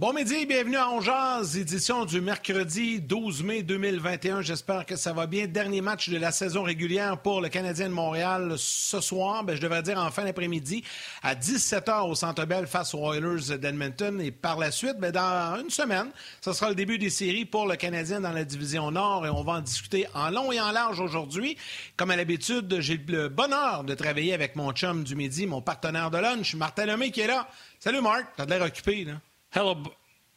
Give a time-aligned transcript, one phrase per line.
[0.00, 4.40] Bon midi, bienvenue à Ongeaz, édition du mercredi 12 mai 2021.
[4.40, 5.46] J'espère que ça va bien.
[5.46, 9.60] Dernier match de la saison régulière pour le Canadien de Montréal ce soir, ben, je
[9.60, 10.84] devrais dire en fin d'après-midi,
[11.22, 14.22] à 17h au Centre Bell face aux Oilers d'Edmonton.
[14.22, 16.08] Et par la suite, ben, dans une semaine,
[16.40, 19.42] ce sera le début des séries pour le Canadien dans la division Nord et on
[19.42, 21.58] va en discuter en long et en large aujourd'hui.
[21.98, 26.10] Comme à l'habitude, j'ai le bonheur de travailler avec mon chum du midi, mon partenaire
[26.10, 27.46] de lunch, Martin Lemay qui est là.
[27.78, 29.20] Salut Marc, t'as l'air occupé, là.
[29.52, 29.74] Hello.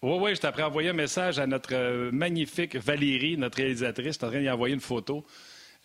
[0.01, 4.17] Oui, oui, je t'ai envoyé un message à notre euh, magnifique Valérie, notre réalisatrice.
[4.19, 5.23] Je en train d'y envoyer une photo.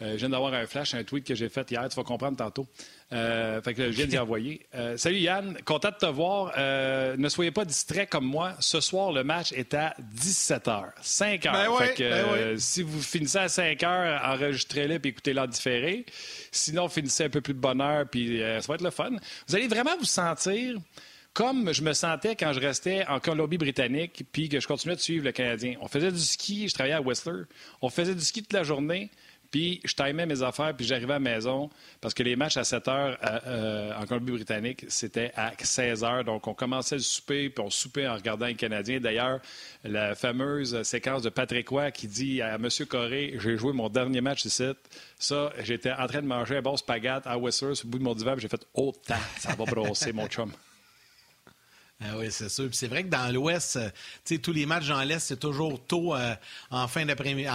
[0.01, 1.87] Euh, je viens d'avoir un flash, un tweet que j'ai fait hier.
[1.91, 2.67] Tu vas comprendre tantôt.
[3.13, 4.67] Euh, fait que je viens d'y envoyer.
[4.97, 6.55] salut Yann, content de te voir.
[7.19, 8.55] ne soyez pas distrait comme moi.
[8.61, 10.93] Ce soir, le match est à 17h.
[11.03, 16.07] 5 h ben ben Si vous finissez à 5 h, enregistrez-le et écoutez-le en différé.
[16.51, 19.11] Sinon, finissez un peu plus de bonheur puis ça va être le fun.
[19.49, 20.79] Vous allez vraiment vous sentir
[21.35, 25.25] comme je me sentais quand je restais en Colombie-Britannique puis que je continuais de suivre
[25.25, 25.77] le Canadien.
[25.81, 27.43] On faisait du ski, je travaillais à Whistler.
[27.81, 29.11] On faisait du ski toute la journée.
[29.51, 32.65] Puis je timais mes affaires, puis j'arrivais à la maison parce que les matchs à
[32.65, 36.25] 7 heures euh, en Colombie-Britannique, c'était à 16 heures.
[36.25, 39.01] Donc on commençait le souper, puis on soupait en regardant les Canadiens.
[39.01, 39.41] D'ailleurs,
[39.85, 42.69] la fameuse séquence de Patrick Roy qui dit à M.
[42.87, 44.69] Corré J'ai joué mon dernier match ici.
[45.19, 48.05] Ça, j'étais en train de manger un bon spaghette à Whistler sur le bout de
[48.05, 48.93] mon divan, j'ai fait Oh,
[49.39, 50.53] ça va brosser, mon chum.
[52.01, 52.69] Ah oui, c'est sûr.
[52.71, 56.37] c'est vrai que dans l'Ouest, euh, tous les matchs dans l'Est, c'est toujours tôt euh,
[56.71, 57.49] en fin d'après-midi,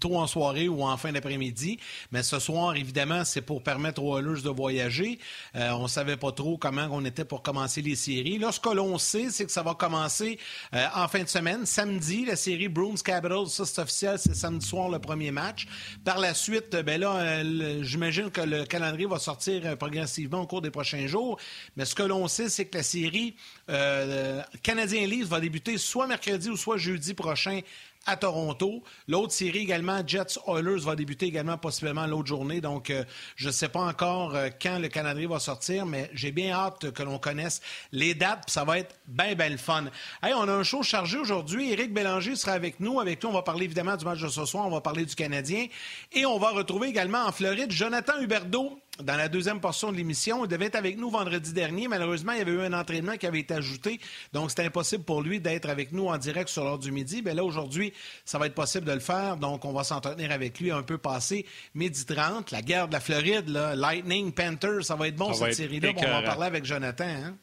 [0.00, 1.78] tôt en soirée ou en fin d'après-midi.
[2.10, 5.20] Mais ce soir, évidemment, c'est pour permettre aux Oilers de voyager.
[5.54, 8.38] Euh, on savait pas trop comment on était pour commencer les séries.
[8.38, 10.40] Là, ce que l'on sait, c'est que ça va commencer
[10.74, 13.46] euh, en fin de semaine, samedi, la série Bruins Capitals.
[13.46, 15.68] Ça, c'est officiel, c'est samedi soir le premier match.
[16.04, 17.44] Par la suite, ben là,
[17.84, 21.38] j'imagine que le calendrier va sortir progressivement au cours des prochains jours.
[21.76, 23.36] Mais ce que l'on sait, c'est que la série
[23.84, 27.60] euh, Canadien Leafs va débuter soit mercredi ou soit jeudi prochain
[28.06, 28.82] à Toronto.
[29.08, 32.60] L'autre série également, Jets Oilers, va débuter également possiblement l'autre journée.
[32.60, 33.04] Donc, euh,
[33.36, 36.90] je ne sais pas encore euh, quand le Canadien va sortir, mais j'ai bien hâte
[36.90, 37.60] que l'on connaisse
[37.92, 38.44] les dates.
[38.48, 39.84] Ça va être bien, bien le fun.
[40.22, 41.72] Hey, on a un show chargé aujourd'hui.
[41.72, 43.00] Éric Bélanger sera avec nous.
[43.00, 44.66] Avec nous, on va parler évidemment du match de ce soir.
[44.66, 45.66] On va parler du Canadien.
[46.12, 50.44] Et on va retrouver également en Floride Jonathan Huberdeau dans la deuxième portion de l'émission.
[50.44, 51.88] Il devait être avec nous vendredi dernier.
[51.88, 54.00] Malheureusement, il y avait eu un entraînement qui avait été ajouté.
[54.32, 57.22] Donc, c'était impossible pour lui d'être avec nous en direct sur l'heure du midi.
[57.24, 57.92] Mais là, aujourd'hui,
[58.24, 59.36] ça va être possible de le faire.
[59.36, 62.50] Donc, on va s'entretenir avec lui un peu passé midi 30.
[62.50, 65.90] La guerre de la Floride, là, Lightning, Panthers, ça va être bon cette série-là.
[65.96, 67.04] on va en parler avec Jonathan.
[67.04, 67.36] Hein?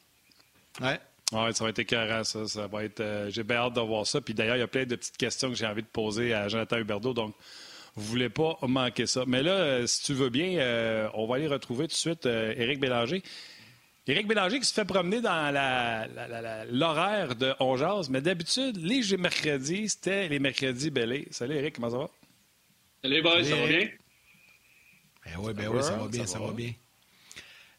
[0.82, 1.00] Ouais.
[1.34, 2.46] Oui, ça va être écœurant, ça.
[2.46, 4.20] ça va être, euh, j'ai bien hâte de voir ça.
[4.20, 6.50] Puis d'ailleurs, il y a plein de petites questions que j'ai envie de poser à
[6.50, 7.14] Jonathan Huberdeau.
[7.14, 7.36] Donc,
[7.96, 9.24] vous voulez pas manquer ça.
[9.28, 12.26] Mais là, euh, si tu veux bien, euh, on va aller retrouver tout de suite
[12.26, 13.22] euh, Éric Bélanger.
[14.08, 15.54] Éric Bélanger qui se fait promener dans
[16.70, 17.78] l'horaire de On
[18.10, 21.28] mais d'habitude, les mercredis, c'était les mercredis belés.
[21.32, 22.10] Salut Éric, comment ça va?
[23.04, 23.90] Salut boys, ça va bien?
[25.26, 26.74] Ben oui, ben oui, ça va bien, ça va bien.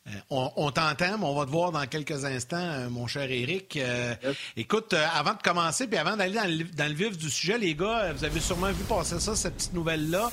[0.08, 3.76] Euh, on, t'entend, mais on va te voir dans quelques instants, euh, mon cher Eric.
[3.76, 4.14] Euh,
[4.56, 8.24] écoute, avant de commencer, puis avant d'aller dans, le vif du sujet, les gars, vous
[8.24, 10.32] avez sûrement vu passer ça, cette petite nouvelle-là.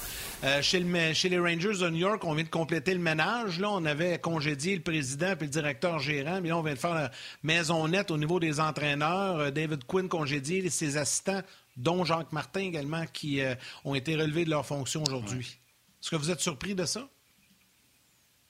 [0.62, 3.60] chez, les Rangers de New York, on vient de compléter le ménage.
[3.60, 6.80] Là, on avait congédié le président puis le directeur gérant, mais là, on vient de
[6.80, 7.12] faire la
[7.44, 9.52] maison nette au niveau des entraîneurs.
[9.52, 11.42] David Quinn congédié, ses assistants,
[11.78, 13.42] dont Jacques Martin également, qui
[13.86, 15.60] ont été relevés de leurs fonctions aujourd'hui.
[16.02, 17.08] Est-ce que vous êtes surpris de ça?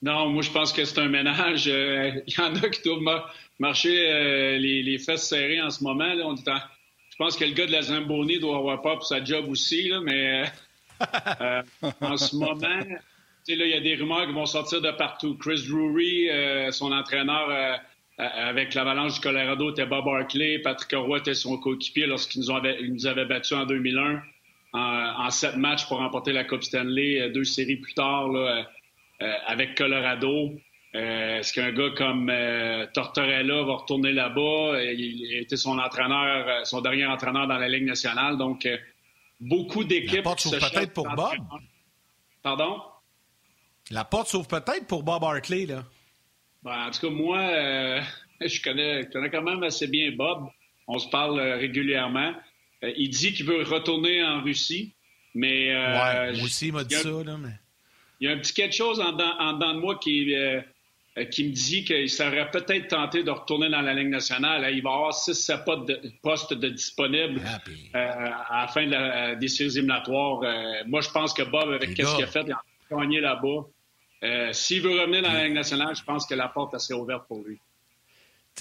[0.01, 1.67] Non, moi, je pense que c'est un ménage.
[1.67, 3.23] Euh, il y en a qui doivent
[3.59, 6.13] marcher euh, les, fesses serrées en ce moment.
[6.13, 6.25] Là.
[6.25, 9.49] On Je pense que le gars de la Zamboni doit avoir peur pour sa job
[9.49, 10.45] aussi, là, mais
[11.41, 11.61] euh,
[12.01, 12.79] en ce moment,
[13.47, 15.35] il y a des rumeurs qui vont sortir de partout.
[15.37, 16.29] Chris Drury,
[16.71, 17.79] son entraîneur
[18.17, 20.59] avec l'Avalanche du Colorado, était Bob Barkley.
[20.59, 24.21] Patrick Roy était son coéquipier lorsqu'il nous, avait, nous avait battus en 2001
[24.73, 28.27] en, sept matchs pour remporter la Coupe Stanley deux séries plus tard.
[28.31, 28.63] Là, euh,
[29.19, 30.51] avec Colorado.
[30.93, 32.31] Est-ce qu'un gars comme
[32.93, 34.81] Tortorella va retourner là-bas?
[34.83, 38.37] Il été son entraîneur, son dernier entraîneur dans la Ligue nationale.
[38.37, 38.67] Donc,
[39.39, 40.17] beaucoup d'équipes.
[40.17, 41.35] La porte s'ouvre peut-être pour Bob.
[42.41, 42.81] Pardon?
[43.91, 45.83] La porte s'ouvre peut-être pour Bob Hartley, là.
[46.63, 47.39] Ben, en tout cas, moi,
[48.41, 50.49] je, connais, je connais quand même assez bien Bob.
[50.87, 52.33] On se parle régulièrement.
[52.81, 54.95] il dit qu'il veut retourner en Russie.
[55.35, 55.69] Mais.
[55.73, 57.37] Euh, moi aussi, il m'a dit ça, là.
[57.37, 57.53] Mais...
[58.19, 60.61] Il y a un petit quelque chose en dedans, de moi qui, euh,
[61.31, 64.61] qui me dit qu'il serait peut-être tenté de retourner dans la Ligue nationale.
[64.73, 67.59] Il va y avoir 6-7 postes de disponibles ah,
[67.95, 70.41] euh, à la fin des séries éliminatoires.
[70.87, 72.61] moi, je pense que Bob, avec ce qu'il a fait, il a
[72.91, 74.51] gagné là-bas.
[74.53, 77.43] S'il veut revenir dans la Ligue nationale, je pense que la porte est ouverte pour
[77.43, 77.59] lui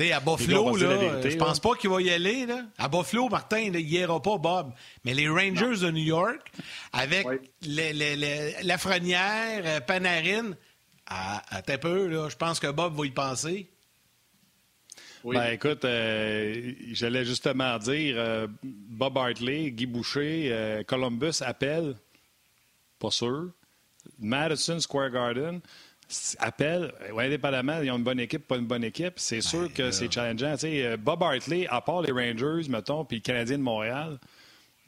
[0.04, 2.46] sais, à Buffalo, là, je pense pas qu'il va y aller.
[2.46, 2.64] Là.
[2.78, 4.72] À Buffalo, Martin, il n'y ira pas, Bob.
[5.04, 6.50] Mais les Rangers de New York,
[6.92, 7.26] avec
[8.62, 10.52] Lafrenière, euh, Panarin,
[11.06, 13.68] à, à peu, là, je pense que Bob va y penser.
[15.24, 15.36] Oui.
[15.36, 21.96] Ben, écoute, euh, j'allais justement dire, euh, Bob Hartley, Guy Boucher, Columbus appelle,
[22.98, 23.50] pas sûr.
[24.18, 25.60] Madison Square Garden,
[26.38, 29.90] appelle, ouais, indépendamment, ils ont une bonne équipe, pas une bonne équipe, c'est sûr que
[29.90, 30.54] c'est challengeant.
[30.64, 34.18] Euh, Bob Hartley, à part les Rangers, mettons, puis le Canadien de Montréal,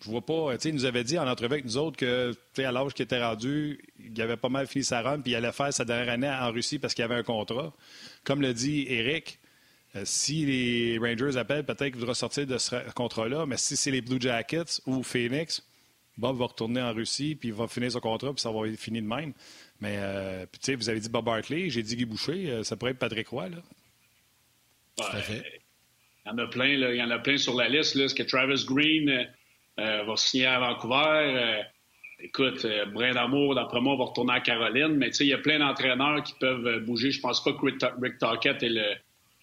[0.03, 0.55] je vois pas.
[0.65, 3.81] Il nous avait dit en entrevue avec nous autres que, à l'âge qu'il était rendu,
[3.99, 6.51] il avait pas mal fini sa run, puis il allait faire sa dernière année en
[6.51, 7.73] Russie parce qu'il avait un contrat.
[8.25, 9.39] Comme le dit Eric,
[9.97, 13.91] euh, si les Rangers appellent, peut-être qu'il voudra sortir de ce contrat-là, mais si c'est
[13.91, 15.63] les Blue Jackets ou Phoenix,
[16.17, 19.03] Bob va retourner en Russie, puis il va finir son contrat, puis ça va finir
[19.03, 19.33] de même.
[19.81, 22.77] Mais, euh, tu sais, vous avez dit Bob Hartley, j'ai dit Guy Boucher, euh, ça
[22.77, 23.57] pourrait être Patrick Roy, là.
[24.97, 25.43] Tout à fait.
[26.27, 26.93] Il y en a plein, là.
[26.93, 28.05] Il y en a plein sur la liste, là.
[28.05, 29.09] Est-ce que Travis Green
[29.79, 31.63] euh, va signer à Vancouver?
[32.23, 34.95] écoute, Brin d'amour, d'après moi, va retourner à Caroline.
[34.97, 37.11] Mais, tu sais, il y a plein d'entraîneurs qui peuvent bouger.
[37.11, 38.95] Je pense pas que Rick Tockett est le,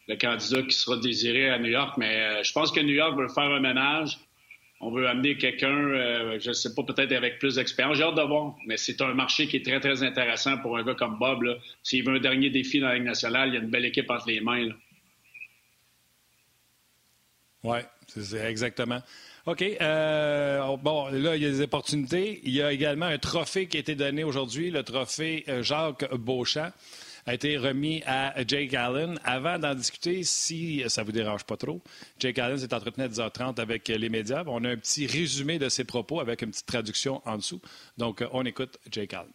[0.08, 3.30] le candidat qui sera désiré à New York, mais je pense que New York veut
[3.30, 4.20] faire un ménage
[4.80, 7.98] on veut amener quelqu'un, euh, je ne sais pas, peut-être avec plus d'expérience.
[7.98, 10.84] J'ai hâte de voir, mais c'est un marché qui est très, très intéressant pour un
[10.84, 11.44] gars comme Bob.
[11.82, 14.10] S'il veut un dernier défi dans la Ligue nationale, il y a une belle équipe
[14.10, 14.70] entre les mains.
[17.64, 19.02] Oui, c'est exactement.
[19.48, 19.64] OK.
[19.64, 22.40] Euh, bon, là, il y a des opportunités.
[22.44, 26.14] Il y a également un trophée qui a été donné aujourd'hui, le trophée euh, Jacques
[26.14, 26.72] Beauchamp
[27.28, 29.20] a été remis à Jake Allen.
[29.26, 31.82] Avant d'en discuter, si ça vous dérange pas trop,
[32.20, 34.44] Jake Allen s'est entretenu à 10h30 avec les médias.
[34.48, 37.62] On a un petit résumé de ses propos avec une petite traduction en dessous.
[37.98, 39.34] Donc, on écoute Jake Allen.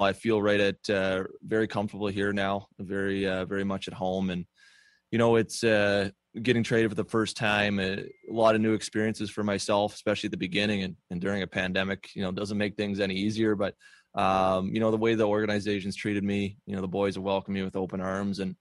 [0.00, 4.30] I feel right at uh, very comfortable here now, very uh, very much at home,
[4.30, 4.46] and
[5.12, 6.10] you know it's uh,
[6.42, 7.78] getting traded for the first time.
[7.78, 11.42] A, a, lot of new experiences for myself, especially at the beginning and, and during
[11.42, 12.10] a pandemic.
[12.16, 13.76] You know, doesn't make things any easier, but
[14.14, 17.54] um, you know the way the organization's treated me you know the boys have welcomed
[17.54, 18.56] me with open arms and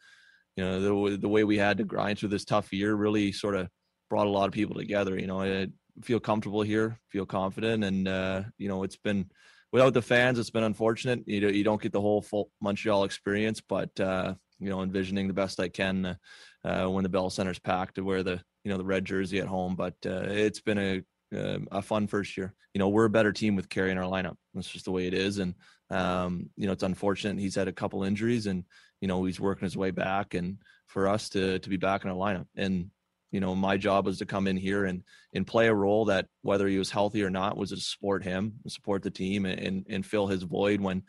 [0.56, 3.56] you know the, the way we had to grind through this tough year really sort
[3.56, 3.68] of
[4.10, 5.68] brought a lot of people together you know i
[6.04, 9.30] feel comfortable here feel confident and uh, you know it's been
[9.72, 11.22] without the fans it's been unfortunate.
[11.26, 15.28] You, know, you don't get the whole full montreal experience but uh, you know envisioning
[15.28, 16.18] the best i can
[16.64, 19.48] uh, when the bell center's packed to wear the you know the red jersey at
[19.48, 21.02] home but uh, it's been a
[21.36, 22.54] uh, a fun first year.
[22.74, 24.36] You know, we're a better team with Kerry in our lineup.
[24.54, 25.38] That's just the way it is.
[25.38, 25.56] And,
[25.90, 28.64] um, you know, it's unfortunate he's had a couple injuries and,
[29.02, 30.58] you know, he's working his way back and
[30.88, 32.48] for us to, to be back in our lineup.
[32.56, 32.92] And,
[33.32, 36.28] you know, my job was to come in here and, and play a role that
[36.42, 40.06] whether he was healthy or not was to support him, support the team and, and
[40.06, 41.04] fill his void when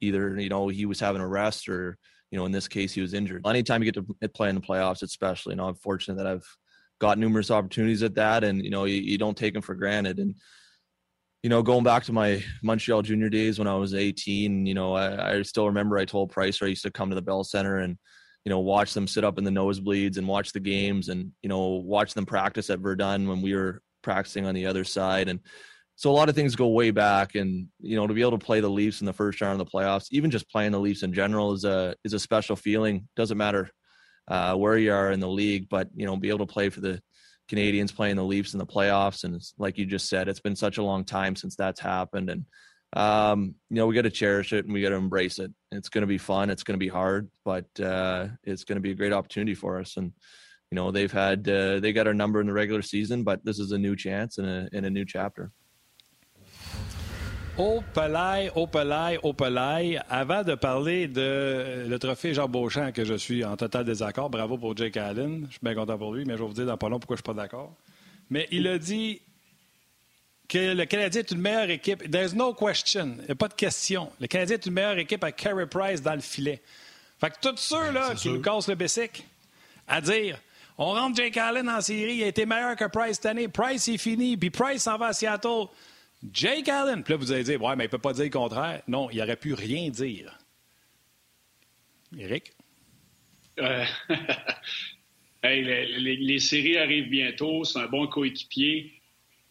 [0.00, 1.96] either, you know, he was having a rest or,
[2.30, 3.46] you know, in this case, he was injured.
[3.46, 6.46] Anytime you get to play in the playoffs, especially, you know, I'm fortunate that I've
[6.98, 10.18] got numerous opportunities at that, and you know you, you don't take them for granted.
[10.18, 10.34] And
[11.42, 14.94] you know, going back to my Montreal junior days when I was 18, you know,
[14.94, 17.78] I, I still remember I told Price I used to come to the Bell Center
[17.78, 17.96] and
[18.44, 21.48] you know watch them sit up in the nosebleeds and watch the games and you
[21.50, 25.40] know watch them practice at Verdun when we were practicing on the other side and
[25.96, 28.38] so a lot of things go way back and you know to be able to
[28.38, 31.02] play the leafs in the first round of the playoffs even just playing the leafs
[31.02, 33.70] in general is a is a special feeling doesn't matter
[34.28, 36.80] uh, where you are in the league, but you know, be able to play for
[36.80, 37.00] the
[37.48, 40.78] Canadians, playing the Leafs in the playoffs, and like you just said, it's been such
[40.78, 42.44] a long time since that's happened, and
[42.94, 45.52] um, you know, we got to cherish it and we got to embrace it.
[45.72, 46.48] It's going to be fun.
[46.48, 49.78] It's going to be hard, but uh, it's going to be a great opportunity for
[49.78, 49.96] us.
[49.96, 50.12] And
[50.70, 53.58] you know, they've had uh, they got our number in the regular season, but this
[53.58, 55.50] is a new chance and a, and a new chapter.
[57.58, 59.98] Au Pelay, au Pelay, au Pelay.
[60.08, 64.56] Avant de parler de le trophée Jean Beauchamp, que je suis en total désaccord, bravo
[64.56, 65.46] pour Jake Allen.
[65.48, 67.16] Je suis bien content pour lui, mais je vais vous dire dans pas long pourquoi
[67.16, 67.74] je suis pas d'accord.
[68.30, 69.20] Mais il a dit
[70.48, 72.08] que le Canadien est une meilleure équipe.
[72.08, 73.16] There's no question.
[73.18, 74.08] Il n'y a pas de question.
[74.20, 76.62] Le Canadien est une meilleure équipe à Carey Price dans le filet.
[77.20, 79.26] Fait que tous ceux-là qui nous cassent le bessic
[79.88, 80.38] à dire
[80.80, 83.48] on rentre Jake Allen en série, il a été meilleur que Price cette année.
[83.48, 85.66] Price est fini, puis Price s'en va à Seattle.
[86.32, 87.02] Jake Allen.
[87.02, 88.82] Puis là, vous allez dire, ouais, mais il ne peut pas dire le contraire.
[88.88, 90.38] Non, il n'aurait pu rien dire.
[92.16, 92.52] Éric?
[93.60, 93.84] Euh,
[95.44, 97.64] les, séries arrivent bientôt.
[97.64, 98.92] C'est un bon coéquipier.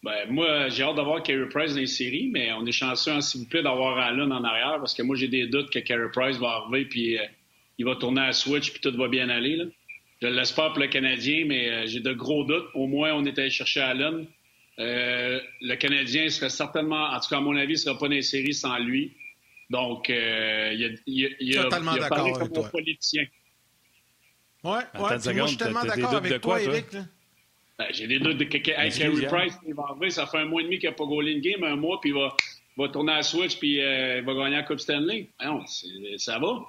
[0.02, 3.20] Ben, moi, j'ai hâte d'avoir Carey Price dans les séries, mais on est chanceux, hein,
[3.20, 6.08] s'il vous plaît, d'avoir Allen en arrière parce que moi, j'ai des doutes que Carey
[6.12, 7.24] Price va arriver puis euh,
[7.78, 9.56] il va tourner à switch puis tout va bien aller.
[9.56, 9.64] Là.
[10.22, 12.68] Je l'espère pour le Canadien, mais euh, j'ai de gros doutes.
[12.74, 14.26] Au moins, on est allé chercher Allen.
[14.78, 18.14] Euh, le Canadien serait certainement, en tout cas, à mon avis, ne sera pas dans
[18.14, 19.16] les séries sans lui.
[19.70, 23.24] Donc, euh, il, a, il, il, Totalement a, d'accord comme un politicien.
[24.64, 24.82] Ouais, ouais.
[24.94, 26.86] moi, je suis tellement d'accord avec toi, Eric.
[27.78, 30.46] Ben, j'ai des doutes de que, hey, Carey Price, il va arriver, ça fait un
[30.46, 32.34] mois et demi qu'il n'a pas goalé une game, un mois, puis il va,
[32.76, 35.28] va tourner à Switch, puis euh, il va gagner la Coupe Stanley.
[35.44, 35.64] Non,
[36.16, 36.60] ça va.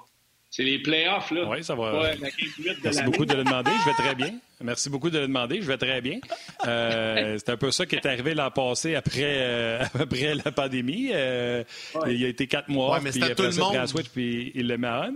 [0.52, 1.48] C'est les playoffs, là.
[1.48, 2.12] Oui, ça va.
[2.84, 3.72] Merci beaucoup de le demander.
[3.82, 4.34] Je vais très bien.
[4.62, 5.62] Merci beaucoup de le demander.
[5.62, 6.20] Je vais très bien.
[6.66, 11.12] Euh, c'est un peu ça qui est arrivé l'an passé après, euh, après la pandémie.
[11.14, 11.64] Euh,
[12.08, 13.76] il a été quatre mois, ouais, mais puis après tout le ça, monde.
[13.76, 15.10] prend switch, puis il le met à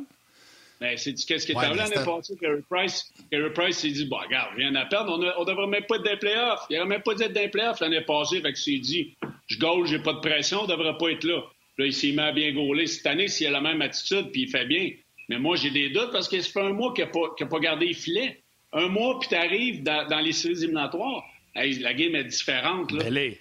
[0.80, 3.12] Ben, c'est qu'est-ce qui est arrivé l'année passée, Carey Price?
[3.32, 5.14] Carey Price s'est dit, bon, regarde, rien à perdre.
[5.14, 6.66] On ne devrait même pas être dans les playoffs.
[6.70, 8.40] Il n'aurait même pas dû être dans les playoffs l'année passée.
[8.40, 9.16] Fait que s'est dit,
[9.48, 11.42] je gaule, j'ai pas de pression, on ne devrait pas être là.
[11.80, 12.86] Là, il s'est mis à bien gauler.
[12.86, 14.92] Cette année, s'il a la même attitude, puis il fait bien.
[15.30, 17.46] Mais moi, j'ai des doutes parce que ça fait un mois qu'il n'a pas, qu
[17.46, 18.42] pas, gardé les filets.
[18.74, 21.24] Un mois, puis tu arrives dans, dans, les séries éliminatoires.
[21.56, 22.92] Hey, la game est différente.
[22.92, 23.06] Là.
[23.06, 23.40] Allez.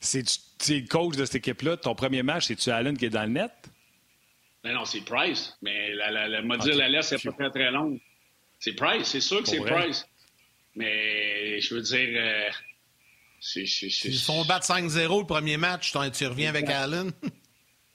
[0.00, 0.24] C'est
[0.68, 1.76] le coach de cette équipe-là.
[1.76, 3.52] Ton premier match, c'est-tu Allen qui est dans le net?
[4.64, 5.56] Ben non, c'est Price.
[5.62, 6.72] Mais la, la, la, okay.
[6.72, 8.00] la laisse, c'est pas très, très longue.
[8.58, 10.06] C'est Price, c'est sûr que c'est Price.
[10.74, 12.08] Mais je veux dire.
[12.14, 12.50] Euh,
[13.56, 17.12] Ils font battre 5-0 le premier match, tu reviens avec Allen?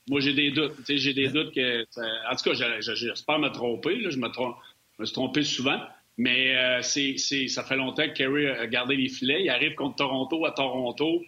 [0.10, 0.76] Moi, j'ai des doutes.
[0.88, 1.86] J'ai des doutes que.
[2.32, 3.98] En tout cas, j'espère me tromper.
[3.98, 4.10] Là.
[4.10, 4.56] Je, me trompe,
[4.98, 5.80] je me suis trompé souvent.
[6.18, 9.44] Mais euh, c'est, ça fait longtemps que Kerry a gardé les filets.
[9.44, 11.24] Il arrive contre Toronto à Toronto.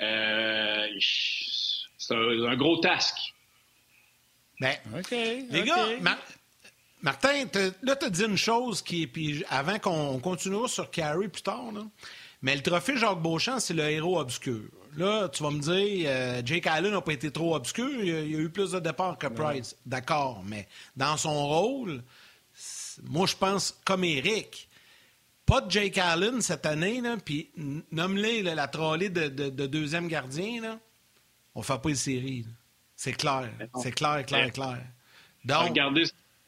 [0.00, 3.14] Euh, c'est un, un, gros task.
[4.60, 5.68] Ben, okay, les okay.
[5.68, 6.18] gars, Mar
[7.02, 7.46] Martin,
[7.82, 11.72] là, tu as dit une chose qui puis avant qu'on continue sur Carey plus tard,
[11.72, 11.82] là,
[12.42, 14.62] mais le trophée Jacques Beauchamp, c'est le héros obscur.
[14.96, 17.88] Là, tu vas me dire, euh, Jake Allen n'a pas été trop obscur.
[18.00, 19.74] Il y, a, il a, eu plus de départs que Price.
[19.86, 22.02] D'accord, mais dans son rôle,
[23.04, 24.68] moi, je pense comme Eric.
[25.46, 27.50] Pas de Jake Allen cette année, puis
[27.90, 30.78] nomme-les la trollée de, de, de, deuxième gardien, là,
[31.54, 32.46] on ne fait pas une série.
[32.94, 33.50] C'est clair.
[33.82, 34.78] C'est clair, clair, clair.
[35.44, 36.04] Donc, regardez,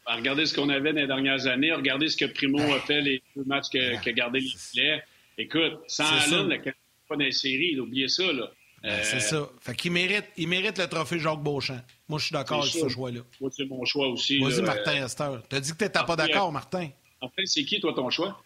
[0.06, 1.72] regardez ce qu'on avait dans les dernières années.
[1.72, 5.02] Regardez ce que Primo a fait les deux matchs que, que gardé les filets.
[5.38, 6.72] Écoute, sans Allen, le
[7.08, 8.32] pas dans les séries, oubliez ça.
[8.32, 8.50] Là.
[8.82, 9.48] Ben, c'est ça.
[9.60, 11.80] Fait qu'il mérite, il mérite le trophée Jacques Beauchamp.
[12.08, 13.20] Moi, je suis d'accord avec ce choix-là.
[13.40, 14.40] Moi, c'est mon choix aussi.
[14.40, 15.42] Vas-y, Martin Esther.
[15.48, 16.88] T'as dit que t'étais pas d'accord, Martin.
[17.20, 18.42] Enfin, c'est qui, toi, ton choix?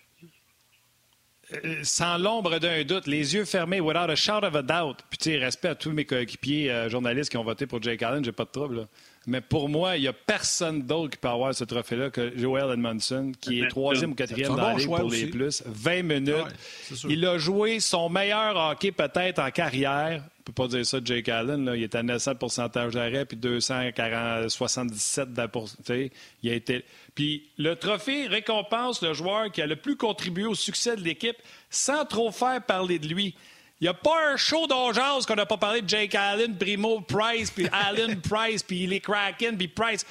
[1.53, 4.99] Euh, sans l'ombre d'un doute, les yeux fermés, without a shot of a doubt.
[5.09, 8.03] Puis, tu sais, respect à tous mes coéquipiers euh, journalistes qui ont voté pour Jake
[8.03, 8.77] Allen, j'ai pas de trouble.
[8.77, 8.89] Là.
[9.29, 12.73] Mais pour moi, il n'y a personne d'autre qui peut avoir ce trophée-là que Joel
[12.73, 15.27] Edmondson, qui est troisième ou quatrième dans la ligue pour aussi.
[15.27, 15.63] les plus.
[15.67, 16.35] 20 minutes.
[16.35, 20.23] Ouais, il a joué son meilleur hockey peut-être en carrière.
[20.41, 21.63] On peut pas dire ça de Jake Allen.
[21.67, 21.77] Là.
[21.77, 26.11] Il est à 900 de pourcentage d'arrêt, puis 277 d'apporté.
[26.43, 26.87] Il a été...
[27.15, 31.37] Puis le trophée récompense le joueur qui a le plus contribué au succès de l'équipe
[31.69, 33.35] sans trop faire parler de lui.
[33.81, 37.01] Il n'y a pas un show d'urgence qu'on n'a pas parlé de Jake Allen, Primo,
[37.01, 40.05] Price, puis Allen, Price, puis les Kraken, puis Price.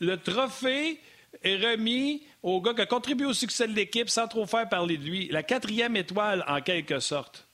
[0.00, 1.00] Le trophée
[1.42, 4.96] est remis au gars qui a contribué au succès de l'équipe sans trop faire parler
[4.96, 5.28] de lui.
[5.28, 7.46] La quatrième étoile, en quelque sorte.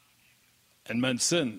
[0.89, 1.55] Edmondson.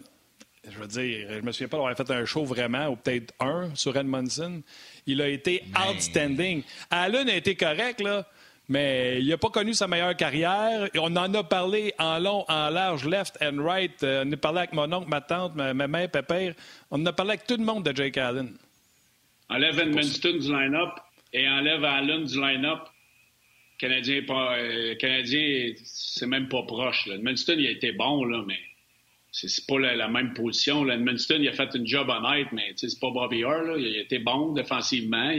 [0.69, 3.73] Je veux dire, je me souviens pas d'avoir fait un show vraiment, ou peut-être un
[3.75, 4.61] sur Edmondson.
[5.07, 6.63] Il a été outstanding.
[6.89, 8.27] Allen a été correct, là.
[8.71, 10.87] Mais il n'a pas connu sa meilleure carrière.
[10.95, 14.01] On en a parlé en long, en large, left and right.
[14.01, 16.53] on en a parlé avec mon oncle, ma tante, ma, mère, pépère.
[16.89, 18.55] On en a parlé avec tout le monde de Jake Allen.
[19.49, 20.91] Enlève Edmundston du line-up
[21.33, 22.79] et enlève Allen du line-up.
[23.77, 27.07] Canadien, euh, Canadien c'est même pas proche.
[27.07, 27.15] Là.
[27.15, 28.59] Edmundston, il a été bon, là, mais
[29.33, 30.85] c'est pas la, même position.
[30.85, 30.93] Là.
[30.93, 33.63] Edmundston, il a fait une job honnête, mais c'est pas Bobby Orr.
[33.63, 33.75] Là.
[33.77, 35.29] Il a été bon défensivement.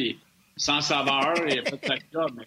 [0.58, 2.42] Sans saveur, il a fait sa job.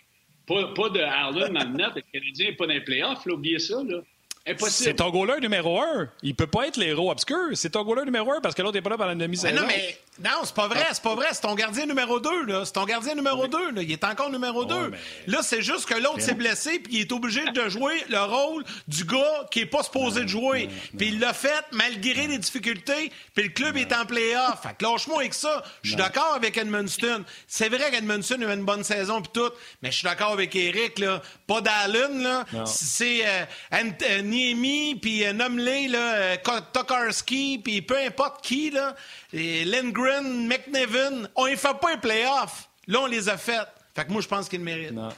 [0.48, 1.92] Pas, pas, de Harlan dans le net.
[1.96, 3.82] Le Canadien n'est pas dans les playoffs, oubliez ça.
[3.84, 4.02] Là.
[4.48, 4.90] Impossible.
[4.90, 6.08] C'est ton goaler numéro un.
[6.22, 7.50] Il peut pas être l'héros obscur.
[7.54, 9.56] C'est ton goaler numéro un parce que l'autre n'est pas là pendant la demi-saison.
[9.56, 11.28] Non, mais Non, c'est pas vrai, c'est pas vrai.
[11.34, 12.64] C'est ton gardien numéro 2, là.
[12.64, 13.82] C'est ton gardien numéro 2, là.
[13.82, 14.90] Il est encore numéro 2.
[14.90, 18.20] mais- Là, c'est juste que l'autre s'est blessé, puis il est obligé de jouer le
[18.22, 20.70] rôle du gars qui est pas supposé de jouer.
[20.98, 24.62] Puis il l'a fait malgré les difficultés, puis le club est en playoff.
[24.64, 25.62] Fait que lâche-moi avec ça.
[25.84, 27.26] Je suis d'accord avec Edmundston.
[27.46, 30.56] C'est vrai qu'Edmundston a eu une bonne saison, puis tout, mais je suis d'accord avec
[30.56, 31.22] Eric, là.
[31.46, 32.46] Pas d'Allen, là.
[32.66, 36.36] C'est euh, euh, Niemi, puis euh, Numley, là, euh,
[36.72, 38.96] Tokarski, puis peu importe qui, là.
[39.38, 42.70] Et Lindgren, McNevin, on ne fait pas un playoff.
[42.88, 43.60] Là, on les a fait.
[43.94, 44.92] Fait que moi, je pense qu'ils le méritent.
[44.92, 45.10] Non.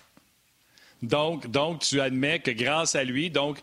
[1.03, 3.59] Donc, donc, tu admets que grâce à lui, donc,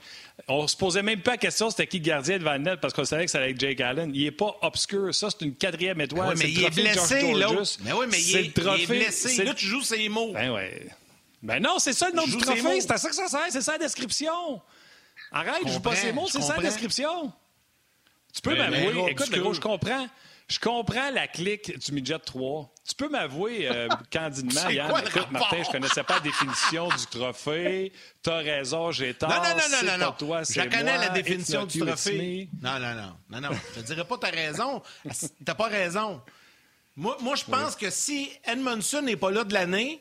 [0.46, 2.94] on se posait même pas la question c'était qui le gardien devant le net parce
[2.94, 4.12] qu'on savait que ça allait être Jake Allen.
[4.14, 5.12] Il est pas obscur.
[5.12, 6.28] Ça, c'est une quatrième étoile.
[6.28, 7.72] Ouais, mais C'est il est blessé, l'autre.
[7.84, 9.44] Mais oui, mais il C'est est, le il trophée- est blessé.
[9.44, 10.32] Là, tu joues ses mots.
[10.32, 10.86] Ben ouais.
[11.42, 12.80] Ben non, c'est ça le nom du trophée.
[12.80, 13.40] C'est à ça que ça sert.
[13.50, 14.60] C'est ça la description.
[15.32, 16.28] Arrête, je joue pas ces mots.
[16.30, 17.32] C'est ça la description.
[18.32, 18.92] Tu peux Mais- m'avouer.
[18.94, 20.06] mais- Écoute, le gros, je comprends.
[20.46, 22.70] Je comprends la clique du midget 3.
[22.86, 25.30] Tu peux m'avouer euh, candidement, Yann, quoi écoute?
[25.30, 27.92] Martin, je connaissais pas la définition du trophée.
[28.22, 29.30] T'as raison, j'ai tort.
[29.30, 30.98] Non, non, non, non, non, toi, Je connais moi.
[30.98, 32.50] la définition du trophée.
[32.62, 33.16] Non, non, non.
[33.30, 33.58] Non, non.
[33.74, 34.82] Je te dirais pas t'as raison.
[35.44, 36.20] T'as pas raison?
[36.96, 40.00] Moi, moi je pense que si Edmondson n'est pas là de l'année,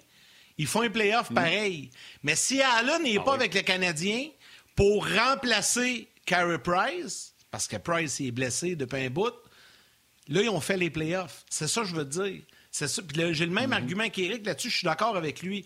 [0.57, 1.35] ils font un playoff Mm.
[1.35, 1.89] pareil.
[2.21, 4.27] Mais si Allen n'est Ah pas avec le Canadien
[4.75, 9.33] pour remplacer Carey Price, parce que Price est blessé depuis un bout,
[10.29, 11.43] là, ils ont fait les playoffs.
[11.49, 12.41] C'est ça que je veux te dire.
[12.71, 13.01] C'est ça.
[13.01, 13.73] Puis j'ai le même Mm-hmm.
[13.73, 14.69] argument qu'Éric là-dessus.
[14.69, 15.65] Je suis d'accord avec lui.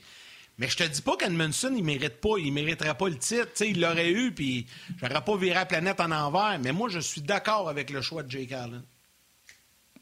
[0.59, 3.51] Mais je te dis pas qu'Edmondson, il mérite pas, il mériterait pas le titre.
[3.61, 4.65] Il l'aurait eu, puis
[4.99, 6.57] j'aurais pas viré la planète en envers.
[6.59, 8.81] Mais moi, je suis d'accord avec le choix de Jake Allen.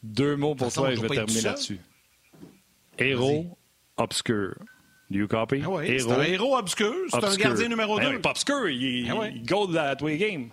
[0.01, 1.79] Deux mots pour façon, toi et je vais terminer là-dessus.
[2.97, 3.57] Héros
[3.97, 4.55] obscur.
[5.11, 5.61] Do you copy?
[5.63, 6.93] Ah ouais, un héros obscur.
[7.09, 8.15] C'est un gardien numéro Ben 2.
[8.15, 8.69] oui, pas obscur.
[8.69, 9.33] Il, Ben ouais.
[9.35, 10.49] il goal à tous les games.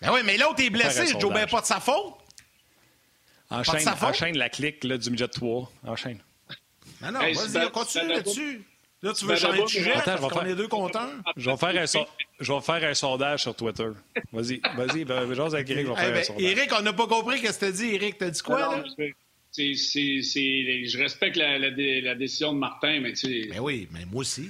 [0.00, 1.06] Ben oui, mais l'autre est blessé.
[1.06, 1.32] Je sondage.
[1.34, 2.14] ben pas de sa faute.
[3.52, 5.70] Enchaîne, enchaîne la clique là, du midget 3.
[5.86, 6.18] Enchaîne.
[7.02, 8.62] Non, non, Hey, vas-y, continue là-dessus.
[9.02, 11.08] Là, tu veux changer de sujet Attends, je parce vais qu'on faire- est deux contents.
[11.36, 12.04] Je vais faire un,
[12.38, 13.88] je vais faire un sondage sur Twitter.
[14.32, 15.04] Vas-y, vas-y.
[15.04, 16.44] Ben, Jose avec Eric, je vais Eh faire ben, un sondage.
[16.44, 17.94] Éric, on n'a pas compris ce que t'as dit.
[17.94, 18.84] Éric, t'as dit quoi, Non, là?
[18.96, 19.04] je-
[19.50, 23.48] c'est- c'est- c'est- je respecte la, la dé- la décision de Martin, mais tu sais,
[23.50, 24.48] Ben oui, mais moi aussi.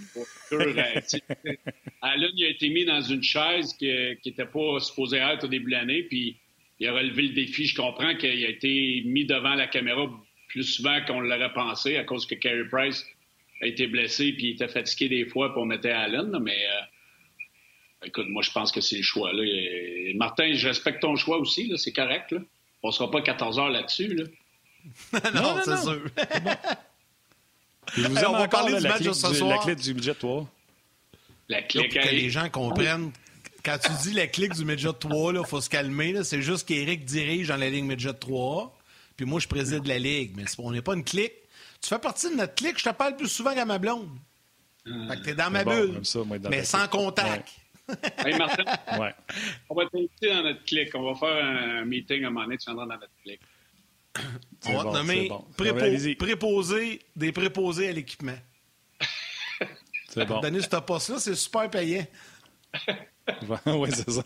[0.52, 1.18] euh, tu
[2.02, 5.70] Allen, il a été mis dans une chaise qui n'était pas supposée être au début
[5.72, 6.36] de l'année, puis
[6.80, 7.66] il a relevé le défi.
[7.66, 10.08] Je comprends qu'il a été mis devant la caméra
[10.48, 13.06] plus souvent qu'on l'aurait pensé à cause que Carey Price
[13.62, 18.26] a été blessé puis il était fatigué des fois pour mettre Allen, mais euh, écoute,
[18.28, 19.32] moi je pense que c'est le choix.
[19.32, 19.42] Là.
[19.44, 22.32] Et Martin, je respecte ton choix aussi, là, c'est correct.
[22.32, 22.40] Là.
[22.82, 24.14] On sera pas 14 heures là-dessus.
[24.14, 24.24] Là.
[25.34, 25.82] non, non, c'est non.
[25.82, 26.02] sûr.
[27.86, 29.50] Puis vous on va encore, parler là, du match ce du- soir.
[29.50, 30.48] La clé du midget 3.
[31.48, 33.10] La Là, clique pour que les gens comprennent,
[33.64, 36.12] quand tu dis la clique du Midget 3, il faut se calmer.
[36.12, 36.24] là.
[36.24, 38.76] C'est juste qu'Éric dirige dans la ligue Midget 3,
[39.16, 40.32] puis moi, je préside la ligue.
[40.36, 41.32] Mais c'est- on n'est pas une clique.
[41.80, 44.08] Tu fais partie de notre clique, je te parle plus souvent qu'à ma blonde.
[44.84, 46.90] Fait que t'es dans ma bon, bulle, j'aime ça, moi, être dans mais sans clique.
[46.90, 47.48] contact.
[48.24, 48.64] hey, Martin,
[49.00, 49.14] Ouais.
[49.68, 50.90] on va t'inviter dans notre clique.
[50.94, 53.40] On va faire un meeting à un moment donné, tu viendras dans notre clique.
[54.66, 55.44] On va bon, te nommer bon.
[55.56, 58.36] prépo- Ouais, préposé, des préposés à l'équipement.
[60.08, 60.40] C'est bon.
[60.40, 62.04] Donner ce poste-là, c'est super payant.
[63.66, 64.22] oui, c'est ça.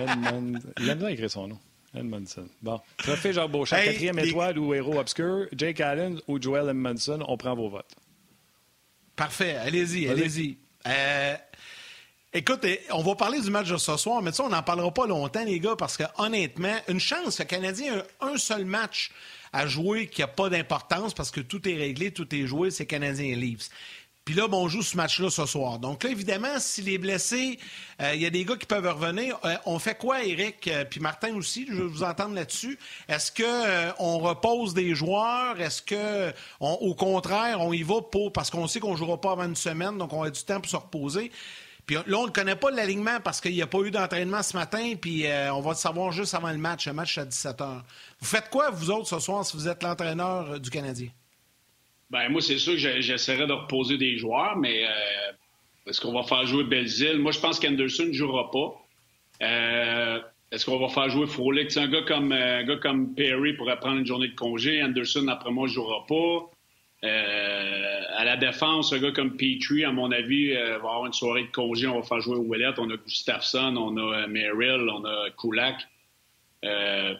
[0.00, 0.58] Edmond...
[0.80, 1.58] Il aime bien écrire son nom.
[1.94, 2.46] Edmondson.
[2.60, 2.80] Bon.
[2.98, 5.46] Trophée Jacques Beauchamp, Hey, quatrième les- étoile ou héros obscur.
[5.56, 7.24] Jake Allen ou Joel Edmondson.
[7.26, 7.90] On prend vos votes.
[9.16, 9.54] Parfait.
[9.56, 10.10] Allez-y, Vas-y.
[10.20, 10.56] allez-y.
[10.86, 11.34] Euh,
[12.34, 14.92] écoute, eh, on va parler du match de ce soir, mais ça, on n'en parlera
[14.92, 19.10] pas longtemps, les gars, parce que honnêtement, une chance, le Canadien a un seul match
[19.52, 22.84] à jouer qui n'a pas d'importance parce que tout est réglé, tout est joué, c'est
[22.84, 23.70] Canadien Leafs.
[24.28, 25.78] Puis là, bon, on joue ce match-là ce soir.
[25.78, 27.58] Donc là, évidemment, s'il est blessé,
[28.02, 29.38] euh, il y a des gars qui peuvent revenir.
[29.46, 30.68] Euh, on fait quoi, Eric?
[30.68, 32.78] Euh, puis Martin aussi, je veux vous entendre là-dessus.
[33.08, 35.58] Est-ce que euh, on repose des joueurs?
[35.58, 39.32] Est-ce que, au contraire, on y va pour parce qu'on sait qu'on ne jouera pas
[39.32, 41.32] avant une semaine, donc on a du temps pour se reposer.
[41.86, 44.54] Puis là, on ne connaît pas l'alignement parce qu'il n'y a pas eu d'entraînement ce
[44.58, 46.86] matin, puis on va le savoir juste avant le match.
[46.86, 47.80] Le match à 17 h.
[48.20, 51.08] Vous faites quoi, vous autres, ce soir, si vous êtes l'entraîneur du Canadien?
[52.10, 55.32] Ben, moi, c'est sûr que j'essaierai de reposer des joueurs, mais euh,
[55.86, 57.18] est-ce qu'on va faire jouer Belzile?
[57.18, 58.82] Moi, je pense qu'Anderson ne jouera pas.
[59.42, 61.76] Euh, est-ce qu'on va faire jouer Frolic?
[61.76, 64.82] Un gars comme, euh, un gars comme Perry pourrait prendre une journée de congé.
[64.82, 66.50] Anderson, après moi, ne jouera pas.
[67.02, 71.52] À la défense, un gars comme Petrie, à mon avis, va avoir une soirée de
[71.52, 71.86] congé.
[71.86, 72.72] On va faire jouer Ouellet.
[72.78, 75.86] On a Gustafsson, on a Merrill, on a Kulak.
[76.64, 77.14] Euh,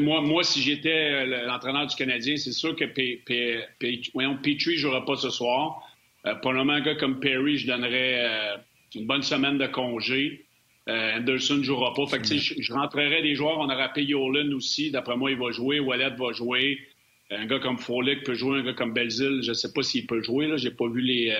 [0.00, 4.78] moi, moi, si j'étais euh, l'entraîneur du Canadien, c'est sûr que P- P- Petrie ne
[4.78, 5.80] jouera pas ce soir.
[6.26, 8.56] Euh, pour le moment, un gars comme Perry, je donnerais
[8.94, 10.44] une bonne semaine de congé.
[10.88, 12.06] Anderson ne jouera pas.
[12.06, 13.58] Fait je, je rentrerai des joueurs.
[13.58, 14.90] On aura payé Olin aussi.
[14.90, 15.78] D'après moi, il va jouer.
[15.78, 16.80] Wallet va jouer.
[17.30, 18.58] Un gars comme Frolic peut jouer.
[18.58, 20.50] Un gars comme Belzil, je ne sais pas s'il peut jouer.
[20.58, 21.32] Je n'ai pas vu les,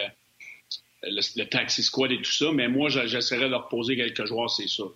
[1.03, 2.53] le, taxi squad et tout ça.
[2.53, 4.95] Mais moi, j'essaierai de leur poser quelques joueurs, c'est sûr.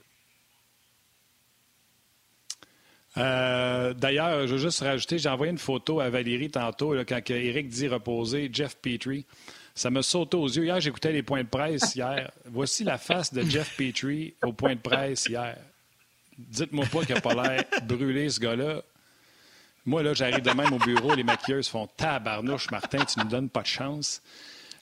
[3.17, 7.69] Euh, d'ailleurs, je veux juste rajouter, j'ai envoyé une photo à Valérie tantôt, quand Eric
[7.69, 9.25] dit reposer Jeff Petrie.
[9.75, 10.65] Ça me saute aux yeux.
[10.65, 12.31] Hier, j'écoutais les points de presse hier.
[12.47, 15.57] Voici la face de Jeff Petrie au point de presse hier.
[16.39, 18.83] Dites-moi pas qu'il n'a pas l'air brûlé, ce gars-là.
[19.85, 23.49] Moi, là, j'arrive de même au bureau, les maquilleuses font tabarnouche, Martin, tu nous donnes
[23.49, 24.21] pas de chance.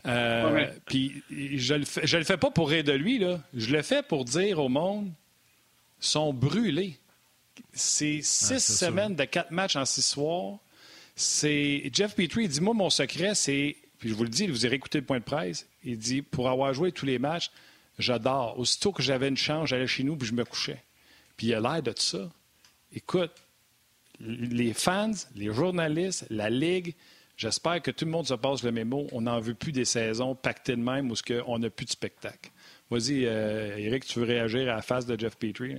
[0.06, 3.40] Euh, puis je le, fais, je le fais pas pour rire de lui, là.
[3.54, 5.10] Je le fais pour dire au monde,
[6.00, 6.98] sont brûlés.
[7.72, 10.58] C'est six semaines de quatre matchs en six soirs.
[11.16, 14.76] C'est Jeff Petrie dit moi mon secret c'est puis je vous le dis, vous irez
[14.76, 15.66] écouter le point de presse.
[15.82, 17.50] Il dit pour avoir joué tous les matchs,
[17.98, 18.58] j'adore.
[18.58, 20.82] Aussitôt que j'avais une chance, j'allais chez nous puis je me couchais.
[21.38, 22.30] Puis il a l'air de ça.
[22.92, 23.32] Écoute,
[24.20, 26.94] les fans, les journalistes, la ligue,
[27.38, 29.06] j'espère que tout le monde se passe le mémo.
[29.12, 31.14] On n'en veut plus des saisons pactées de même où
[31.46, 32.50] on n'a plus de spectacle.
[32.90, 35.76] Vas-y, euh, Eric, tu veux réagir à la face de Jeff Petrie?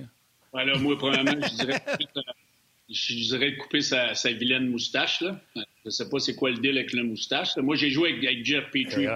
[0.80, 1.80] Moi, premièrement, je dirais,
[2.88, 5.20] je dirais de couper sa, vilaine moustache.
[5.20, 5.40] Là.
[5.54, 7.56] Je ne sais pas c'est quoi le deal avec la moustache.
[7.56, 9.06] Moi, j'ai joué avec, Jeff Petrie.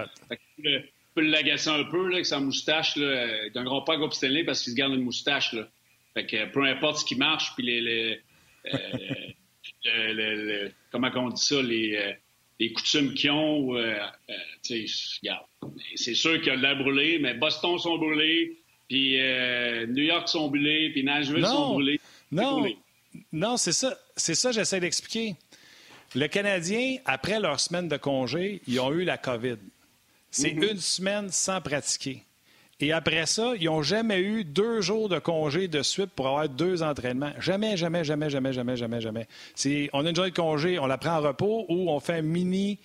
[0.63, 0.79] Je
[1.15, 2.95] peux l'agacer un peu là, avec sa moustache.
[2.95, 3.47] Là.
[3.47, 5.53] Il ne pas obstiné parce qu'il se garde une moustache.
[5.53, 5.67] Là.
[6.13, 8.19] Fait que peu importe ce qui marche, puis les,
[8.73, 12.11] euh, comment on dit ça, les, euh,
[12.59, 13.95] les coutumes qu'ils ont, euh,
[14.29, 14.85] euh
[15.21, 15.45] regarde,
[15.95, 18.60] c'est sûr qu'il y a de l'air brûlé, mais Boston sont brûlés,
[18.91, 21.97] puis euh, New York sont brûlés, puis Nashville sont brûlés.
[22.29, 22.65] Non,
[23.31, 25.37] non, c'est ça, c'est ça, j'essaie d'expliquer.
[26.13, 29.55] Le Canadien, après leur semaine de congé, ils ont eu la COVID.
[30.29, 30.71] C'est mm-hmm.
[30.71, 32.23] une semaine sans pratiquer.
[32.81, 36.49] Et après ça, ils n'ont jamais eu deux jours de congé de suite pour avoir
[36.49, 37.31] deux entraînements.
[37.39, 39.27] Jamais, jamais, jamais, jamais, jamais, jamais, jamais.
[39.93, 42.23] on a une journée de congé, on la prend en repos ou on fait un
[42.23, 42.77] mini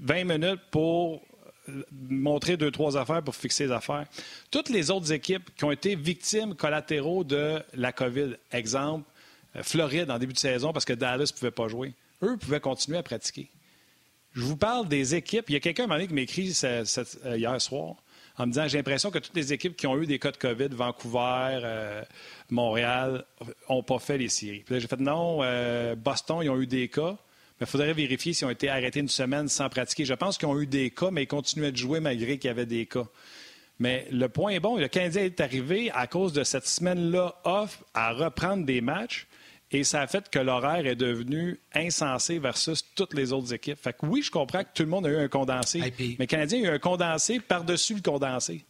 [0.00, 1.20] 20 minutes pour
[2.08, 4.06] montrer deux, trois affaires pour fixer les affaires.
[4.50, 9.04] Toutes les autres équipes qui ont été victimes collatéraux de la COVID, exemple,
[9.56, 12.60] euh, Floride en début de saison parce que Dallas ne pouvait pas jouer, eux pouvaient
[12.60, 13.48] continuer à pratiquer.
[14.34, 15.46] Je vous parle des équipes.
[15.48, 16.84] Il y a quelqu'un qui m'a écrit euh,
[17.36, 17.96] hier soir
[18.38, 20.36] en me disant j'ai l'impression que toutes les équipes qui ont eu des cas de
[20.36, 22.02] COVID, Vancouver, euh,
[22.50, 23.24] Montréal,
[23.70, 24.62] n'ont pas fait les séries.
[24.66, 25.38] Puis j'ai fait non,
[25.96, 27.16] Boston, ils ont eu des cas.
[27.60, 30.04] Mais il faudrait vérifier s'ils ont été arrêtés une semaine sans pratiquer.
[30.04, 32.50] Je pense qu'ils ont eu des cas, mais ils continuaient de jouer malgré qu'il y
[32.50, 33.06] avait des cas.
[33.78, 34.76] Mais le point est bon.
[34.76, 39.26] Le Canadien est arrivé à cause de cette semaine-là off à reprendre des matchs.
[39.72, 43.78] Et ça a fait que l'horaire est devenu insensé versus toutes les autres équipes.
[43.78, 45.80] Fait que oui, je comprends que tout le monde a eu un condensé.
[45.98, 48.64] Mais le Canadien a eu un condensé par-dessus le condensé.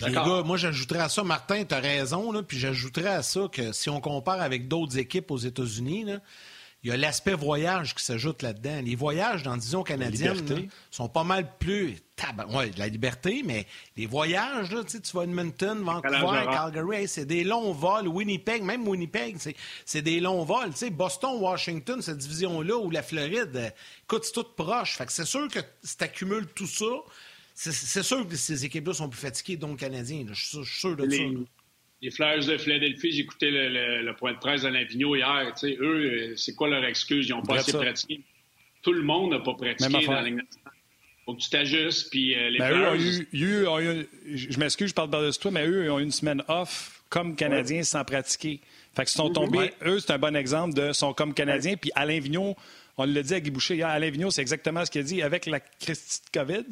[0.00, 3.48] les gars, moi, j'ajouterais à ça, Martin, tu as raison, là, puis j'ajouterais à ça
[3.50, 6.06] que si on compare avec d'autres équipes aux États-Unis,
[6.84, 8.80] il y a l'aspect voyage qui s'ajoute là-dedans.
[8.84, 11.96] Les voyages dans disons canadienne sont pas mal plus.
[12.50, 17.24] Oui, de la liberté, mais les voyages, là, tu vas à Edmonton, Vancouver, Calgary, c'est
[17.24, 18.08] des longs vols.
[18.08, 19.36] Winnipeg, même Winnipeg,
[19.84, 20.70] c'est des longs vols.
[20.92, 23.70] Boston, Washington, cette division-là, ou la Floride, euh,
[24.04, 24.96] écoute, c'est tout proche.
[24.96, 26.86] Fait que c'est sûr que si tu accumules tout ça,
[27.54, 30.26] c'est sûr que ces équipes-là sont plus fatiguées, donc Canadiens.
[30.30, 31.22] Je suis sûr de ça
[32.00, 35.52] les Flyers de Philadelphie, écouté le, point de presse d'Alain Vigneault hier.
[35.64, 37.28] eux, euh, c'est quoi leur excuse?
[37.28, 38.20] Ils n'ont pas assez pratiqué.
[38.82, 40.30] Tout le monde n'a pas pratiqué dans la
[41.28, 42.10] faut que tu t'ajustes.
[42.10, 42.94] Puis euh, les Flyers...
[43.34, 46.04] eux ont eu, je m'excuse, je parle pas de toi, mais eux ils ont eu
[46.04, 48.60] une semaine off comme Canadiens sans pratiquer.
[48.94, 51.76] Fait que sont tombés, eux, c'est un bon exemple de sont comme Canadiens.
[51.76, 52.56] Puis Alain Vigneault,
[52.96, 55.22] on l'a dit à Guy Boucher hier, Alain Vigneault, c'est exactement ce qu'il a dit.
[55.22, 56.64] Avec la Christie de COVID,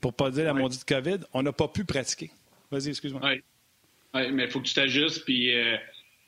[0.00, 2.30] pour pas dire la maudite COVID, on n'a pas pu pratiquer.
[2.70, 3.22] Vas-y, excuse-moi.
[4.32, 5.24] Mais il faut que tu t'ajustes.
[5.24, 5.78] Puis, euh, le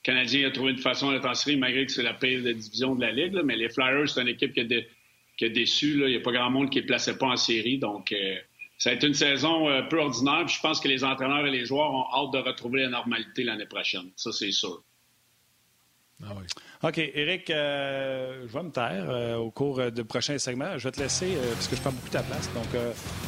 [0.03, 2.95] Canadien a trouvé une façon d'être en série, malgré que c'est la pire de division
[2.95, 3.39] de la Ligue.
[3.45, 6.01] mais les Flyers, c'est une équipe qui a, déçu.
[6.01, 7.79] Il n'y a pas grand monde qui ne plaçait pas en série.
[7.79, 8.37] Donc, euh,
[8.79, 10.45] ça a été une saison un peu ordinaire.
[10.47, 13.45] Puis je pense que les entraîneurs et les joueurs ont hâte de retrouver la normalité
[13.45, 14.11] l'année prochaine.
[14.17, 14.83] Ça, c'est sûr.
[16.23, 16.35] Ah.
[16.83, 16.99] OK.
[16.99, 20.77] Eric, euh, je vais me taire au cours de prochains segments.
[20.79, 22.53] Je vais te laisser, parce que je prends beaucoup de ta place.
[22.55, 22.69] Donc,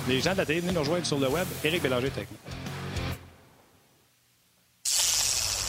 [0.08, 1.46] les gens de la télé, venez nous rejoindre sur le web.
[1.64, 2.40] Eric Bélanger, technique.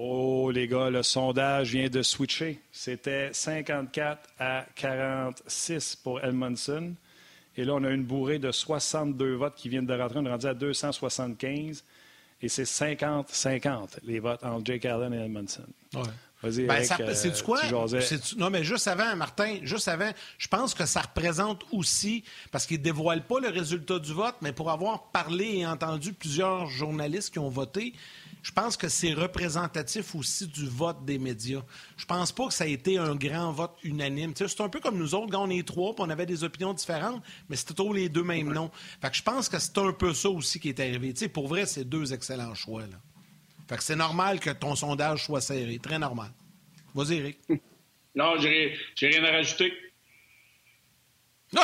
[0.00, 2.60] Oh, les gars, le sondage vient de switcher.
[2.70, 6.94] C'était 54 à 46 pour Edmondson.
[7.56, 10.20] Et là, on a une bourrée de 62 votes qui viennent de rentrer.
[10.20, 11.82] On est rendu à 275.
[12.40, 15.64] Et c'est 50-50, les votes entre Jake Allen et Edmondson.
[15.94, 16.02] Ouais.
[16.40, 17.58] Vas-y, Ben, ça- euh, c'est-tu quoi?
[17.66, 22.64] tu Non, mais juste avant, Martin, juste avant, je pense que ça représente aussi, parce
[22.64, 26.68] qu'ils ne dévoilent pas le résultat du vote, mais pour avoir parlé et entendu plusieurs
[26.68, 27.92] journalistes qui ont voté,
[28.48, 31.60] je pense que c'est représentatif aussi du vote des médias.
[31.98, 34.32] Je pense pas que ça a été un grand vote unanime.
[34.34, 36.72] C'est un peu comme nous autres, quand on est trois, puis on avait des opinions
[36.72, 38.70] différentes, mais c'était toujours les deux mêmes noms.
[39.02, 41.12] Fait que je pense que c'est un peu ça aussi qui est arrivé.
[41.12, 42.84] Tu sais, pour vrai, c'est deux excellents choix.
[43.68, 45.78] Fait que c'est normal que ton sondage soit serré.
[45.78, 46.30] Très normal.
[46.94, 47.38] Vas-y, Eric.
[48.14, 49.72] Non, j'ai rien à rajouter.
[51.52, 51.62] Ben,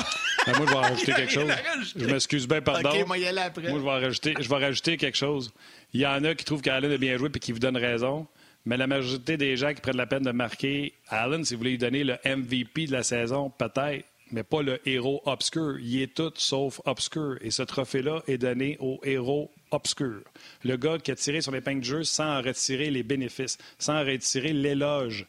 [0.57, 1.51] moi, je vais rajouter quelque chose.
[1.97, 2.91] Je m'excuse bien, pardon.
[2.91, 3.69] OK, moi, y aller après.
[3.69, 5.53] Moi, je vais, rajouter, je vais rajouter quelque chose.
[5.93, 8.27] Il y en a qui trouvent qu'Allen a bien joué et qui vous donnent raison.
[8.67, 11.73] Mais la majorité des gens qui prennent la peine de marquer Allen, si vous voulez
[11.73, 15.79] lui donner le MVP de la saison, peut-être, mais pas le héros obscur.
[15.81, 17.37] Il est tout sauf obscur.
[17.43, 20.23] Et ce trophée-là est donné au héros obscur.
[20.65, 24.01] Le gars qui a tiré sur l'épingle de jeu sans en retirer les bénéfices, sans
[24.01, 25.27] en retirer l'éloge.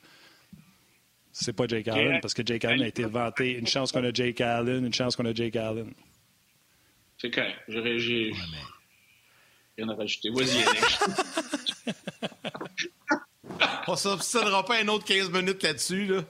[1.37, 3.57] C'est pas Jake Allen, parce que Jake Allen a été vanté.
[3.57, 5.93] Une chance qu'on a Jake Allen, une chance qu'on a Jake Allen.
[7.17, 7.57] C'est correct.
[7.67, 8.33] J'ai j'ai-
[9.77, 10.29] rien à rajouter.
[10.29, 10.63] Vas-y.
[13.87, 16.23] On s'obstinera pas un autre 15 minutes là-dessus, là.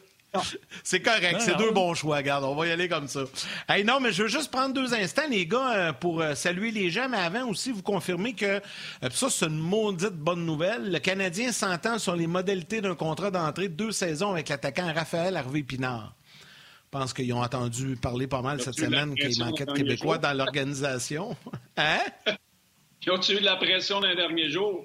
[0.84, 3.22] C'est correct, c'est deux bons choix, regarde, on va y aller comme ça.
[3.68, 6.72] Hey, non, mais je veux juste prendre deux instants, les gars, euh, pour euh, saluer
[6.72, 10.92] les gens, mais avant aussi vous confirmer que, euh, ça c'est une maudite bonne nouvelle,
[10.92, 15.38] le Canadien s'entend sur les modalités d'un contrat d'entrée de deux saisons avec l'attaquant Raphaël
[15.38, 16.14] Harvey-Pinard.
[16.94, 20.34] Je pense qu'ils ont entendu parler pas mal cette semaine qu'il manquait de Québécois dans
[20.34, 21.36] l'organisation.
[21.78, 22.00] Hein?
[23.06, 24.84] Ils ont eu de la pression dans les derniers jours?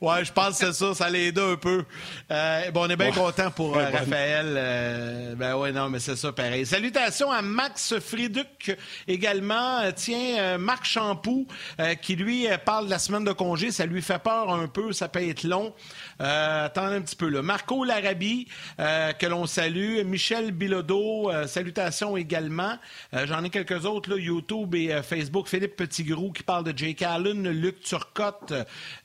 [0.00, 1.84] Ouais, je pense que c'est ça, ça l'aide un peu.
[2.30, 3.88] Euh, bon, on est bien content pour euh.
[3.90, 4.54] Raphaël.
[4.56, 6.64] Euh, ben ouais, non, mais c'est ça, pareil.
[6.64, 8.76] Salutations à Max Friduc
[9.08, 9.80] également.
[9.96, 11.48] Tiens, euh, Marc Champoux,
[11.80, 14.92] euh, qui lui parle de la semaine de congé, ça lui fait peur un peu,
[14.92, 15.74] ça peut être long.
[16.20, 17.42] Euh, attendez un petit peu là.
[17.42, 18.48] Marco Larabie,
[18.80, 20.02] euh, que l'on salue.
[20.04, 22.78] Michel Bilodeau, euh, salutations également.
[23.14, 25.48] Euh, J'en ai quelques autres, là, YouTube et euh, Facebook.
[25.48, 27.48] Philippe Petitgrou qui parle de Jake Allen.
[27.48, 28.52] Luc Turcotte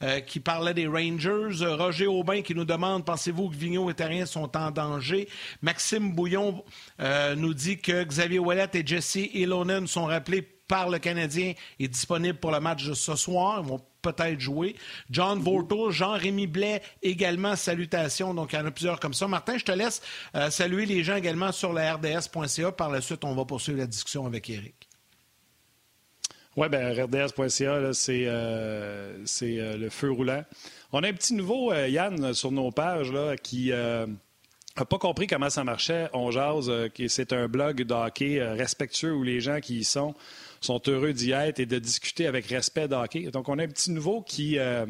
[0.04, 1.65] euh, qui parlait des Rangers.
[1.65, 5.28] Roger Aubin qui nous demande pensez-vous que Vigneault et Terrien sont en danger?
[5.62, 6.63] Maxime Bouillon
[7.38, 12.39] nous dit que Xavier Ouellet et Jesse Elonen sont rappelés par le Canadien et disponibles
[12.39, 13.60] pour le match de ce soir.
[13.62, 14.77] Ils vont peut-être jouer.
[15.10, 18.34] John Vorto, Jean-Rémy Blais également, salutations.
[18.34, 19.27] Donc, il y en a plusieurs comme ça.
[19.27, 20.01] Martin, je te laisse
[20.34, 22.71] euh, saluer les gens également sur le rds.ca.
[22.71, 24.88] Par la suite, on va poursuivre la discussion avec Eric.
[26.55, 30.45] Oui, bien, RDS.ca, c'est euh, euh, le feu roulant.
[30.93, 35.49] On a un petit nouveau, Yann, sur nos pages, là, qui n'a pas compris comment
[35.49, 36.07] ça marchait.
[36.13, 36.71] On jase,
[37.10, 40.15] c'est un blog de hockey respectueux où les gens qui y sont
[40.62, 43.32] sont heureux d'y être et de discuter avec respect de hockey.
[43.32, 44.86] Donc, on a un petit nouveau qui, euh,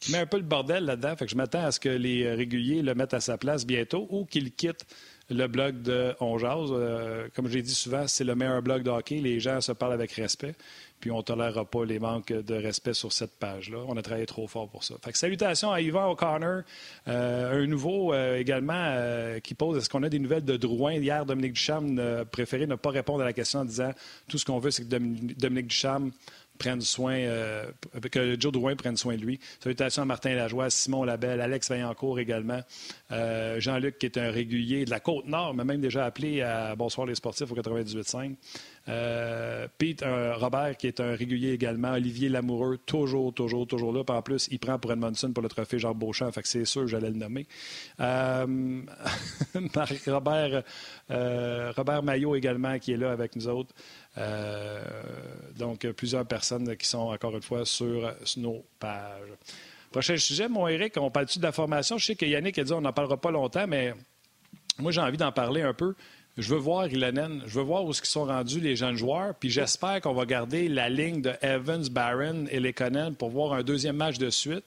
[0.00, 1.14] qui met un peu le bordel là-dedans.
[1.16, 3.66] Fait que je m'attends à ce que les euh, réguliers le mettent à sa place
[3.66, 4.86] bientôt ou qu'il quitte
[5.30, 6.70] le blog de On Jase.
[6.72, 9.16] Euh, comme je l'ai dit souvent, c'est le meilleur blog de hockey.
[9.16, 10.54] Les gens se parlent avec respect.
[11.04, 13.76] Puis on ne tolérera pas les manques de respect sur cette page-là.
[13.88, 14.94] On a travaillé trop fort pour ça.
[15.04, 16.62] Fait que salutations à Yvan O'Connor.
[17.08, 20.94] Euh, un nouveau euh, également euh, qui pose est-ce qu'on a des nouvelles de Drouin?
[20.94, 23.90] Hier, Dominique Ducharme a préféré ne pas répondre à la question en disant
[24.28, 26.10] tout ce qu'on veut, c'est que Domin- Dominique Ducharme
[26.56, 27.18] prenne soin,
[28.10, 29.40] que Joe Drouin prenne soin de lui.
[29.60, 32.60] Salutations à Martin Lajoie, Simon Labelle, Alex Vaillancourt également,
[33.10, 37.16] Jean-Luc qui est un régulier de la Côte-Nord, m'a même déjà appelé à Bonsoir les
[37.16, 38.36] sportifs au 98.5.
[38.88, 44.04] Euh, Pete Robert qui est un régulier également, Olivier Lamoureux, toujours, toujours, toujours là.
[44.04, 46.86] Puis en plus, il prend pour Edmondson pour le trophée Jean Beauchamp, fait c'est sûr
[46.86, 47.46] j'allais le nommer.
[48.00, 48.82] Euh,
[50.06, 50.62] Robert,
[51.10, 53.74] euh, Robert Maillot également qui est là avec nous autres.
[55.58, 59.32] Donc, plusieurs personnes qui sont encore une fois sur, sur nos pages.
[59.90, 61.98] Prochain sujet, mon Eric, on parle-tu de la formation?
[61.98, 63.94] Je sais que Yannick a dit on n'en parlera pas longtemps, mais
[64.78, 65.94] moi, j'ai envie d'en parler un peu.
[66.36, 69.50] Je veux voir Ilonen, je veux voir où ils sont rendus les jeunes joueurs, puis
[69.50, 73.96] j'espère qu'on va garder la ligne de Evans, Barron et Lekonen pour voir un deuxième
[73.96, 74.64] match de suite,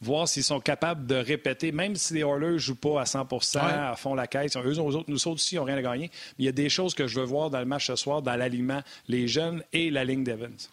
[0.00, 3.58] voir s'ils sont capables de répéter, même si les Oilers ne jouent pas à 100%
[3.58, 4.56] à fond la caisse.
[4.56, 6.10] Eux, autres, nous autres aussi, ils n'ont rien à gagner.
[6.38, 8.22] Mais il y a des choses que je veux voir dans le match ce soir,
[8.22, 10.68] dans l'alignement, les jeunes et la ligne d'Evans.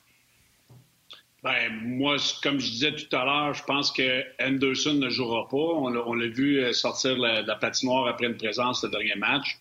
[1.44, 5.58] Ben, moi, comme je disais tout à l'heure, je pense que Anderson ne jouera pas.
[5.58, 9.60] On l'a vu euh, sortir la- de la patinoire après une présence le dernier match.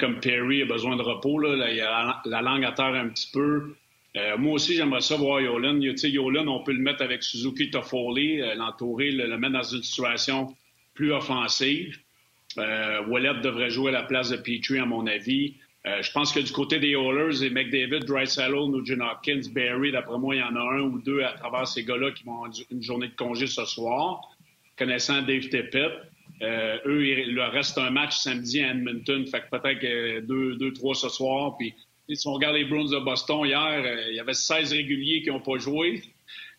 [0.00, 1.38] Comme Perry a besoin de repos.
[1.38, 1.70] Là.
[1.70, 3.74] Il a la, la langue à terre un petit peu.
[4.38, 5.78] moi aussi, j'aimerais ça voir Yolan.
[5.80, 10.54] Yolan, on peut le mettre avec Suzuki Toffoli, l'entourer, le, mettre dans une situation
[10.94, 11.96] plus offensive.
[12.56, 15.54] Wallet devrait jouer à la place de Petrie, à mon avis.
[15.84, 20.34] je pense que du côté des Oilers, et McDavid, Drysdale, Nugent Hopkins, Barry, d'après moi,
[20.34, 22.82] il y en a un ou deux à travers ces gars-là qui vont avoir une
[22.82, 24.22] journée de congé ce soir.
[24.76, 25.92] Connaissant Dave Tippett,
[26.42, 30.72] euh, eux, il leur reste un match samedi à Edmonton, fait que peut-être deux, deux,
[30.72, 31.56] trois ce soir.
[31.58, 31.74] Puis
[32.08, 35.30] si on regarde les Bruins de Boston hier, euh, il y avait 16 réguliers qui
[35.30, 36.02] n'ont pas joué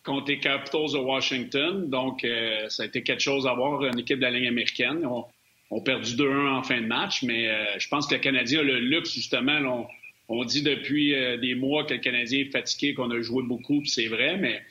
[0.04, 1.90] contre les Capitals de Washington.
[1.90, 5.06] Donc, euh, ça a été quelque chose à voir, une équipe de la ligne américaine.
[5.06, 5.26] On,
[5.72, 8.80] on perdu 2-1 en fin de match, mais je pense que le Canadien a le
[8.80, 9.88] luxe, justement.
[10.28, 13.90] on, dit depuis des mois que le Canadien est fatigué, qu'on a joué beaucoup, puis
[13.90, 14.64] c'est vrai, mais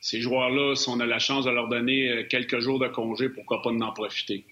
[0.00, 3.28] ces joueurs-là, si on a la chance de leur donner euh, quelques jours de congé,
[3.28, 4.44] pourquoi pas en profiter?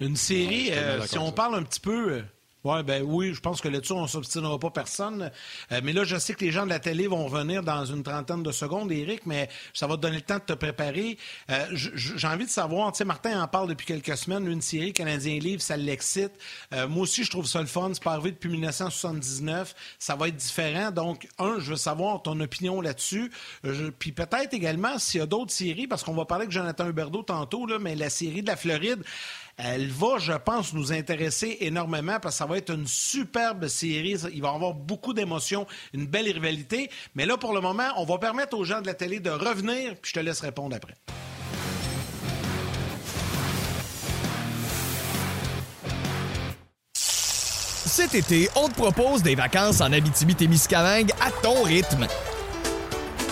[0.00, 2.22] Une série, euh, si on parle un petit peu euh,
[2.62, 5.30] Ouais, ben oui, je pense que là-dessus, on ne s'obstinera pas personne.
[5.72, 8.02] Euh, mais là, je sais que les gens de la télé vont venir dans une
[8.02, 11.16] trentaine de secondes, Eric, mais ça va te donner le temps de te préparer.
[11.50, 14.92] Euh, j'ai envie de savoir, tu sais, Martin en parle depuis quelques semaines, une série
[14.92, 16.32] Canadien Livre, ça l'excite.
[16.74, 17.92] Euh, moi aussi, je trouve ça le fun.
[17.94, 19.74] C'est pas arrivé depuis 1979.
[19.98, 20.90] Ça va être différent.
[20.90, 23.32] Donc, un, je veux savoir ton opinion là-dessus.
[23.98, 27.22] Puis peut-être également s'il y a d'autres séries, parce qu'on va parler avec Jonathan Huberdeau
[27.22, 29.02] tantôt, là, mais la série de la Floride,
[29.62, 34.16] elle va, je pense, nous intéresser énormément parce que ça va être une superbe série.
[34.32, 36.90] Il va y avoir beaucoup d'émotions, une belle rivalité.
[37.14, 39.96] Mais là, pour le moment, on va permettre aux gens de la télé de revenir,
[40.00, 40.94] puis je te laisse répondre après.
[46.94, 52.06] Cet été, on te propose des vacances en Abitibi-Témiscamingue à ton rythme.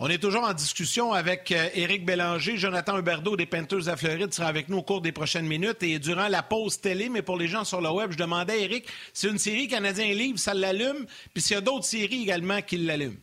[0.00, 2.56] On est toujours en discussion avec euh, Éric Bélanger.
[2.56, 5.82] Jonathan Huberdeau des Panthers de Floride sera avec nous au cours des prochaines minutes.
[5.82, 8.56] Et durant la pause télé, mais pour les gens sur le web, je demandais à
[8.58, 12.62] Éric, c'est une série Canadien Livre, ça l'allume, puis s'il y a d'autres séries également
[12.62, 13.16] qui l'allument.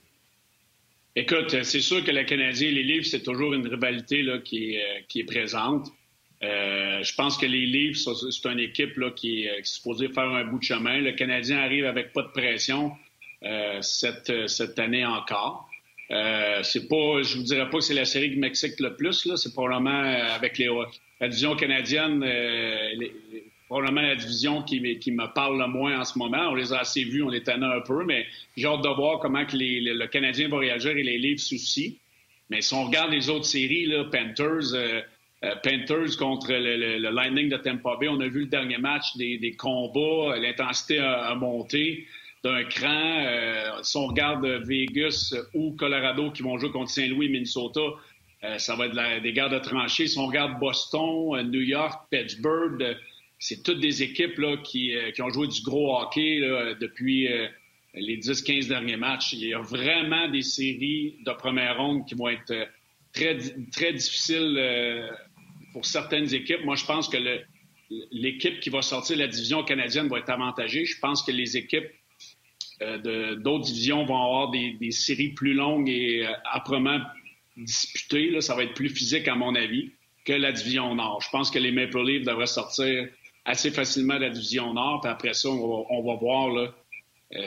[1.15, 4.73] Écoute, c'est sûr que le Canadien et les livres, c'est toujours une rivalité là, qui,
[4.73, 5.87] est, euh, qui est présente.
[6.43, 10.59] Euh, je pense que les livres, c'est une équipe qui, est, supposée faire un bout
[10.59, 10.97] de chemin.
[10.97, 12.91] Le Canadien arrive avec pas de pression
[13.81, 15.64] cette année encore.
[16.11, 19.25] Euh, c'est pas, je vous dirais pas que c'est la série qui m'excite le plus.
[19.25, 19.37] Là.
[19.37, 20.69] C'est probablement euh, avec les,
[21.19, 23.07] la division canadienne, euh,
[23.67, 26.49] probablement la division qui, qui, me parle le moins en ce moment.
[26.49, 29.19] On les a assez vus, on les tenait un peu, mais j'ai hâte de voir
[29.19, 31.97] comment que les, le Canadien va réagir et les livres soucis.
[32.51, 35.01] Mais si on regarde les autres séries, là, Panthers,
[35.63, 39.53] Panthers contre le, Lightning de Tampa Bay, on a vu le dernier match des, des
[39.53, 42.05] combats, l'intensité a monté
[42.45, 43.25] d'un cran.
[43.25, 47.81] Euh, si on regarde Vegas ou Colorado qui vont jouer contre Saint-Louis, Minnesota,
[48.43, 50.07] euh, ça va être des guerres de tranchées.
[50.07, 52.97] Si on regarde Boston, euh, New York, Pittsburgh,
[53.39, 56.39] c'est toutes des équipes là, qui, ont joué du gros hockey
[56.79, 57.27] depuis
[57.93, 59.33] les 10-15 derniers matchs.
[59.33, 62.53] Il y a vraiment des séries de première ronde qui vont être
[63.11, 63.37] très,
[63.73, 64.57] très difficiles
[65.73, 66.63] pour certaines équipes.
[66.63, 67.17] Moi, je pense que
[68.09, 70.85] l'équipe qui va sortir de la division canadienne va être avantagée.
[70.85, 71.91] Je pense que les équipes
[72.79, 76.99] d'autres divisions vont avoir des, séries plus longues et euh, âprement
[77.57, 78.29] disputées.
[78.29, 79.91] Là, ça va être plus physique, à mon avis,
[80.25, 81.21] que la division Nord.
[81.21, 83.07] Je pense que les Maple Leafs devraient sortir
[83.45, 85.01] assez facilement de la division Nord.
[85.01, 86.67] Puis après ça, on va, voir euh,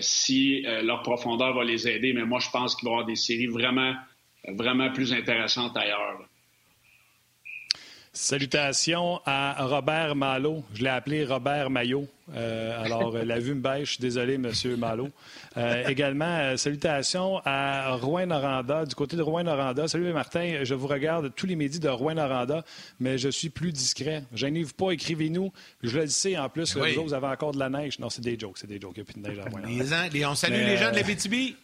[0.00, 2.12] si leur profondeur va les aider.
[2.12, 3.94] Mais moi, je pense qu'il va y avoir des séries vraiment,
[4.46, 6.27] vraiment plus intéressantes ailleurs.
[8.20, 10.64] Salutations à Robert Malo.
[10.74, 12.08] Je l'ai appelé Robert Maillot.
[12.34, 14.00] Euh, alors, euh, la vue me bêche.
[14.00, 15.08] Désolé, Monsieur Malo.
[15.56, 19.86] Euh, également, salutations à Rouen-Noranda, du côté de Rouen-Noranda.
[19.86, 20.64] Salut, Martin.
[20.64, 22.64] Je vous regarde tous les midis de Rouen-Noranda,
[22.98, 24.24] mais je suis plus discret.
[24.34, 25.52] Gênez-vous pas, écrivez-nous.
[25.84, 26.96] Je le sais, en plus, oui.
[26.96, 28.00] vous, avez encore de la neige.
[28.00, 28.96] Non, c'est des jokes, c'est des jokes.
[28.96, 30.30] Il n'y a plus de neige à Rouen-Noranda.
[30.30, 31.54] On salue les gens de la BTB.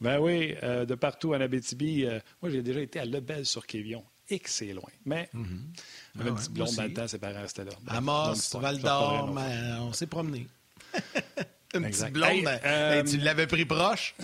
[0.00, 2.06] Ben oui, de partout en Abitibi.
[2.42, 4.90] moi, j'ai déjà été à Lebel sur Kévion et que c'est loin.
[5.04, 6.28] Mais mm -hmm.
[6.28, 7.72] un petit blond dans le temps, ses parents restaient là.
[7.88, 9.34] Amos, Val d'Or,
[9.80, 10.46] on s'est promené.
[11.74, 14.14] Une petite blonde, ben, euh, tu l'avais pris proche?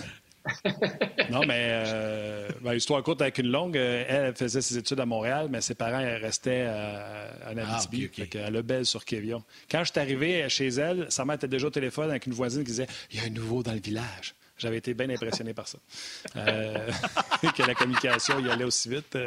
[1.29, 5.05] non, mais euh, ben, histoire courte avec une longue, euh, elle faisait ses études à
[5.05, 9.43] Montréal, mais ses parents restaient à, Abitibi, ah, okay, à Lebel sur Kévion.
[9.69, 12.63] Quand je suis arrivé chez elle, sa mère était déjà au téléphone avec une voisine
[12.63, 14.35] qui disait Il y a un nouveau dans le village.
[14.57, 15.77] J'avais été bien impressionné par ça.
[16.35, 19.17] que la communication y allait aussi vite.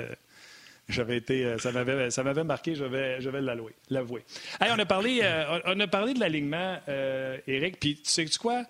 [0.92, 3.72] J'avais été, euh, ça m'avait, ça m'avait marqué, je vais, je vais l'avouer.
[3.90, 4.24] l'avouer.
[4.60, 7.80] on a parlé, euh, on a parlé de l'alignement, euh, Eric.
[7.80, 8.64] Puis tu sais quoi?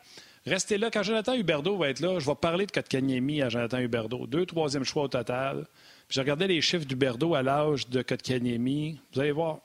[0.47, 0.91] Restez là.
[0.91, 4.27] Quand Jonathan Huberdeau va être là, je vais parler de Kotkaniemi à Jonathan Huberdeau.
[4.27, 5.67] Deux, troisième choix au total.
[6.09, 8.99] Puis je regardais les chiffres d'Huberdeau à l'âge de Kotkaniemi.
[9.13, 9.59] Vous allez voir.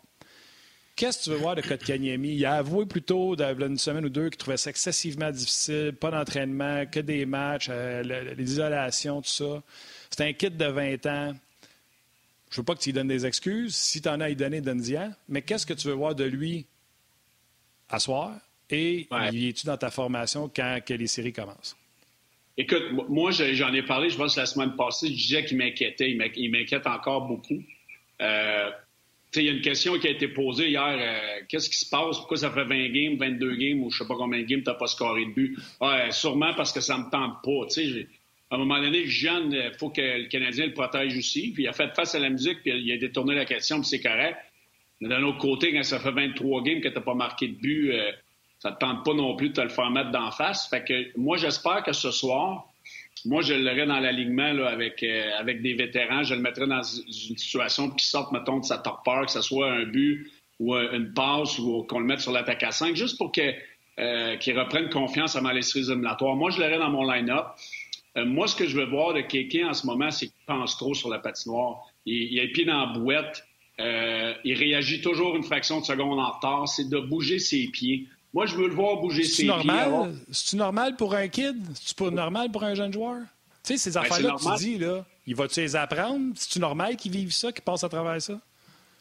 [0.96, 2.30] Qu'est-ce que tu veux voir de Kotkaniemi?
[2.30, 5.30] Il a avoué plutôt, il y a une semaine ou deux, qu'il trouvait ça excessivement
[5.30, 7.70] difficile, pas d'entraînement, que des matchs,
[8.36, 9.62] l'isolations, tout ça.
[10.10, 11.36] C'est un kit de 20 ans.
[12.50, 13.76] Je ne veux pas que tu lui donnes des excuses.
[13.76, 16.24] Si tu en as à y donner, donne-y Mais qu'est-ce que tu veux voir de
[16.24, 16.66] lui
[17.90, 18.34] à soir?
[18.70, 19.50] Et ouais.
[19.50, 21.76] es-tu dans ta formation quand que les séries commencent?
[22.58, 25.08] Écoute, moi, j'en ai parlé, je pense, la semaine passée.
[25.08, 26.10] Je disais qu'il m'inquiétait.
[26.10, 27.62] Il m'inquiète encore beaucoup.
[28.22, 28.72] Euh,
[29.36, 30.84] il y a une question qui a été posée hier.
[30.84, 32.18] Euh, qu'est-ce qui se passe?
[32.18, 34.64] Pourquoi ça fait 20 games, 22 games ou je ne sais pas combien de games
[34.64, 35.58] tu n'as pas scoré de but?
[36.10, 37.68] Sûrement parce que ça ne me tente pas.
[38.50, 41.52] À un moment donné, jeune, il faut que le Canadien le protège aussi.
[41.52, 43.90] Puis il a fait face à la musique, puis il a détourné la question, puis
[43.90, 44.38] c'est correct.
[45.02, 47.56] Mais d'un autre côté, quand ça fait 23 games que tu n'as pas marqué de
[47.56, 48.12] but, euh,
[48.60, 50.68] ça ne te tente pas non plus de te le faire mettre d'en face.
[50.70, 52.72] Fait que moi, j'espère que ce soir,
[53.26, 56.24] moi, je l'aurai dans l'alignement avec, euh, avec des vétérans.
[56.24, 59.72] Je le mettrai dans une situation qui sorte, mettons, de sa torpeur, que ce soit
[59.72, 63.32] un but ou une passe ou qu'on le mette sur l'attaque à 5, juste pour
[63.32, 63.54] que,
[64.00, 66.36] euh, qu'il reprenne confiance avant les séries éliminatoires.
[66.36, 67.46] Moi, je l'aurai dans mon line-up.
[68.18, 70.78] Euh, moi, ce que je veux voir de Kéké en ce moment, c'est qu'il pense
[70.78, 71.86] trop sur la patinoire.
[72.06, 73.44] Il, il a les pieds dans la bouette.
[73.80, 76.68] il réagit toujours une fraction de seconde en retard.
[76.68, 78.08] C'est de bouger ses pieds.
[78.34, 80.16] Moi, je veux le voir bouger ses normal?
[80.32, 81.58] C'est-tu normal pour un kid?
[81.74, 83.22] C'est-tu normal pour un jeune joueur?
[83.64, 86.34] Tu sais, ces ben, affaires-là que tu dis, là, il va-tu les apprendre?
[86.36, 88.40] C'est-tu normal qu'ils vivent ça, qu'ils passent à travers ça?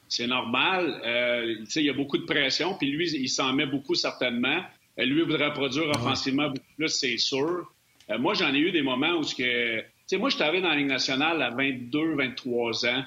[0.09, 1.03] C'est normal.
[1.05, 4.63] Euh, il y a beaucoup de pression, puis lui, il s'en met beaucoup certainement.
[4.99, 7.71] Euh, lui, il voudrait produire offensivement beaucoup plus, c'est sûr.
[8.11, 9.25] Euh, moi, j'en ai eu des moments où.
[9.25, 9.45] Tu
[10.07, 13.05] sais, moi, je suis arrivé dans la Ligue nationale à 22, 23 ans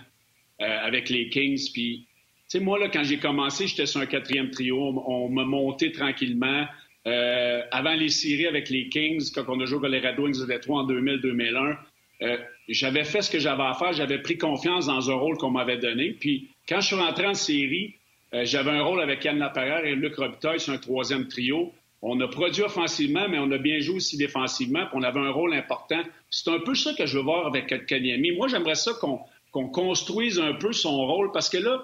[0.59, 2.05] avec les Kings, puis
[2.49, 4.77] sais, moi, là, quand j'ai commencé, j'étais sur un quatrième trio.
[5.07, 6.65] On, m'a monté tranquillement.
[7.07, 10.41] Euh, avant les séries avec les Kings, quand on a joué avec les Red Wings
[10.41, 11.77] de Détroit en 2000-2001,
[12.21, 12.37] euh,
[12.67, 13.93] j'avais fait ce que j'avais à faire.
[13.93, 16.11] J'avais pris confiance dans un rôle qu'on m'avait donné.
[16.11, 17.95] Puis, quand je suis rentré en série,
[18.33, 21.73] euh, j'avais un rôle avec Yann Laperrière et Luc Robitaille sur un troisième trio.
[22.01, 25.31] On a produit offensivement, mais on a bien joué aussi défensivement, puis on avait un
[25.31, 26.01] rôle important.
[26.29, 28.31] C'est un peu ça que je veux voir avec Kanyemi.
[28.31, 31.83] Moi, j'aimerais ça qu'on construise un peu son rôle, parce que là,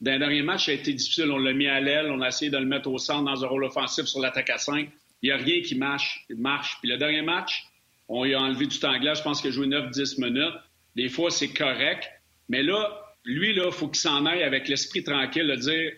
[0.00, 1.30] dans le dernier match, ça a été difficile.
[1.30, 3.46] On l'a mis à l'aile, on a essayé de le mettre au centre dans un
[3.46, 4.90] rôle offensif sur l'attaque à 5.
[5.22, 6.78] Il n'y a rien qui marche, marche.
[6.80, 7.66] Puis le dernier match,
[8.08, 9.18] on lui a enlevé du temps glace.
[9.18, 10.54] Je pense qu'il a joué 9-10 minutes.
[10.96, 12.10] Des fois, c'est correct.
[12.48, 15.92] Mais là, lui, là, il faut qu'il s'en aille avec l'esprit tranquille de dire,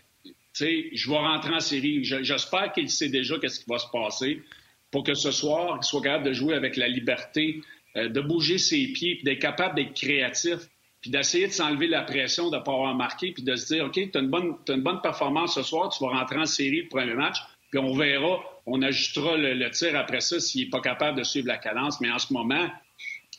[0.59, 2.05] sais, je vais rentrer en série.
[2.05, 4.43] J'espère qu'il sait déjà qu'est-ce qui va se passer
[4.91, 7.61] pour que ce soir, il soit capable de jouer avec la liberté,
[7.97, 10.69] euh, de bouger ses pieds, puis d'être capable d'être créatif
[11.05, 13.85] puis d'essayer de s'enlever la pression de ne pas avoir marqué, puis de se dire,
[13.85, 17.13] OK, tu as, une bonne performance ce soir, tu vas rentrer en série le premier
[17.13, 17.37] match,
[17.71, 21.47] puis on verra, on ajustera le, tir après ça s'il n'est pas capable de suivre
[21.47, 22.01] la cadence.
[22.01, 22.71] Mais en ce moment,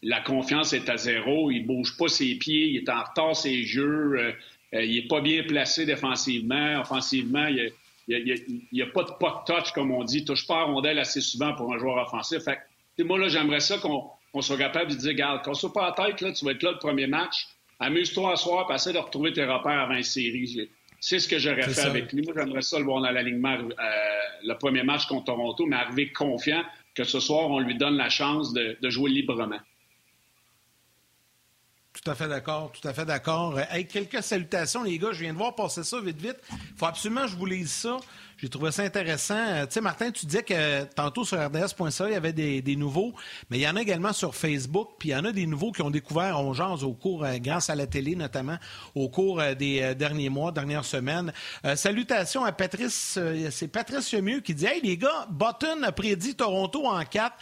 [0.04, 3.64] la confiance est à zéro, il bouge pas ses pieds, il est en retard ses
[3.64, 4.32] jeux, euh,
[4.84, 7.72] il est pas bien placé défensivement, offensivement, il
[8.72, 11.22] n'y a, pas de puck touch, comme on dit, il touche pas à rondelle assez
[11.22, 12.44] souvent pour un joueur offensif.
[12.44, 12.60] Fait
[13.04, 16.22] moi, là, j'aimerais ça qu'on soit capable de dire, regarde, qu'on soit pas à tête,
[16.22, 17.48] là, tu vas être là le premier match,
[17.80, 20.70] amuse-toi à soir, puis essaie de retrouver tes repères avant une série.
[21.00, 22.24] C'est ce que j'aurais fait avec lui.
[22.24, 23.86] Moi, j'aimerais ça le voir dans l'alignement euh,
[24.44, 26.64] le premier match contre Toronto, mais arriver confiant
[26.96, 29.60] que ce soir, on lui donne la chance de, jouer librement.
[32.04, 33.58] Tout à fait d'accord, tout à fait d'accord.
[33.90, 35.14] quelques salutations, les gars.
[35.14, 36.38] Je viens de voir passer ça vite, vite.
[36.76, 37.98] Faut absolument que je vous lise ça.
[38.38, 39.38] J'ai trouvé ça intéressant.
[39.38, 43.14] Euh, tu sais, Martin, tu disais que tantôt sur RDS.ca, il y avait des, nouveaux,
[43.50, 45.72] mais il y en a également sur Facebook, puis il y en a des nouveaux
[45.72, 48.58] qui ont découvert On au cours, euh, grâce à la télé notamment,
[48.94, 51.32] au cours euh, des derniers mois, dernières semaines.
[51.76, 53.18] salutations à Patrice,
[53.52, 57.36] c'est Patrice Mieux qui dit Hey les gars, Button a prédit Toronto en 4.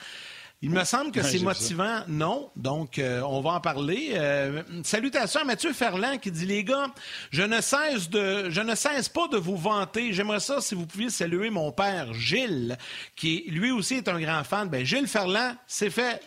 [0.64, 2.50] Il me semble que c'est motivant, non?
[2.56, 4.14] Donc, euh, on va en parler.
[4.14, 6.88] Euh, salutations à Mathieu Ferland qui dit les gars,
[7.32, 10.14] je ne cesse de, je ne cesse pas de vous vanter.
[10.14, 12.78] J'aimerais ça si vous pouviez saluer mon père Gilles,
[13.18, 14.70] qui lui aussi est un grand fan.
[14.70, 16.22] Ben Gilles Ferland, c'est fait.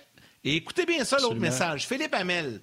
[0.45, 1.89] Et écoutez bien ça l'autre message.
[1.89, 2.61] Philippe Hamel.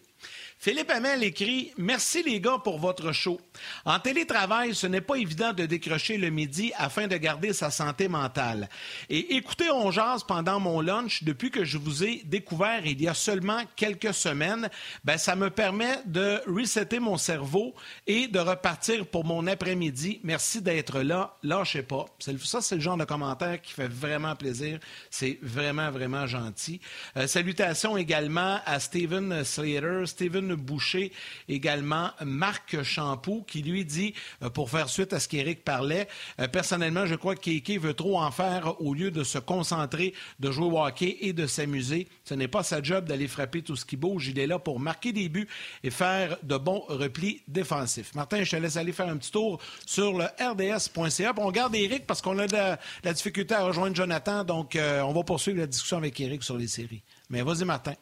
[0.63, 3.37] Philippe Hamel écrit Merci les gars pour votre show.
[3.83, 8.07] En télétravail, ce n'est pas évident de décrocher le midi afin de garder sa santé
[8.07, 8.69] mentale.
[9.09, 13.09] Et écoutez On Jase pendant mon lunch depuis que je vous ai découvert il y
[13.09, 14.69] a seulement quelques semaines,
[15.03, 17.75] ben, ça me permet de resetter mon cerveau
[18.07, 20.21] et de repartir pour mon après-midi.
[20.23, 21.35] Merci d'être là.
[21.43, 22.05] Lâchez pas.
[22.19, 24.79] Ça, c'est le genre de commentaire qui fait vraiment plaisir.
[25.09, 26.79] C'est vraiment, vraiment gentil.
[27.17, 30.05] Euh, salutations également à Steven Slater.
[30.05, 31.11] Steven Boucher,
[31.47, 36.07] également Marc Champoux, qui lui dit, euh, pour faire suite à ce qu'Éric parlait,
[36.39, 40.13] euh, personnellement, je crois que Kéké veut trop en faire au lieu de se concentrer,
[40.39, 42.07] de jouer au hockey et de s'amuser.
[42.23, 44.27] Ce n'est pas sa job d'aller frapper tout ce qui bouge.
[44.27, 45.47] Il est là pour marquer des buts
[45.83, 48.13] et faire de bons replis défensifs.
[48.15, 51.33] Martin, je te laisse aller faire un petit tour sur le rds.ca.
[51.37, 55.13] On garde Éric parce qu'on a de la, difficulté à rejoindre Jonathan, donc euh, on
[55.13, 57.03] va poursuivre la discussion avec Éric sur les séries.
[57.29, 57.93] Mais vas-y, Martin.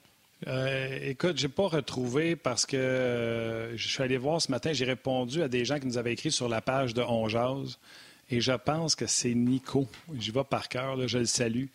[0.47, 4.85] Euh, écoute, j'ai pas retrouvé parce que euh, je suis allé voir ce matin, j'ai
[4.85, 7.27] répondu à des gens qui nous avaient écrit sur la page de On
[8.31, 9.87] et je pense que c'est Nico.
[10.17, 11.65] J'y vais par cœur, je le salue.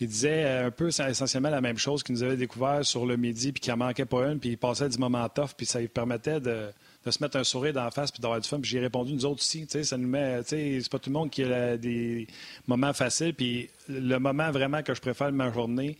[0.00, 3.52] Il disait un peu essentiellement la même chose qu'il nous avait découvert sur le midi,
[3.52, 5.88] puis qu'il en manquait pas une, puis il passait du moment tough, puis ça lui
[5.88, 6.70] permettait de,
[7.10, 8.60] se mettre un sourire la face puis d'avoir du fun.
[8.60, 11.42] Puis j'ai répondu, nous autres aussi, ça nous met, c'est pas tout le monde qui
[11.42, 12.26] a des
[12.66, 13.34] moments faciles.
[13.34, 15.98] Puis le moment vraiment que je préfère de ma journée,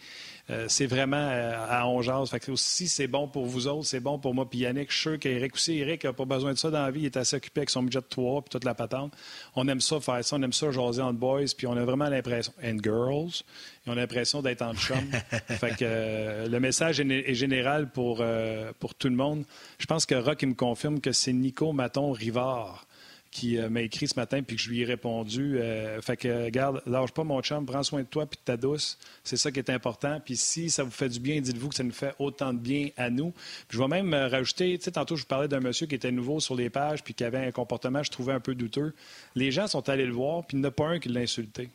[0.50, 2.30] euh, c'est vraiment euh, à Ongeaz.
[2.30, 4.48] Fait que aussi, c'est bon pour vous autres, c'est bon pour moi.
[4.48, 6.90] Puis Yannick, je suis sûr qu'Éric aussi, Eric n'a pas besoin de ça dans la
[6.90, 7.00] vie.
[7.00, 9.12] Il est assez occupé avec son budget de 3 puis toute la patente.
[9.56, 10.36] On aime ça, faire ça.
[10.36, 11.44] On aime ça, jaser entre boys.
[11.56, 13.42] Puis on a vraiment l'impression, and girls,
[13.86, 14.96] on a l'impression d'être en chum.
[15.48, 18.24] fait que euh, le message est, général pour,
[18.78, 19.44] pour tout le monde.
[19.78, 22.87] Je pense que Rock, il me confirme que c'est Nico Maton Rivard
[23.30, 25.58] qui euh, m'a écrit ce matin puis que je lui ai répondu.
[25.58, 28.56] Euh, fait que, garde, lâche pas mon chum, prends soin de toi puis de ta
[28.56, 28.98] douce.
[29.24, 30.20] C'est ça qui est important.
[30.24, 32.88] Puis si ça vous fait du bien, dites-vous que ça nous fait autant de bien
[32.96, 33.32] à nous.
[33.70, 36.12] je vais même euh, rajouter, tu sais, tantôt je vous parlais d'un monsieur qui était
[36.12, 38.94] nouveau sur les pages puis qui avait un comportement, je trouvais un peu douteux.
[39.34, 41.20] Les gens sont allés le voir puis il n'y en a pas un qui l'a
[41.20, 41.70] insulté.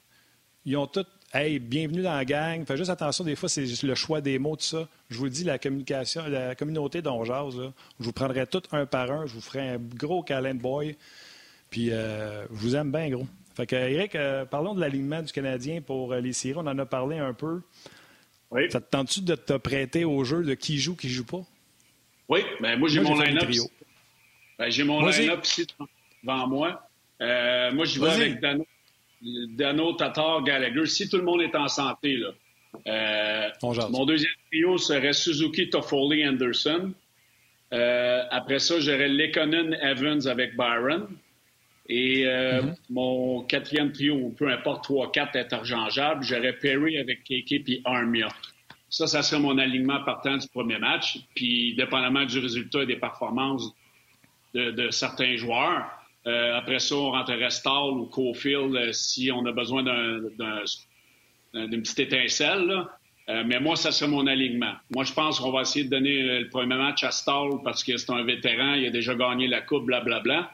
[0.65, 2.63] Ils ont tous Hey, bienvenue dans la gang.
[2.63, 4.87] Faites juste attention, des fois, c'est le choix des mots, tout ça.
[5.09, 7.55] Je vous le dis, la communication, la communauté d'Onjaz,
[7.99, 9.25] je vous prendrai tout un par un.
[9.25, 10.95] Je vous ferai un gros câlin de boy.
[11.73, 13.25] Puis euh, je vous aime bien, gros.
[13.55, 16.53] Fait que, Eric, euh, parlons de l'alignement du Canadien pour euh, les séries.
[16.55, 17.61] On en a parlé un peu.
[18.51, 18.69] Oui.
[18.69, 21.41] Ça te tente-tu de te prêter au jeu de qui joue, qui joue pas?
[22.29, 23.49] Oui, ben moi, j'ai mon line-up.
[24.59, 25.65] Ben, j'ai mon line-up ici
[26.21, 26.87] devant moi.
[27.19, 28.67] moi, j'y vais avec Dano,
[29.57, 30.85] Dano, Tatar, Gallagher.
[30.85, 33.51] Si tout le monde est en santé, là.
[33.89, 36.93] mon deuxième trio serait Suzuki, Toffoli, Anderson.
[37.71, 41.07] après ça, j'aurais Lekonen, Evans avec Byron.
[41.89, 42.75] Et euh, mm-hmm.
[42.89, 48.29] mon quatrième trio, peu importe 3-4 interchangeable, j'aurais Perry avec KK puis Armia.
[48.89, 51.17] Ça, ça serait mon alignement partant du premier match.
[51.35, 53.73] Puis, dépendamment du résultat et des performances
[54.53, 55.89] de, certains joueurs,
[56.27, 61.99] euh, après ça, on rentrerait Stall ou Cofield euh, si on a besoin d'une petite
[61.99, 62.85] étincelle.
[63.27, 64.73] mais moi, ça serait mon alignement.
[64.91, 67.97] Moi, je pense qu'on va essayer de donner le premier match à Stall parce que
[67.97, 70.21] c'est un vétéran, il a déjà gagné la coupe, blablabla.
[70.21, 70.51] Bla, bla.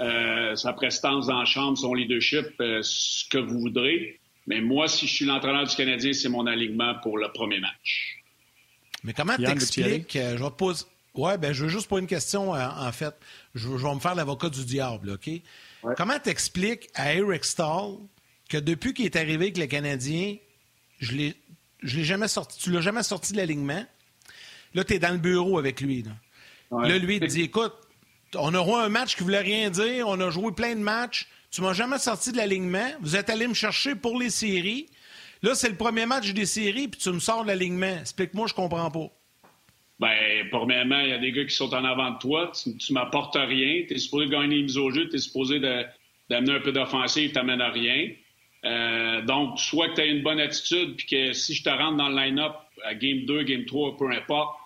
[0.00, 4.18] Euh, sa prestance dans la chambre, son leadership, euh, ce que vous voudrez.
[4.46, 8.18] Mais moi, si je suis l'entraîneur du Canadien, c'est mon alignement pour le premier match.
[9.04, 10.16] Mais comment t'expliques...
[10.16, 10.84] Euh, je vais te poser...
[11.14, 13.14] Ouais, ben, je veux juste poser une question, en fait.
[13.54, 15.30] Je, vais me faire l'avocat du diable, OK?
[15.96, 17.98] Comment t'expliques à Eric Stahl
[18.48, 20.36] que depuis qu'il est arrivé avec le Canadien,
[20.98, 21.34] je l'ai,
[21.84, 23.84] je l'ai jamais sorti, tu l'as jamais sorti de l'alignement?
[24.74, 26.02] Là, tu es dans le bureau avec lui.
[26.02, 27.74] Là, là lui, il te dit, écoute,
[28.38, 30.08] on a joué un match qui voulait rien dire.
[30.08, 31.26] On a joué plein de matchs.
[31.50, 32.90] Tu m'as jamais sorti de l'alignement.
[33.00, 34.86] Vous êtes allé me chercher pour les séries.
[35.42, 37.98] Là, c'est le premier match des séries, puis tu me sors de l'alignement.
[38.00, 39.10] Explique-moi, je comprends pas.
[40.00, 42.50] Ben, premièrement, il y a des gars qui sont en avant de toi.
[42.60, 43.84] Tu, ne m'apportes rien.
[43.86, 45.08] Tu es supposé gagner les mises au jeu.
[45.08, 47.30] Tu es supposé d'amener un peu d'offensive.
[47.30, 48.08] Tu n'amènes rien.
[48.64, 51.98] Euh, donc, soit que tu as une bonne attitude, puis que si je te rentre
[51.98, 52.54] dans le line-up
[52.84, 54.58] à game 2, game 3, peu importe,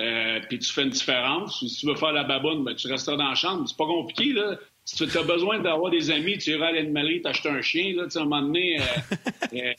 [0.00, 1.60] euh, puis tu fais une différence.
[1.60, 3.68] Si tu veux faire la baboune, ben, tu resteras dans la chambre.
[3.68, 4.56] C'est pas compliqué, là.
[4.84, 8.08] Si tu as besoin d'avoir des amis, tu iras à l'animerie, t'acheter un chien, là,
[8.08, 8.82] tu à un moment donné, euh,
[9.54, 9.72] euh,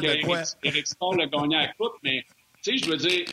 [0.00, 2.24] bien croire Sport a gagné la coupe, mais,
[2.62, 3.24] tu sais, je veux dire,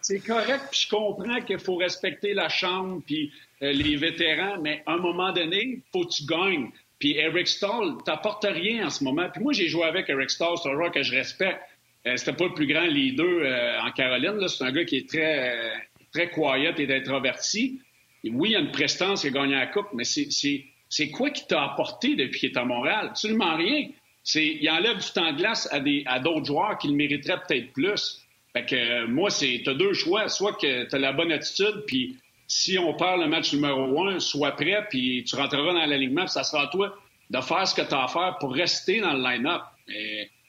[0.00, 4.92] c'est correct, puis je comprends qu'il faut respecter la chambre, puis les vétérans, mais à
[4.92, 6.70] un moment donné, il faut que tu gagnes.
[6.98, 9.28] Puis Eric Stall t'apporte rien en ce moment.
[9.32, 11.60] Puis moi, j'ai joué avec Eric Stall, c'est un joueur que je respecte.
[12.06, 14.46] Euh, c'était pas le plus grand leader euh, en Caroline.
[14.48, 15.74] C'est un gars qui est très, euh,
[16.12, 17.80] très quiet et introverti.
[18.24, 21.62] oui, il a une prestance, il a gagné la coupe, mais c'est quoi qui t'a
[21.62, 23.08] apporté depuis qu'il est à Montréal?
[23.10, 23.88] Absolument rien.
[24.34, 27.72] Il enlève du temps de glace à, des, à d'autres joueurs qui le mériteraient peut-être
[27.72, 28.20] plus.
[28.52, 30.28] Fait que moi, c'est t'as deux choix.
[30.28, 34.20] Soit que tu as la bonne attitude, puis si on parle le match numéro un,
[34.20, 36.96] sois prêt, puis tu rentreras dans l'alignement, puis ça sera à toi
[37.30, 39.62] de faire ce que tu as à faire pour rester dans le line-up.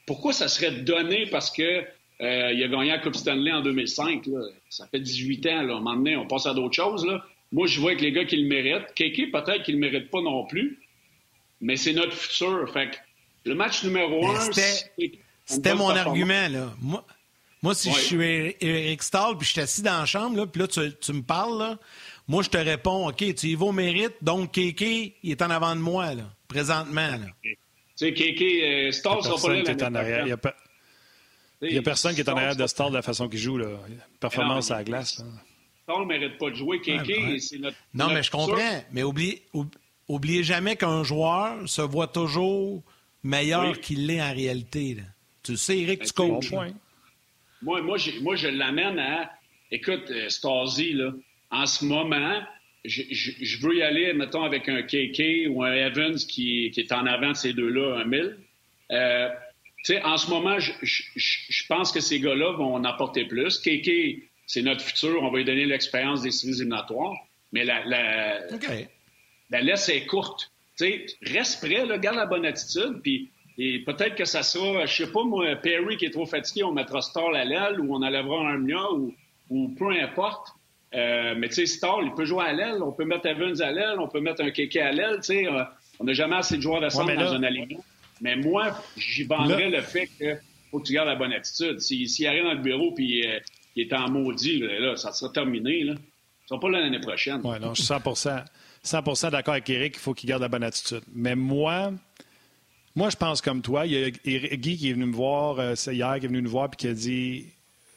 [0.06, 1.84] Pourquoi ça serait donné parce que
[2.20, 4.28] euh, il a gagné la Coupe Stanley en 2005?
[4.68, 5.62] Ça fait 18 ans.
[5.62, 5.74] Là.
[5.74, 7.04] À un moment donné, on passe à d'autres choses.
[7.04, 7.24] Là.
[7.52, 8.92] Moi, je vois avec les gars qui le méritent.
[8.94, 10.78] Kéké, peut-être qu'il ne le mérite pas non plus.
[11.60, 12.70] Mais c'est notre futur.
[12.72, 12.90] Fait
[13.44, 14.50] le match numéro un...
[15.46, 16.48] C'était mon argument.
[16.48, 16.72] Là.
[16.80, 17.04] Moi,
[17.62, 20.60] Moi, si je suis Eric Stahl, puis je suis assis dans la chambre, là, puis
[20.60, 21.78] là, tu, me parles, là,
[22.28, 25.50] moi, je te réponds, OK, tu y vas au mérite, donc Kéké, il est en
[25.50, 27.08] avant de moi, là, présentement.
[27.08, 27.26] Là.
[27.96, 29.88] Tu sais, Kéké, euh, Stahl sera pas là.
[29.88, 30.26] En arrière.
[31.62, 33.56] Il n'y a, personne qui est en arrière de Stahl de la façon qu'il joue.
[33.56, 33.68] Là.
[34.20, 35.24] Performance à la glace.
[35.84, 36.80] Stahl ne mérite pas de jouer.
[36.80, 37.76] Kéké, c'est notre.
[37.94, 38.84] Non, mais je comprends.
[38.92, 39.42] Mais oubliez,
[40.08, 42.82] oubliez jamais qu'un joueur se voit toujours
[43.22, 44.94] meilleur qu'il l'est en réalité.
[44.94, 45.02] Là.
[45.42, 46.50] Tu sais, Eric, ben, tu coaches.
[47.62, 49.30] Moi, moi, moi, je l'amène à.
[49.70, 51.12] Écoute, euh, Stasi, là,
[51.50, 52.40] en ce moment,
[52.84, 56.92] je, je, veux y aller, mettons, avec un KK ou un Evans qui, qui est
[56.92, 58.38] en avant de ces deux-là, un 1000.
[58.92, 59.28] Euh,
[59.84, 63.58] tu sais, en ce moment, je, je, pense que ces gars-là vont en apporter plus.
[63.58, 63.90] KK,
[64.46, 65.22] c'est notre futur.
[65.22, 67.14] On va lui donner l'expérience des séries éliminatoires.
[67.52, 68.40] Mais la, la,
[69.50, 70.50] la laisse est courte.
[70.76, 74.84] Tu sais, reste prêt, là, garde la bonne attitude, puis et peut-être que ça sera,
[74.86, 77.94] je sais pas moi, Perry qui est trop fatigué, on mettra Star à l'aile ou
[77.94, 79.14] on enlèvera Armia ou,
[79.48, 80.48] ou peu importe.
[80.94, 83.72] Euh, mais tu sais, Star, il peut jouer à l'aile, on peut mettre Evans à
[83.72, 85.46] l'aile, on peut mettre un KK à l'aile, tu sais.
[85.46, 85.64] Euh,
[85.98, 87.84] on n'a jamais assez de joueurs de centre dans un alignement.
[88.20, 90.38] Mais moi, j'y vendrais le fait qu'il
[90.70, 91.80] faut que tu gardes la bonne attitude.
[91.80, 93.38] S'il si, arrive dans le bureau puis euh,
[93.76, 95.84] il est en maudit, là, ça sera terminé.
[95.84, 95.94] Là.
[95.94, 95.98] ne
[96.46, 97.40] sera pas l'année prochaine.
[97.44, 98.00] Oui, non, je suis 100
[98.82, 101.02] 100 d'accord avec Eric, il faut qu'il garde la bonne attitude.
[101.12, 101.92] Mais moi,
[102.94, 103.86] moi, je pense comme toi.
[103.86, 106.50] Il y a Guy qui est venu me voir euh, hier, qui est venu nous
[106.50, 107.46] voir, puis qui a dit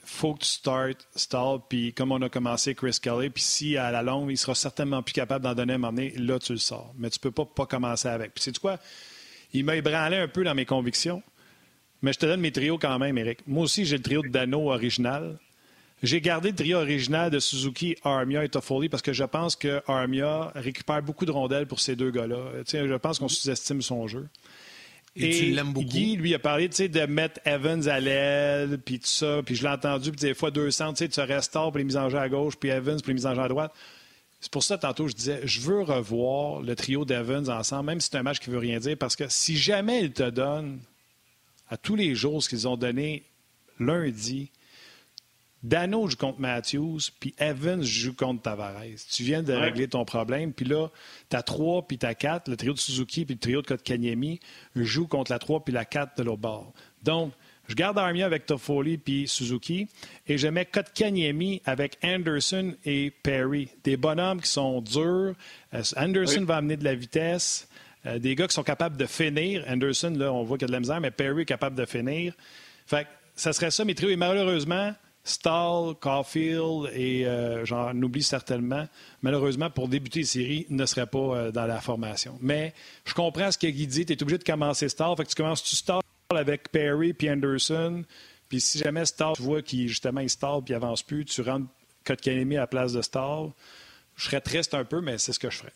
[0.08, 3.92] faut que tu start, stall, puis comme on a commencé Chris Kelly, puis si à
[3.92, 6.60] la longue, il sera certainement plus capable d'en donner un moment donné, là, tu le
[6.60, 6.94] sors.
[6.98, 8.34] Mais tu peux pas, pas commencer avec.
[8.34, 8.80] Puis, sais quoi?
[9.54, 11.22] Il m'a ébranlé un peu dans mes convictions,
[12.02, 13.40] mais je te donne mes trios quand même, Eric.
[13.48, 15.38] Moi aussi, j'ai le trio de Dano original.
[16.04, 19.82] J'ai gardé le trio original de Suzuki, Armia et Toffoli parce que je pense que
[19.88, 22.52] Armia récupère beaucoup de rondelles pour ces deux gars-là.
[22.68, 24.28] Je pense qu'on sous-estime son jeu.
[25.18, 25.88] Et, tu l'aimes beaucoup?
[25.88, 29.42] Guy, lui, a parlé de mettre Evans à l'aile, puis tout ça.
[29.46, 32.10] Puis je l'ai entendu, puis des fois, deux centres, tu restaures pour les mises en
[32.10, 33.74] jeu à gauche, puis Evans pour les mises en jeu à droite.
[34.40, 38.10] C'est pour ça, tantôt, je disais, je veux revoir le trio d'Evans ensemble, même si
[38.12, 40.80] c'est un match qui ne veut rien dire, parce que si jamais ils te donnent
[41.70, 43.24] à tous les jours ce qu'ils ont donné
[43.80, 44.52] lundi,
[45.64, 48.84] Dano joue contre Matthews, puis Evans joue contre Tavares.
[49.10, 50.90] Tu viens de régler ton problème, puis là,
[51.30, 53.68] tu as 3 puis tu as 4, le trio de Suzuki puis le trio de
[53.68, 54.40] Kotkaniemi
[54.76, 56.74] joue contre la 3 puis la 4 de l'autre bord.
[57.04, 57.34] Donc,
[57.68, 59.88] je garde Armia avec Toffoli puis Suzuki
[60.28, 63.70] et je mets Kotkaniemi avec Anderson et Perry.
[63.84, 65.34] Des bonhommes qui sont durs.
[65.74, 67.68] Euh, Anderson va amener de la vitesse.
[68.06, 69.66] Euh, des gars qui sont capables de finir.
[69.68, 71.86] Anderson, là, on voit qu'il y a de la misère, mais Perry est capable de
[71.86, 72.34] finir.
[72.86, 74.12] Fait que ça serait ça, mes trios.
[74.12, 74.94] Et malheureusement,
[75.28, 78.88] Stahl, Caulfield et euh, j'en oublie certainement,
[79.22, 82.38] malheureusement, pour débuter les séries, ne serait pas euh, dans la formation.
[82.42, 82.74] Mais
[83.06, 84.06] je comprends ce que Guy dit.
[84.06, 85.16] Tu es obligé de commencer Stahl.
[85.18, 88.06] Fait que tu commences tu Stahl avec Perry puis Anderson?
[88.48, 91.68] Puis si jamais Stahl, tu vois qu'il justement il Stahl puis avance plus, tu rentres
[92.06, 93.52] Kotkaniemi à la place de Stahl.
[94.16, 95.74] Je serais triste un peu, mais c'est ce que je ferais.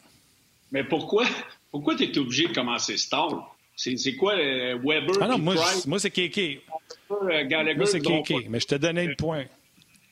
[0.71, 1.25] Mais pourquoi,
[1.71, 3.33] pourquoi tu es obligé de commencer Stahl?
[3.75, 5.15] C'est quoi euh, Weber?
[5.21, 5.55] Ah non, moi,
[5.87, 6.61] moi c'est KK.
[7.11, 9.45] Euh, moi, c'est KK, mais je te donnais le point.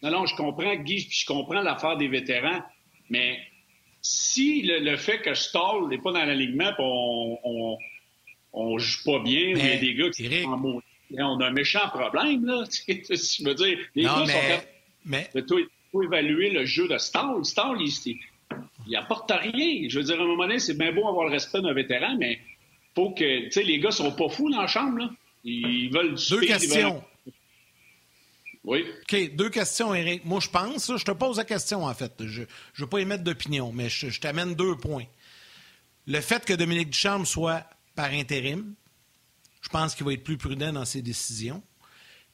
[0.02, 2.62] Non, non, je comprends, Guy, je comprends l'affaire des vétérans,
[3.10, 3.40] mais
[4.02, 7.78] si le, fait que Stall n'est pas dans l'alignement on,
[8.54, 10.82] on, joue pas bien, il y a des gars qui sont en
[11.18, 12.64] on a un méchant problème, là.
[12.88, 14.64] je veux dire, les gars sont
[15.06, 15.30] mais...
[15.34, 17.44] Il faut évaluer le jeu de Stall.
[17.44, 18.20] Stall, il,
[18.88, 19.88] il, apporte rien.
[19.90, 22.16] Je veux dire, à un moment donné, c'est bien beau avoir le respect d'un vétéran,
[22.20, 22.40] mais
[23.00, 25.10] faut que, tu sais, les gars sont pas fous dans la chambre, là.
[25.44, 27.04] Ils veulent du Deux questions.
[28.66, 28.84] Oui.
[29.04, 30.26] OK, deux questions, Eric.
[30.26, 32.14] Moi, je pense, je te pose la question, en fait.
[32.20, 32.48] Je ne
[32.78, 35.06] veux pas émettre d'opinion, mais je, t'amène deux points.
[36.08, 37.64] Le fait que Dominique Ducharme soit
[37.96, 38.74] par intérim,
[39.62, 41.64] je pense qu'il va être plus prudent dans ses décisions.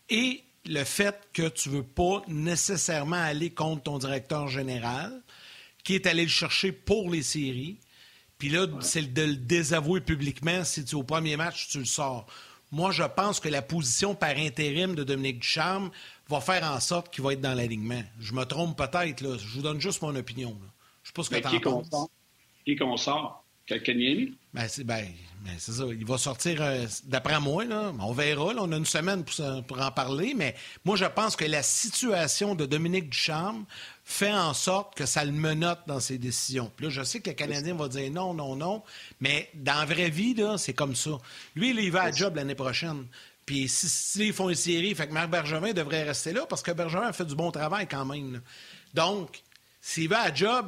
[0.10, 5.22] Et le fait que tu ne veux pas nécessairement aller contre ton directeur général,
[5.84, 7.78] qui est allé le chercher pour les séries,
[8.38, 12.28] puis là, c'est de le désavouer publiquement si tu au premier match, tu le sors.
[12.72, 15.92] Moi, je pense que la position par intérim de Dominique Ducharme
[16.28, 18.04] va faire en sorte qu'il va être dans l'alignement.
[18.20, 19.38] Je me trompe peut-être, là.
[19.38, 20.58] Je vous donne juste mon opinion.
[20.60, 22.10] Je ne sais pas ce que tu en penses.
[22.66, 23.46] Qui qu'on sort?
[24.54, 25.06] Ben, c'est ben,
[25.44, 25.72] ben ça.
[25.90, 28.54] Il va sortir, euh, d'après moi, là, on verra.
[28.58, 32.54] on a une semaine pour, pour, en parler, mais moi, je pense que la situation
[32.54, 33.66] de Dominique Ducharme
[34.08, 36.72] fait en sorte que ça le menote dans ses décisions.
[36.76, 38.84] Puis là, je sais que le Canadien va dire non, non, non,
[39.20, 41.18] mais dans la vraie vie, c'est comme ça.
[41.56, 43.08] Lui, il va à job l'année prochaine.
[43.48, 47.08] Puis s'ils font une série, fait que Marc Bergevin devrait rester là parce que Bergevin
[47.08, 48.42] a fait du bon travail quand même.
[48.94, 49.42] Donc,
[49.82, 50.68] s'il va à job,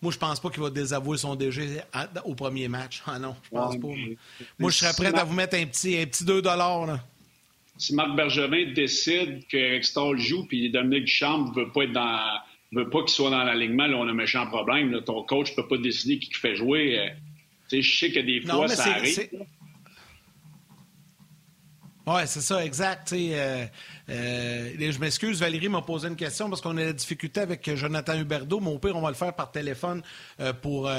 [0.00, 1.80] moi, je pense pas qu'il va désavouer son DG
[2.24, 3.02] au premier match.
[3.06, 3.88] Ah non, je pense pas.
[4.58, 7.00] Moi, je serais prêt à vous mettre un petit, un petit 2 là.
[7.76, 12.40] si Marc Bergevin décide que Stall joue, puis Dominique Duchamp ne veut pas être dans
[12.72, 15.00] veut pas qu'il soit dans l'alignement, là, on a un méchant problème.
[15.04, 16.98] Ton coach ne peut pas décider qui fait jouer.
[16.98, 19.28] Euh, je sais que des fois, ça arrive.
[22.04, 23.12] Oui, c'est ça, exact.
[23.12, 23.64] Euh,
[24.10, 28.18] euh, je m'excuse, Valérie m'a posé une question parce qu'on a la difficulté avec Jonathan
[28.18, 28.58] Huberdeau.
[28.58, 30.02] Mon père, on va le faire par téléphone
[30.40, 30.90] euh, pour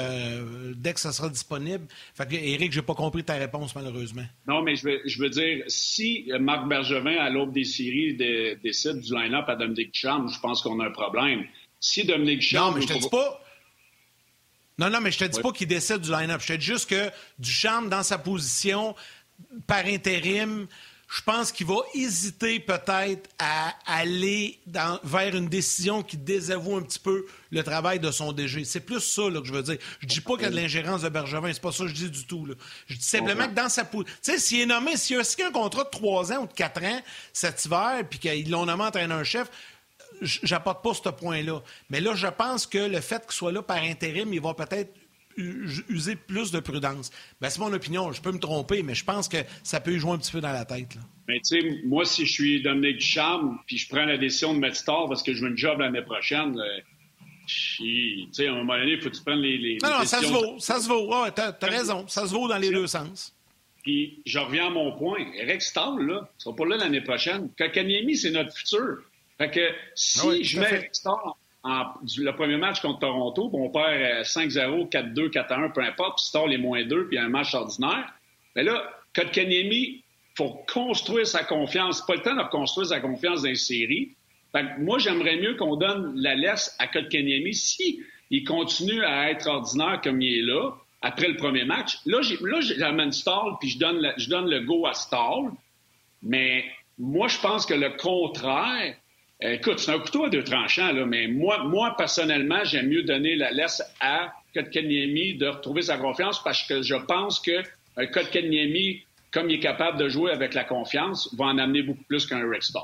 [0.76, 1.86] dès que ça sera disponible.
[2.14, 4.24] Fait que, Éric, j'ai pas compris ta réponse, malheureusement.
[4.48, 8.14] Non, mais je veux, je veux dire, si Marc Bergevin, à l'aube des séries,
[8.62, 11.44] décide du line-up à Dominique Duchamp, je pense qu'on a un problème.
[11.84, 12.70] Si Dominique Duchamp...
[12.70, 13.44] Non, mais je te dis pas...
[14.78, 16.40] Non, non, mais je te dis pas qu'il décide du line-up.
[16.40, 18.96] Je te dis juste que Duchamp, dans sa position,
[19.66, 20.66] par intérim
[21.14, 26.98] je pense qu'il va hésiter peut-être à aller vers une décision qui désavoue un petit
[26.98, 28.64] peu le travail de son DG.
[28.64, 29.78] C'est plus ça que je veux dire.
[30.00, 31.94] Je dis pas qu'il y a de l'ingérence de Bergevin, c'est pas ça que je
[31.94, 32.48] dis du tout.
[32.88, 35.84] Je dis simplement que dans sa Tu sais, s'il est nommé, s'il a un contrat
[35.84, 37.00] de 3 ans ou de 4 ans
[37.32, 39.48] cet hiver, puis qu'ils l'ont nommé entraîneur-chef,
[40.20, 41.62] j'apporte pas ce point-là.
[41.90, 44.92] Mais là, je pense que le fait qu'il soit là par intérim, il va peut-être
[45.36, 47.10] user plus de prudence.
[47.40, 48.12] Ben, c'est mon opinion.
[48.12, 50.40] Je peux me tromper, mais je pense que ça peut y jouer un petit peu
[50.40, 50.96] dans la tête.
[51.28, 54.58] Mais tu sais, moi, si je suis Dominique Duchamp, puis je prends la décision de
[54.58, 56.80] mettre Star parce que je veux une job l'année prochaine, euh,
[57.46, 60.04] tu sais, à un moment donné, il faut que tu prennes les, les, non, non,
[60.04, 60.58] ça se vaut.
[60.58, 61.10] Ça se vaut.
[61.34, 62.06] T'as, raison.
[62.08, 63.34] Ça se vaut dans les deux sens.
[63.82, 65.18] Puis, je reviens à mon point.
[65.36, 67.50] Eric Stahl, là, ne sera pas là l'année prochaine.
[67.56, 69.02] Kakaniemi, c'est notre futur.
[69.38, 74.24] Fait que si ah je mets Eric Stahl le premier match contre Toronto, on perd
[74.24, 78.12] 5-0, 4-2, 4-1, peu importe, puis Star les moins 2, puis un match ordinaire.
[78.54, 78.82] Mais là,
[79.14, 80.02] Kotkaniemi,
[80.36, 82.04] faut construire sa confiance.
[82.04, 84.14] Pas le temps de construire sa confiance dans les séries.
[84.78, 90.00] moi, j'aimerais mieux qu'on donne la laisse à Kotkaniemi si il continue à être ordinaire
[90.02, 90.72] comme il est là,
[91.02, 91.98] après le premier match.
[92.04, 95.50] Là, j'amène Stall, puis je donne, je donne le go à Stall.
[96.22, 96.64] Mais
[96.98, 98.96] moi, je pense que le contraire,
[99.40, 103.36] Écoute, c'est un couteau à deux tranchants, là, mais moi, moi personnellement, j'aime mieux donner
[103.36, 107.62] la laisse à Kotkaniemi de retrouver sa confiance parce que je pense que
[107.96, 112.04] un Kotkaniemi, comme il est capable de jouer avec la confiance, va en amener beaucoup
[112.04, 112.82] plus qu'un Rick Stall.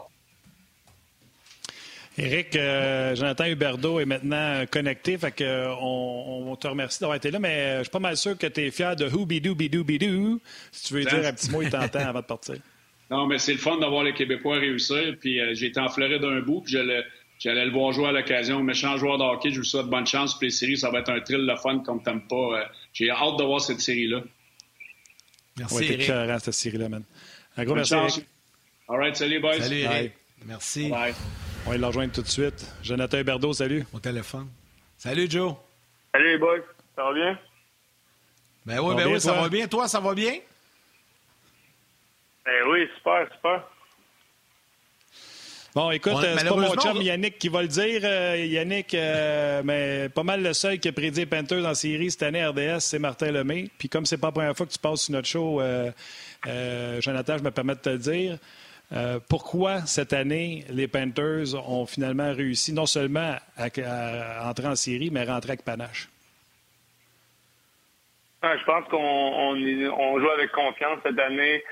[2.18, 7.30] Éric, euh, Jonathan Huberdeau est maintenant connecté, fait que, euh, on, te remercie d'avoir été
[7.30, 9.84] là, mais je suis pas mal sûr que tu es fier de Who Bidoo Bidoo
[9.84, 10.40] Bidoo.
[10.72, 12.56] Si tu veux dire un petit mot, il t'entend avant de partir.
[13.10, 15.16] Non, mais c'est le fun d'avoir les Québécois réussir.
[15.20, 18.62] Puis euh, j'ai été en Floride d'un bout, puis j'allais le voir jouer à l'occasion.
[18.62, 20.78] Méchant joueur de hockey, je vous souhaite bonne chance pour les séries.
[20.78, 22.36] Ça va être un thrill de fun comme t'aimes pas.
[22.36, 24.22] Euh, j'ai hâte de voir cette série-là.
[25.58, 26.40] Merci, ouais, Eric.
[26.40, 27.02] cette série-là, man.
[27.56, 28.26] Un gros merci, Eric.
[28.88, 29.60] All right, salut, boys.
[29.60, 30.12] Salut, Eric.
[30.46, 30.88] Merci.
[30.88, 31.14] Bye.
[31.66, 32.66] On va le rejoindre tout de suite.
[32.82, 33.84] Jonathan Huberdeau, salut.
[33.92, 34.48] Au téléphone.
[34.96, 35.54] Salut, Joe.
[36.14, 36.60] Salut, les boys.
[36.96, 37.38] Ça va bien?
[38.66, 39.66] Ben oui, ben oui, ça va bien.
[39.66, 40.34] Toi, ça va bien?
[42.44, 43.62] Ben oui, super, super.
[45.72, 48.00] Bon, écoute, euh, c'est pas mon chum Yannick qui va le dire.
[48.02, 52.24] Euh, Yannick, euh, mais pas mal le seul qui a prédit Panthers en série cette
[52.24, 53.68] année RDS, c'est Martin Lemay.
[53.78, 55.62] Puis comme c'est pas la première fois que tu passes sur notre show,
[57.00, 58.38] Jonathan, je me permets de te le dire.
[59.28, 65.20] pourquoi cette année les Panthers ont finalement réussi non seulement à, entrer en série, mais
[65.20, 66.08] à rentrer avec panache?
[68.42, 71.62] je pense qu'on on joue avec confiance cette année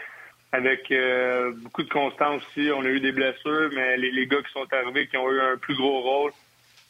[0.53, 2.71] avec euh, beaucoup de constance aussi.
[2.75, 5.41] On a eu des blessures, mais les, les, gars qui sont arrivés, qui ont eu
[5.41, 6.33] un plus gros rôle,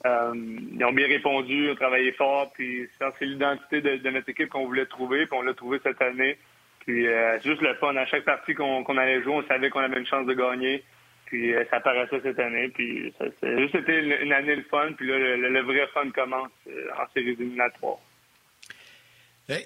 [0.06, 2.52] euh, ils ont bien répondu, ont travaillé fort.
[2.52, 6.38] Puis c'est l'identité de, notre équipe qu'on voulait trouver, puis on l'a trouvé cette année.
[6.80, 7.96] Puis euh, c'est juste le fun.
[7.96, 10.84] À chaque partie qu'on allait jouer, on savait qu'on avait une chance de gagner.
[11.26, 12.68] Puis ça apparaissait cette année.
[12.68, 13.26] Puis ça,
[13.58, 14.92] juste été une, année de fun.
[14.96, 16.48] Puis là, le, le vrai fun commence
[16.96, 17.98] en séries éliminatoires.
[19.50, 19.64] Eh,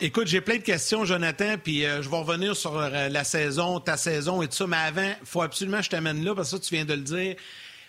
[0.00, 3.78] écoute, j'ai plein de questions, Jonathan, puis euh, je vais revenir sur euh, la saison,
[3.78, 4.66] ta saison et tout ça.
[4.66, 6.94] Mais avant, il faut absolument que je t'amène là, parce que ça, tu viens de
[6.94, 7.36] le dire.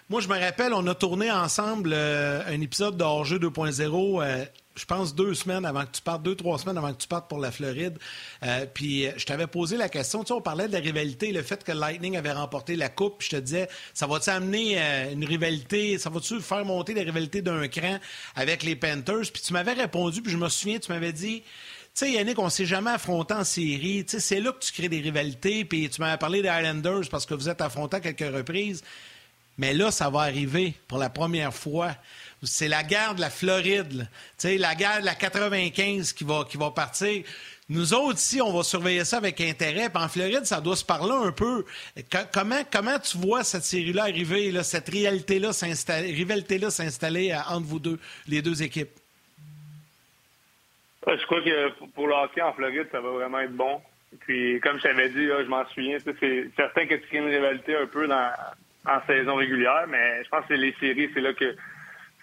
[0.09, 4.47] Moi, je me rappelle, on a tourné ensemble euh, un épisode de Hors-jeu 2.0
[4.77, 7.27] je pense, deux semaines avant que tu partes, deux, trois semaines avant que tu partes
[7.27, 7.97] pour la Floride.
[8.43, 11.41] Euh, puis je t'avais posé la question, tu sais, on parlait de la rivalité, le
[11.41, 15.25] fait que Lightning avait remporté la Coupe, je te disais, ça va-tu amener euh, une
[15.25, 17.97] rivalité, ça va-tu faire monter la rivalité d'un cran
[18.35, 19.31] avec les Panthers?
[19.33, 21.43] Puis tu m'avais répondu, puis je me souviens, tu m'avais dit...
[21.95, 24.05] Tu sais, Yannick, on s'est jamais affronté en série.
[24.05, 25.65] Tu sais, c'est là que tu crées des rivalités.
[25.65, 28.83] Puis tu m'avais parlé des Islanders parce que vous êtes affrontés à quelques reprises.
[29.57, 31.95] Mais là, ça va arriver pour la première fois
[32.43, 34.07] c'est la guerre de la Floride,
[34.43, 37.23] la guerre de la 95 qui va, qui va partir.
[37.69, 39.87] Nous autres, ici, on va surveiller ça avec intérêt.
[39.93, 41.65] En Floride, ça doit se parler un peu.
[42.33, 47.67] comment, comment tu vois cette série-là arriver, là, cette réalité-là s'installer, rivalité-là s'installer euh, entre
[47.67, 48.91] vous deux, les deux équipes?
[51.05, 53.81] Je crois que pour le en Floride, ça va vraiment être bon.
[54.21, 57.75] Puis, comme je t'avais dit, je m'en souviens, c'est certain que tu crées une rivalité
[57.75, 58.31] un peu dans,
[58.87, 61.55] en saison régulière, mais je pense que les séries, c'est là que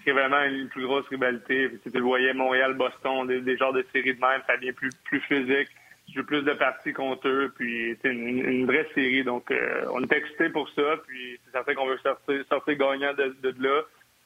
[0.04, 1.70] c'est vraiment une plus grosse rivalité.
[1.82, 5.68] Tu le voyais, Montréal-Boston, des, genres de séries de même, ça devient plus, plus physique.
[6.06, 9.24] Tu joues plus de parties contre eux, puis c'est une, vraie série.
[9.24, 13.14] Donc, euh, on est excité pour ça, puis c'est certain qu'on veut sortir, sortir gagnant
[13.14, 13.82] de, là.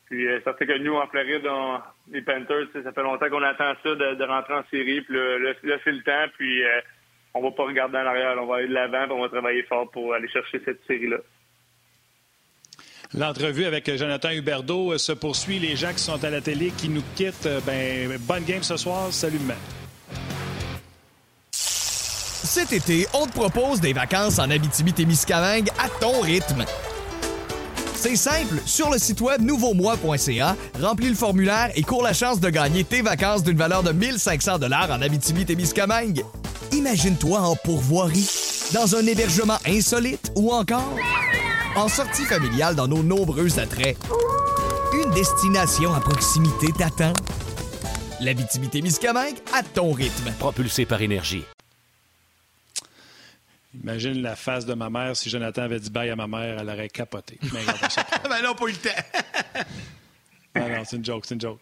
[0.07, 1.47] Puis euh, certain que nous, en Floride,
[2.11, 5.93] les Panthers, ça fait longtemps qu'on attend ça de, rentrer en série, puis là, c'est
[5.93, 6.81] le temps, puis euh,
[7.35, 9.63] on va pas regarder en arrière, on va aller de l'avant, puis on va travailler
[9.65, 11.19] fort pour aller chercher cette série-là.
[13.15, 15.59] L'entrevue avec Jonathan Huberdeau euh, se poursuit.
[15.59, 18.77] Les gens qui sont à la télé, qui nous quittent, euh, ben, bonne game ce
[18.77, 19.09] soir.
[19.11, 19.57] Salut, man.
[21.51, 26.65] Cet été, on te propose des vacances en Abitibi-Témiscamingue à ton rythme.
[27.95, 32.49] C'est simple, sur le site web nouveaumois.ca, remplis le formulaire et cours la chance de
[32.49, 36.23] gagner tes vacances d'une valeur de 1500 dollars en Abitibi-Témiscamingue.
[36.73, 38.29] Imagine-toi en pourvoirie,
[38.73, 40.95] dans un hébergement insolite ou encore
[41.79, 43.97] en sortie familiale dans nos nombreux attraits.
[44.93, 47.13] Une destination à proximité t'attend.
[48.21, 50.33] L'Abitibi-Témiscamingue à ton rythme.
[50.41, 51.45] Propulsé par énergie.
[53.81, 56.69] Imagine la face de ma mère si Jonathan avait dit bye à ma mère, elle
[56.69, 57.39] aurait capoté.
[57.53, 57.61] Mais
[58.29, 59.69] ben non, pas eu le temps.
[60.57, 61.61] non, non, c'est une joke, c'est une joke.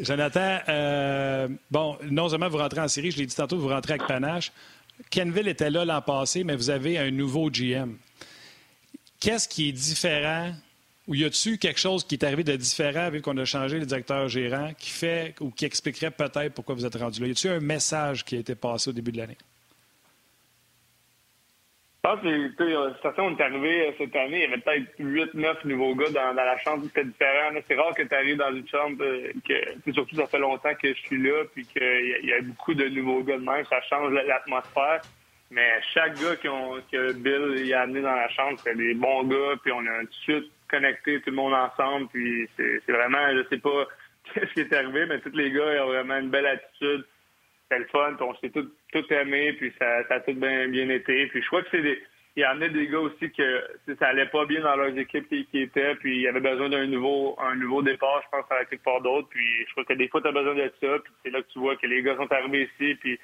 [0.00, 3.94] Jonathan, euh, bon, non seulement vous rentrez en série, je l'ai dit tantôt, vous rentrez
[3.94, 4.50] avec panache.
[5.10, 7.96] Kenville était là l'an passé, mais vous avez un nouveau GM.
[9.26, 10.52] Qu'est-ce qui est différent?
[11.08, 13.84] Ou y a-t-il quelque chose qui est arrivé de différent vu qu'on a changé le
[13.84, 17.26] directeur gérant qui fait ou qui expliquerait peut-être pourquoi vous êtes rendu là?
[17.26, 19.36] Y a-t-il un message qui a été passé au début de l'année?
[22.04, 25.66] Je pense que certains on est arrivé euh, cette année, il y avait peut-être 8-9
[25.66, 27.50] nouveaux gars dans, la chambre, c'était différent.
[27.66, 30.94] C'est rare que tu arrives dans une chambre euh, que surtout ça fait longtemps que
[30.94, 34.12] je suis là, puis qu'il y, a beaucoup de nouveaux gars de même, ça change
[34.12, 35.00] l'atmosphère.
[35.50, 39.24] Mais chaque gars qui ont, que Bill a amené dans la chambre, c'est des bons
[39.24, 43.32] gars, puis on a tout de suite connecté tout le monde ensemble, puis c'est vraiment,
[43.32, 43.86] je sais pas
[44.34, 47.04] qu'est-ce qui est arrivé, mais tous les gars ont vraiment une belle attitude.
[47.70, 51.26] C'est le fun, puis on s'est tout, tout aimé, puis ça, a tout bien, été.
[51.26, 52.00] Puis je crois que c'est des.
[52.36, 53.64] Il a amené des gars aussi que
[53.98, 56.86] ça allait pas bien dans leurs équipes qui, étaient, puis il y avait besoin d'un
[56.86, 59.28] nouveau un nouveau départ, je pense, avec quelque part d'autre.
[59.30, 61.48] Puis je crois que des fois, tu as besoin de ça, puis c'est là que
[61.48, 63.18] tu vois que les gars sont arrivés ici, puis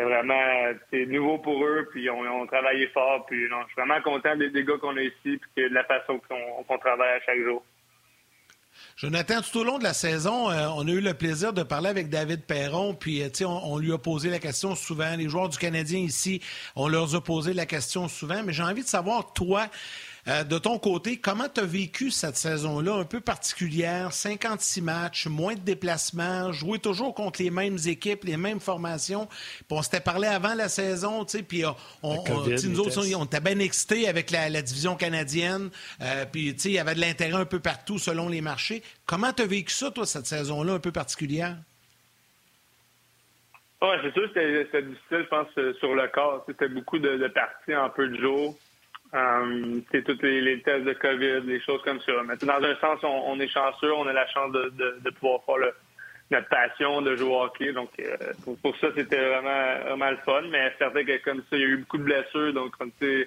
[0.00, 0.72] c'est vraiment
[1.08, 4.78] nouveau pour eux, puis on, on travaillé fort, puis je suis vraiment content des, gars
[4.80, 7.62] qu'on a ici, puis de la façon qu'on travaille à chaque jour.
[8.96, 11.88] Jonathan, tout au long de la saison, euh, on a eu le plaisir de parler
[11.88, 15.16] avec David Perron, puis euh, on, lui a posé la question souvent.
[15.16, 16.40] Les joueurs du Canadien ici,
[16.76, 19.66] on leur a posé la question souvent, mais j'ai envie de savoir, toi,
[20.28, 24.12] euh, de ton côté, comment tu as vécu cette saison-là un peu particulière?
[24.12, 29.28] 56 matchs, moins de déplacements, jouer toujours contre les mêmes équipes, les mêmes formations.
[29.70, 32.24] on s'était parlé avant la saison, puis on, on,
[32.68, 35.70] nous autres, on, était bien excités avec la, division canadienne.
[36.02, 38.82] Euh, puis il y avait de l'intérêt un peu partout selon les marchés.
[39.06, 41.56] Comment tu as vécu ça, toi, cette saison-là un peu particulière?
[43.82, 46.44] Oui, c'est sûr que c'était difficile, je pense, sur le corps.
[46.46, 48.54] C'était beaucoup de, de parties en peu de jours.
[49.12, 52.12] Euh, c'est tous les, tests de COVID, des choses comme ça.
[52.26, 55.72] Mais dans un sens, on, est chanceux, on a la chance de, de, pouvoir faire
[56.30, 57.72] notre passion de jouer au hockey.
[57.72, 58.16] Donc, euh,
[58.62, 60.42] pour, ça, c'était vraiment, vraiment le fun.
[60.50, 62.52] Mais c'est certain que comme ça, il y a eu beaucoup de blessures.
[62.52, 63.26] Donc, c'est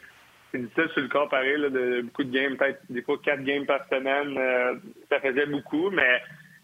[0.53, 3.65] difficile sur le corps, pareil, là, de, beaucoup de games, peut-être des fois quatre games
[3.65, 4.37] par semaine.
[4.37, 4.75] Euh,
[5.09, 6.21] ça faisait beaucoup, mais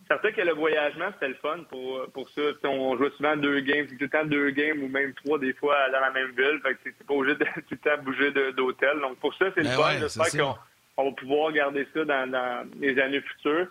[0.10, 2.42] certain que le voyagement, c'était le fun pour, pour ça.
[2.64, 5.76] on jouait souvent deux games, tout le temps deux games ou même trois des fois
[5.92, 6.60] dans la même ville.
[6.64, 9.00] Fait que c'est pas obligé de tout le temps bouger d'hôtel.
[9.00, 10.00] Donc pour ça, c'est le ben fun.
[10.00, 10.56] J'espère qu'on
[10.98, 13.68] on va pouvoir garder ça dans, les années futures.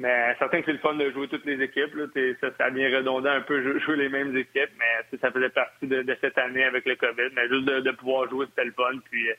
[0.00, 1.92] Mais certain que c'est le fun de jouer toutes les équipes.
[1.94, 2.04] Là.
[2.40, 6.16] Ça, ça vient redondant un peu jouer les mêmes équipes, mais ça faisait partie de,
[6.20, 7.30] cette année avec le COVID.
[7.34, 8.96] Mais juste de, pouvoir jouer, c'était le fun.
[9.10, 9.34] Puis euh,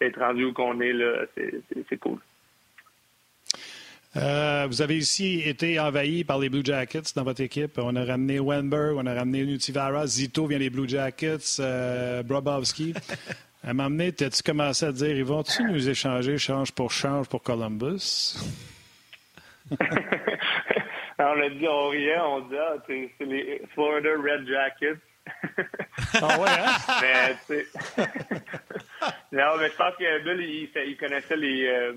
[0.00, 2.18] être rendu où qu'on est, là, c'est cool.
[4.16, 7.78] Euh, vous avez aussi été envahi par les Blue Jackets dans votre équipe.
[7.78, 12.94] On a ramené Wenberg, on a ramené Nutivara, Zito vient des Blue Jackets, euh, Brobovski.
[13.62, 17.28] À un moment donné, as-tu commencé à dire, ils vont-tu nous échanger change pour change
[17.28, 18.38] pour Columbus?
[21.18, 25.02] on a dit, on riait, on dit, ah, c'est les Florida Red Jackets.
[26.22, 26.72] ah ouais, hein?
[27.02, 27.66] mais, tu sais...
[29.30, 31.66] non, mais je pense que Bill, il, il connaissait les...
[31.66, 31.92] Euh,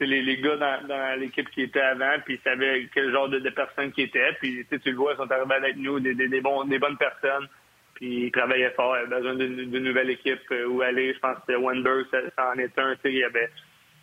[0.00, 3.92] les, les gars dans, l'équipe qui étaient avant, puis ils savaient quel genre de, personnes
[3.92, 4.32] qui étaient.
[4.40, 7.48] Puis tu le vois, ils sont arrivés avec nous, des, des, des bonnes personnes.
[7.94, 11.14] Puis ils travaillaient fort, ils avaient besoin d'une nouvelle équipe euh, où aller.
[11.14, 12.94] Je pense que Wenberg, ça, en est un.
[13.04, 13.48] Il y avait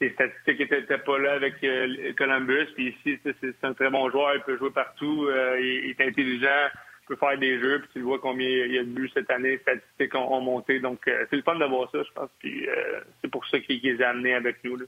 [0.02, 2.66] des statistiques qui n'étaient pas là avec euh, Columbus.
[2.74, 5.28] Puis ici, c'est un très bon joueur, il peut jouer partout.
[5.30, 6.70] Euh, il, est intelligent.
[7.08, 9.52] peut faire des jeux, puis tu vois combien il y a de buts cette année,
[9.52, 10.80] les statistiques ont, monté.
[10.80, 12.32] Donc, c'est le fun de voir ça, je pense.
[12.40, 12.68] Puis
[13.22, 14.76] c'est pour ça qu'il les a amenés avec nous.
[14.76, 14.86] Là.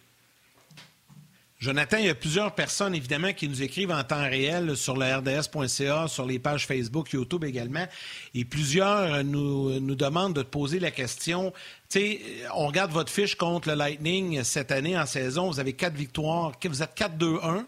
[1.58, 5.06] Jonathan, il y a plusieurs personnes, évidemment, qui nous écrivent en temps réel sur le
[5.06, 7.88] RDS.ca, sur les pages Facebook, YouTube également.
[8.34, 11.54] Et plusieurs nous, nous demandent de te poser la question.
[11.90, 12.22] Tu sais,
[12.54, 15.50] on regarde votre fiche contre le Lightning cette année en saison.
[15.50, 16.52] Vous avez quatre victoires.
[16.62, 17.66] Vous êtes 4-2-1.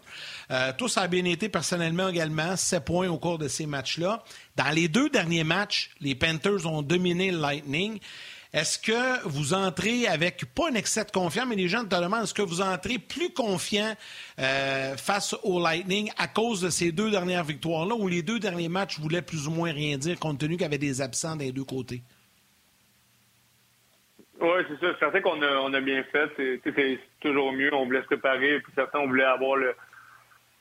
[0.50, 2.56] Euh, tout ça a bien été personnellement également.
[2.56, 4.22] Sept points au cours de ces matchs-là.
[4.56, 8.00] Dans les deux derniers matchs, les Panthers ont dominé le Lightning.
[8.52, 12.22] Est-ce que vous entrez avec, pas un excès de confiance, mais les gens te demandent,
[12.22, 13.94] est-ce que vous entrez plus confiant
[14.38, 18.70] euh, face au Lightning à cause de ces deux dernières victoires-là, ou les deux derniers
[18.70, 21.52] matchs voulaient plus ou moins rien dire, compte tenu qu'il y avait des absents des
[21.52, 22.02] deux côtés?
[24.40, 24.98] Oui, c'est ça.
[24.98, 26.30] Certain qu'on a, on a bien fait.
[26.36, 27.74] C'est toujours mieux.
[27.74, 28.60] On voulait se préparer.
[28.60, 29.58] Puis certains, on voulait avoir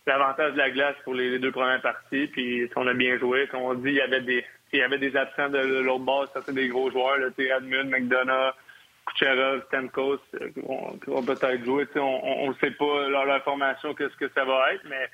[0.08, 2.28] l'avantage de la glace pour les, deux premières parties.
[2.28, 3.48] Puis on a bien joué.
[3.48, 4.44] Comme on dit, il y avait des,
[4.74, 8.54] il y avait des absents de, l'autre base, certains des gros joueurs, là, Edmund, McDonough,
[9.06, 11.88] Kucherov, Stamkos, euh, qui vont, peut-être jouer.
[11.96, 15.10] On ne sait pas leur, leur formation qu'est-ce que ça va être, mais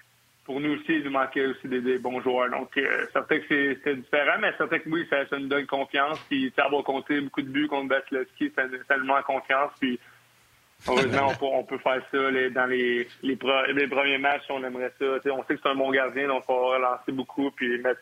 [0.45, 2.49] pour nous aussi, il nous manquait aussi des, bons joueurs.
[2.49, 6.20] Donc, euh, certain que c'est différent, mais certain que oui, ça, nous donne confiance.
[6.30, 9.72] Puis, ça va compter beaucoup de buts contre Vasilevski, ça, ça nous manque confiance.
[9.80, 9.99] Puis,
[10.88, 12.17] Heureusement, on, peut, faire ça
[12.49, 15.05] dans les, les, premiers matchs, on aimerait ça.
[15.31, 18.01] on sait que c'est un bon gardien, donc on va relancer beaucoup puis mettre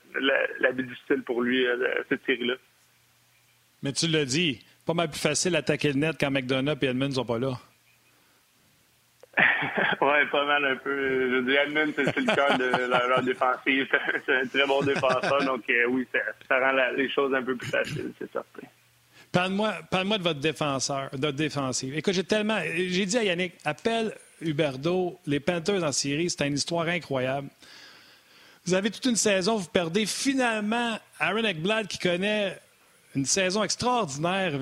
[0.59, 2.55] la, vie difficile pour lui, euh, cette série-là.
[3.83, 7.09] Mais tu l'as dit, pas mal plus facile d'attaquer le net quand McDonough et Edmund
[7.09, 7.59] ne sont pas là.
[10.01, 11.31] oui, pas mal un peu.
[11.31, 13.87] Je dis Edmund, c'est le cœur de leur, défensive.
[14.25, 16.07] C'est un très bon défenseur, donc euh, oui,
[16.47, 18.67] ça, rend les choses un peu plus faciles, c'est certain.
[19.31, 21.95] Parle-moi parle de votre défenseur, de votre défensive.
[21.95, 22.59] Écoute, j'ai tellement.
[22.75, 27.47] J'ai dit à Yannick, appelle Huberdo, les Panthers en série, c'est une histoire incroyable.
[28.65, 32.59] Vous avez toute une saison, vous perdez finalement Aaron Eckblad qui connaît
[33.15, 34.53] une saison extraordinaire.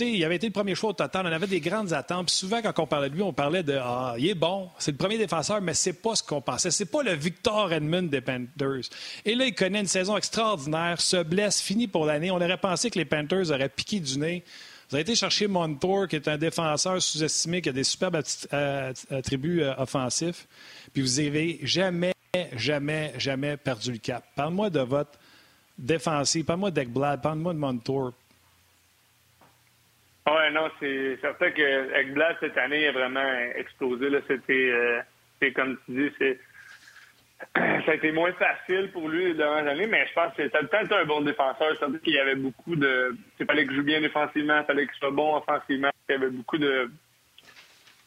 [0.00, 1.26] Il avait été le premier choix au total.
[1.26, 2.26] On avait des grandes attentes.
[2.26, 4.90] Puis souvent, quand on parlait de lui, on parlait de Ah, il est bon, c'est
[4.90, 6.70] le premier défenseur, mais c'est pas ce qu'on pensait.
[6.70, 8.90] C'est pas le Victor Edmund des Panthers.
[9.24, 12.30] Et là, il connaît une saison extraordinaire, se blesse, fini pour l'année.
[12.30, 14.44] On aurait pensé que les Panthers auraient piqué du nez.
[14.88, 18.22] Vous avez été chercher Montour, qui est un défenseur sous-estimé, qui a des superbes
[18.52, 20.46] euh, attributs euh, offensifs.
[20.92, 22.12] Puis vous avez jamais,
[22.56, 24.22] jamais, jamais perdu le cap.
[24.36, 25.12] Parle-moi de votre
[25.78, 26.46] défensif.
[26.46, 28.12] Parle-moi d'Ekblad, parle-moi de Montour.
[30.26, 34.08] Oui, non, c'est certain que Ekblad, cette année, a vraiment explosé.
[34.28, 35.00] C'était, euh,
[35.54, 36.36] comme tu dis,
[37.56, 41.04] ça a été moins facile pour lui dans l'année, mais je pense que peut-être un
[41.04, 41.76] bon défenseur.
[41.78, 43.16] C'est qu'il y avait beaucoup de.
[43.40, 45.90] Il fallait qu'il joue bien défensivement, il fallait qu'il soit bon offensivement.
[46.08, 46.90] Il y avait beaucoup de.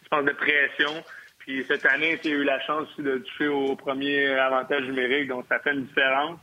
[0.03, 1.03] Je pense de pression.
[1.39, 5.45] Puis cette année, il a eu la chance de toucher au premier avantage numérique, donc
[5.49, 6.39] ça fait une différence.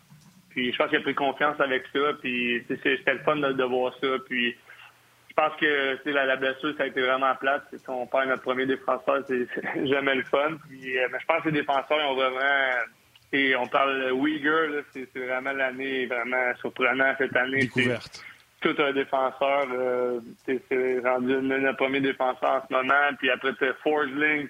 [0.52, 2.12] Puis je pense qu'il a pris confiance avec ça.
[2.20, 4.08] Puis c'était le fun de, voir ça.
[4.28, 4.56] Puis
[5.28, 7.64] je pense que la, la blessure, ça a été vraiment plate.
[7.72, 9.46] Si on perd notre premier défenseur, c'est
[9.86, 10.56] jamais le fun.
[10.68, 12.70] Puis, euh, mais je pense que les défenseurs ils ont vraiment.
[13.34, 17.60] Et on parle Uyghur, c'est vraiment l'année vraiment surprenant cette année.
[17.60, 18.24] Découverte.
[18.60, 23.10] Tout un défenseur, euh, c'est rendu notre premier défenseur en ce moment.
[23.18, 24.48] Puis après, tu Forsling,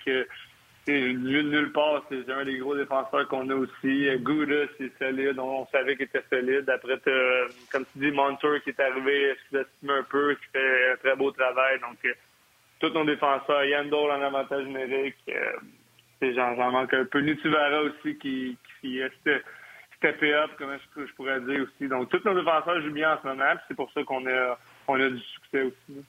[0.84, 4.08] c'est nulle part, c'est un des gros défenseurs qu'on a aussi.
[4.18, 5.38] Gouda, c'est solide.
[5.38, 6.68] On, savait qu'il était solide.
[6.68, 6.98] Après,
[7.70, 11.30] comme tu dis, Montour qui est arrivé, sous-estime un peu, qui fait un très beau
[11.30, 11.78] travail.
[11.80, 12.12] Donc, euh,
[12.80, 15.16] tous nos défenseurs, Yandol en avantage numérique.
[15.28, 15.52] Euh,
[16.34, 17.20] J'en manque un peu.
[17.20, 19.00] Nutuvara aussi qui, qui
[19.96, 21.88] steppé up, comment je, je, pourrais dire aussi.
[21.88, 23.54] Donc, tous nos défenseurs jouent bien en ce moment.
[23.68, 24.58] C'est pour ça qu'on a,
[24.88, 26.04] on a du succès aussi.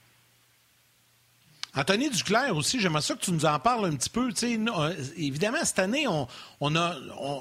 [1.76, 4.28] Anthony Duclair aussi, j'aimerais ça que tu nous en parles un petit peu.
[4.28, 6.96] Euh, évidemment, cette année, on, a,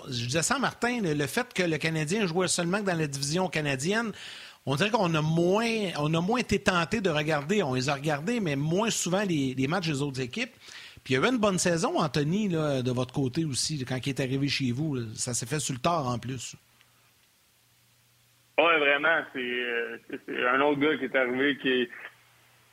[0.07, 4.11] je disais ça Martin, le, fait que le Canadien jouait seulement dans la division canadienne,
[4.65, 7.61] on dirait qu'on a moins, on a moins été tenté de regarder.
[7.61, 10.53] On les a regardés, mais moins souvent les, matchs des autres équipes.
[11.03, 14.19] Puis il y avait une bonne saison, Anthony, de votre côté aussi, quand il est
[14.21, 15.13] arrivé chez vous.
[15.15, 16.55] Ça s'est fait sur le tard en plus.
[18.57, 19.21] Oui, vraiment.
[19.35, 21.89] Euh, c'est un autre gars qui est arrivé qui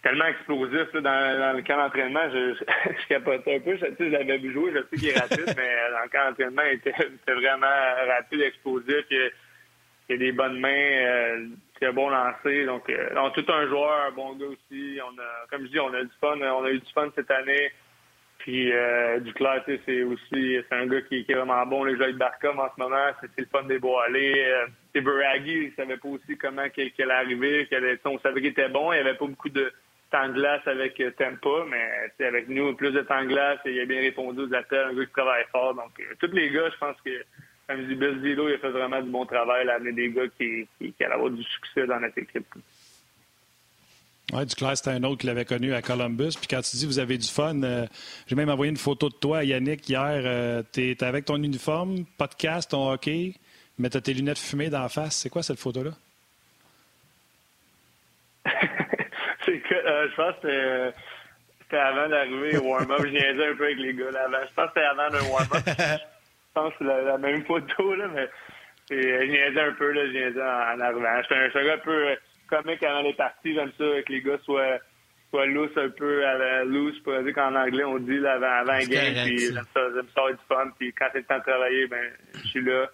[0.02, 2.30] tellement explosif dans, dans, le camp d'entraînement.
[2.32, 3.76] Je, je, capotais un peu.
[3.76, 6.62] Je, je l'avais vu jouer, je sais qu'il est rapide, mais dans le camp d'entraînement,
[6.70, 7.66] il était, vraiment
[8.08, 9.04] rapide, explosif.
[9.10, 9.30] Il,
[10.08, 11.46] il a des bonnes mains, euh,
[11.80, 12.64] il a bon lancer.
[12.66, 14.98] Donc, euh, tout un joueur, un bon gars aussi.
[15.04, 16.36] On a, comme je dis, on a du fun.
[16.40, 17.70] On a eu du fun cette année.
[18.40, 21.84] Puis euh, Duclair, c'est aussi c'est un gars qui, est vraiment bon.
[21.84, 24.34] Les joueurs de Barcom en ce moment, c'est le fun des aller.
[24.38, 27.68] Euh, Beragi, il savait pas aussi comment qu'elle allait arriver.
[28.06, 28.92] on savait qu'il était bon.
[28.92, 29.70] Il n'y avait pas beaucoup de
[30.10, 34.00] temps glace avec euh, Tempa, mais avec nous, plus de temps glace, il a bien
[34.00, 35.74] répondu aux appels, un gars qui travaille fort.
[35.74, 37.10] Donc, euh, tous les gars, je pense que
[37.70, 40.66] comme je dis, il a fait vraiment du bon travail à amener des gars qui,
[40.78, 42.46] qui, allaient avoir du succès dans notre équipe.
[44.32, 46.32] Oui, Duclair, c'était un autre qui l'avait connu à Columbus.
[46.36, 47.86] Puis quand tu dis vous avez du fun, euh,
[48.26, 50.22] j'ai même envoyé une photo de toi à Yannick hier.
[50.24, 53.34] Euh, tu es, avec ton uniforme, podcast, ton hockey,
[53.78, 55.16] mais tu tes lunettes fumées d'en face.
[55.16, 55.92] C'est quoi cette photo-là?
[59.44, 60.92] C'est que euh, je pense que
[61.62, 63.00] c'était avant d'arriver au warm-up.
[63.04, 64.46] je niaisais un peu avec les gars là avant.
[64.48, 65.62] Je pense que c'était avant un warm-up.
[65.66, 68.28] je pense que c'est la, la, même photo, là, mais
[68.90, 71.22] je niaisais un peu, là, je niaisais en, en arrivant.
[71.22, 72.16] J'étais un, un gars un peu
[72.50, 73.54] comique avant les parties.
[73.54, 74.78] J'aime ça que les gars soient,
[75.30, 78.70] soient loose un peu, à la loose, pour dire qu'en anglais, on dit là, avant,
[78.70, 79.14] avant game.
[79.24, 80.70] Puis j'aime ça, j'aime ça du fun.
[80.78, 82.90] Puis quand c'est le temps de travailler, ben, je suis là.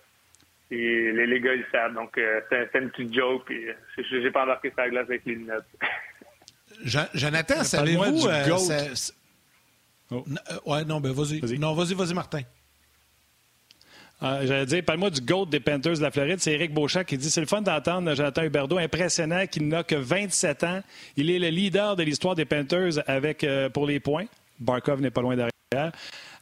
[0.71, 1.95] Et les, les gars, ils savent.
[1.95, 3.45] Donc, euh, c'est une petite joke.
[3.47, 3.67] Puis
[4.11, 5.65] j'ai pas embarqué sur la glace avec les lunettes.
[7.15, 8.27] Jonathan, savez-vous...
[8.27, 8.59] Euh,
[10.11, 10.25] oh.
[10.27, 11.41] euh, ouais, non, ben vas-y.
[11.41, 12.43] Vas non, vas-y, vas-y, Martin.
[14.23, 16.39] Euh, J'allais dire, parle-moi du GOAT des Panthers de la Floride.
[16.41, 18.79] C'est Eric Beauchamp qui dit c'est le fun d'entendre Jonathan Huberdeau.
[18.79, 20.83] Impressionnant qu'il n'a que 27 ans.
[21.17, 24.25] Il est le leader de l'histoire des Panthers avec, euh, pour les points.
[24.59, 25.93] Barkov n'est pas loin derrière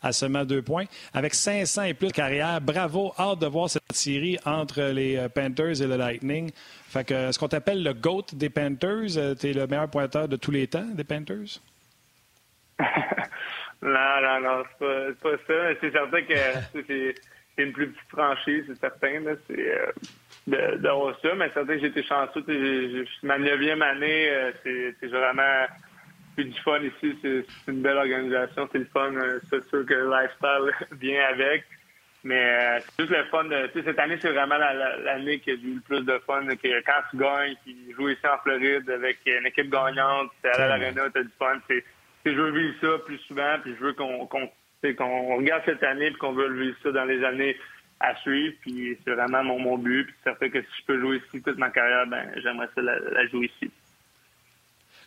[0.03, 0.85] à seulement deux points.
[1.15, 5.29] Avec 500 et plus de carrière, bravo, hâte de voir cette série entre les euh,
[5.29, 6.51] Panthers et le Lightning.
[6.95, 9.19] Fait que, est-ce qu'on t'appelle le GOAT des Panthers?
[9.19, 11.59] Euh, tu es le meilleur pointeur de tous les temps des Panthers?
[13.83, 15.75] non, non, non, c'est pas, pas ça.
[15.81, 16.35] C'est certain que
[16.87, 17.15] c'est
[17.59, 19.25] une plus petite franchise, c'est certain.
[19.49, 19.75] C'est
[20.57, 22.45] euh, d'avoir ça, mais c'est certain que j'ai été chanceux.
[22.47, 25.67] C'est ma neuvième année, euh, c'est vraiment
[26.37, 27.19] plus du fun ici.
[27.23, 29.13] C'est une belle organisation, c'est le fun.
[29.17, 31.65] Euh, c'est sûr que le lifestyle vient avec.
[32.25, 33.45] Mais euh, c'est juste le fun.
[33.45, 36.47] De, cette année, c'est vraiment l'année qui a eu le plus de fun.
[36.47, 40.67] Que quand tu gagnes, tu joues ici en Floride avec une équipe gagnante, tu à
[40.67, 41.59] l'arena, tu as du fun.
[42.25, 46.13] Je veux vivre ça plus souvent, puis je veux qu'on qu'on regarde cette année et
[46.15, 47.57] qu'on veut vivre ça dans les années
[48.01, 48.55] à suivre.
[48.63, 50.07] Puis c'est vraiment mon, mon but.
[50.07, 52.81] Puis ça fait que si je peux jouer ici toute ma carrière, ben j'aimerais ça
[52.81, 53.71] la, jouer ici.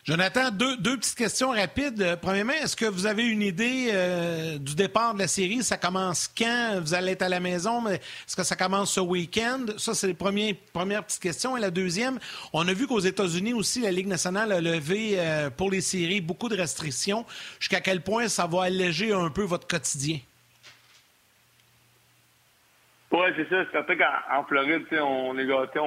[0.08, 2.00] Jonathan, deux, deux, petites questions rapides.
[2.00, 5.62] Euh, premièrement, est-ce que vous avez une idée euh, du départ de la série?
[5.62, 6.80] Ça commence quand?
[6.80, 9.66] Vous allez être à la maison, mais est-ce que ça commence ce week-end?
[9.76, 11.58] Ça, c'est la première, première petite question.
[11.58, 12.18] Et la deuxième,
[12.54, 16.22] on a vu qu'aux États-Unis aussi, la Ligue nationale a levé euh, pour les séries
[16.22, 17.26] beaucoup de restrictions.
[17.60, 20.20] Jusqu'à quel point ça va alléger un peu votre quotidien?
[23.10, 23.64] Oui, c'est ça.
[23.64, 25.80] C'est certain qu'en Floride, on est gâté,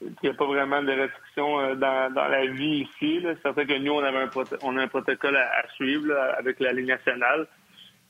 [0.00, 3.20] il n'y a pas vraiment de restrictions euh, dans, dans la vie ici.
[3.22, 4.30] C'est certain que nous, on avait un,
[4.62, 7.46] on a un protocole à, suivre avec la Ligue nationale.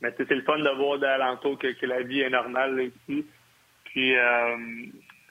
[0.01, 3.26] Mais c'est le fun de voir d'alentour que, que, la vie est normale ici.
[3.84, 4.57] Puis euh,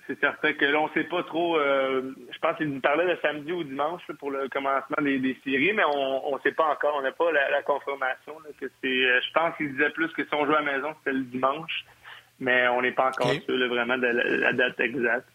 [0.06, 1.58] c'est certain que là, on sait pas trop.
[1.58, 5.36] Euh, je pense qu'il nous parlait de samedi ou dimanche pour le commencement des, des
[5.44, 6.94] séries, mais on ne sait pas encore.
[6.96, 8.36] On n'a pas la, confirmation.
[8.60, 9.22] que c'est.
[9.22, 11.86] Je pense qu'il disait plus que si on joue à la maison, c'était le dimanche
[12.40, 15.28] mais on n'est pas encore sûr vraiment de la, date exacte.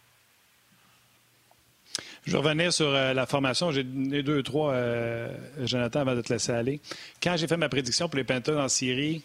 [2.27, 3.71] Je revenir sur euh, la formation.
[3.71, 5.29] J'ai donné deux, trois, euh,
[5.63, 6.81] Jonathan, avant de te laisser aller.
[7.23, 9.23] Quand j'ai fait ma prédiction pour les Panthers en Syrie,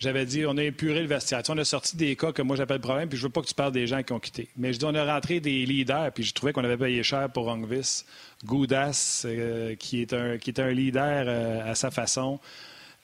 [0.00, 1.42] j'avais dit on a épuré le vestiaire.
[1.48, 3.54] on a sorti des cas que moi j'appelle problème, puis je veux pas que tu
[3.54, 4.48] parles des gens qui ont quitté.
[4.56, 7.30] Mais je dis on a rentré des leaders, puis je trouvais qu'on avait payé cher
[7.30, 8.04] pour Rongvis.
[8.44, 11.28] Goudas, euh, qui, est un, qui est un leader
[11.64, 12.40] à sa façon.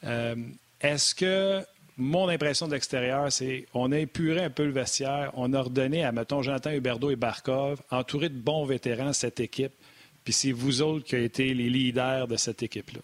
[0.02, 1.62] Est-ce que
[1.98, 5.32] mon impression de l'extérieur, c'est qu'on a épuré un peu le vestiaire.
[5.34, 9.72] On a redonné à, mettons, Jonathan Huberdeau et Barkov, entouré de bons vétérans, cette équipe.
[10.24, 13.00] Puis c'est vous autres qui avez été les leaders de cette équipe-là.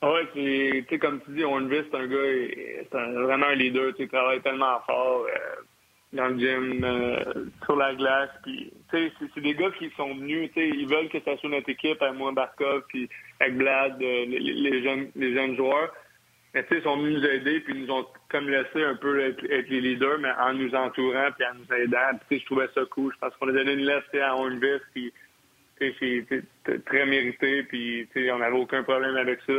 [0.00, 3.92] Oui, tu sais, comme tu dis, Hornby, c'est un gars, c'est vraiment un leader.
[3.96, 5.62] Tu travaille tellement fort euh,
[6.12, 8.30] dans le gym, euh, sur la glace.
[8.42, 12.00] Puis, sais, c'est des gars qui sont venus, ils veulent que ça soit notre équipe,
[12.00, 13.08] à moi, Barkov, puis
[13.40, 15.92] avec Blad, euh, les, jeunes, les jeunes joueurs.
[16.54, 19.42] Mais ils sont venus nous aider, puis ils nous ont comme laissé un peu être,
[19.42, 22.18] les leaders, mais en nous entourant, puis en nous aidant.
[22.28, 23.12] Puis je trouvais ça cool.
[23.12, 25.12] Je pense qu'on a donné une lettre à Hornvis, puis
[25.78, 29.52] c'est très mérité, puis on n'avait aucun problème avec ça.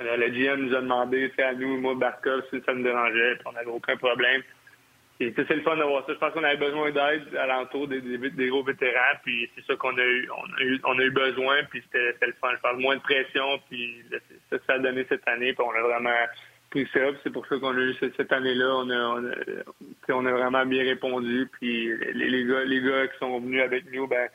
[0.00, 3.52] Le GM nous a demandé, à nous, moi, Barkov, si ça nous dérangeait, puis on
[3.52, 4.42] n'avait aucun problème
[5.20, 6.14] c'est le fun d'avoir ça.
[6.14, 9.96] Je pense qu'on avait besoin d'aide alentour des, des, gros vétérans, puis c'est ça qu'on
[9.98, 10.30] a eu.
[10.84, 12.48] On a eu, besoin, puis c'était le fun.
[12.56, 14.02] Je parle moins de pression, puis
[14.48, 16.16] ça, ça a donné cette année, puis on a vraiment
[16.70, 17.00] pris ça.
[17.22, 18.76] C'est pour ça qu'on a eu cette, année-là.
[18.76, 19.22] On a,
[20.08, 23.92] on a, vraiment bien répondu, puis les, les, gars, les gars qui sont venus avec
[23.92, 24.26] nous, ben,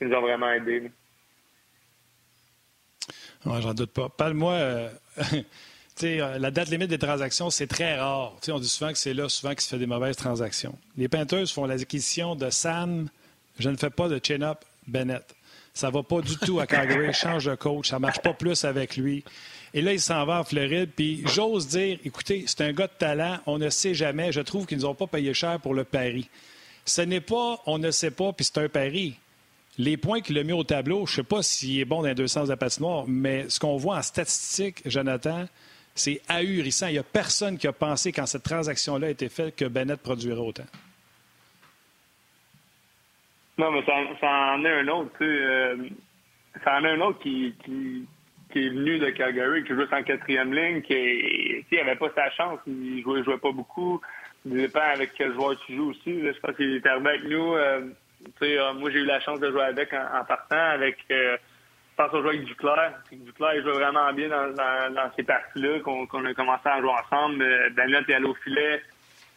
[0.00, 0.90] ils nous ont vraiment aidés.
[3.46, 4.10] Ouais, j'en doute pas.
[4.10, 4.52] Parle-moi.
[4.52, 4.88] Euh,
[6.02, 8.34] Euh, la date limite des transactions, c'est très rare.
[8.48, 10.76] on dit souvent que c'est là souvent qu'il se fait des mauvaises transactions.
[10.96, 13.08] Les Panthers font l'acquisition de Sam,
[13.58, 15.24] je ne fais pas de chin-up, Bennett.
[15.74, 17.12] Ça va pas du tout à Calgary.
[17.14, 17.88] Change de coach.
[17.88, 19.24] Ça marche pas plus avec lui.
[19.72, 20.90] Et là, il s'en va en Floride.
[20.94, 23.38] Puis j'ose dire, écoutez, c'est un gars de talent.
[23.46, 24.32] On ne sait jamais.
[24.32, 26.28] Je trouve qu'ils nous ont pas payé cher pour le pari.
[26.84, 29.14] Ce n'est pas, on ne sait pas, puis c'est un pari.
[29.78, 32.08] Les points qu'il a mis au tableau, je ne sais pas s'il est bon dans
[32.08, 35.46] les deux sens de la patinoire, mais ce qu'on voit en statistique, Jonathan,
[35.94, 36.88] c'est ahurissant.
[36.88, 40.00] Il n'y a personne qui a pensé, quand cette transaction-là a été faite, que Bennett
[40.00, 40.64] produirait autant.
[43.58, 43.94] Non, mais ça,
[44.54, 45.30] en est un autre, tu sais.
[45.30, 45.76] Euh,
[46.64, 47.54] ça en est un autre qui,
[48.54, 52.60] est venu de Calgary, qui joue en quatrième ligne, qui n'avait pas sa chance.
[52.66, 54.00] Il jouait, jouait pas beaucoup.
[54.44, 56.20] Il dépend avec quel joueur tu joues aussi.
[56.20, 57.54] Je pense qu'il est arrivé avec nous.
[57.54, 57.80] Euh,
[58.42, 60.98] euh, moi, j'ai eu la chance de jouer avec en, partant, avec
[61.92, 62.92] je pense qu'on joue avec Duclair.
[63.12, 67.44] Duclair, il joue vraiment bien dans, dans, ces parties-là qu'on a commencé à jouer ensemble.
[67.76, 68.82] Daniel est allé au filet.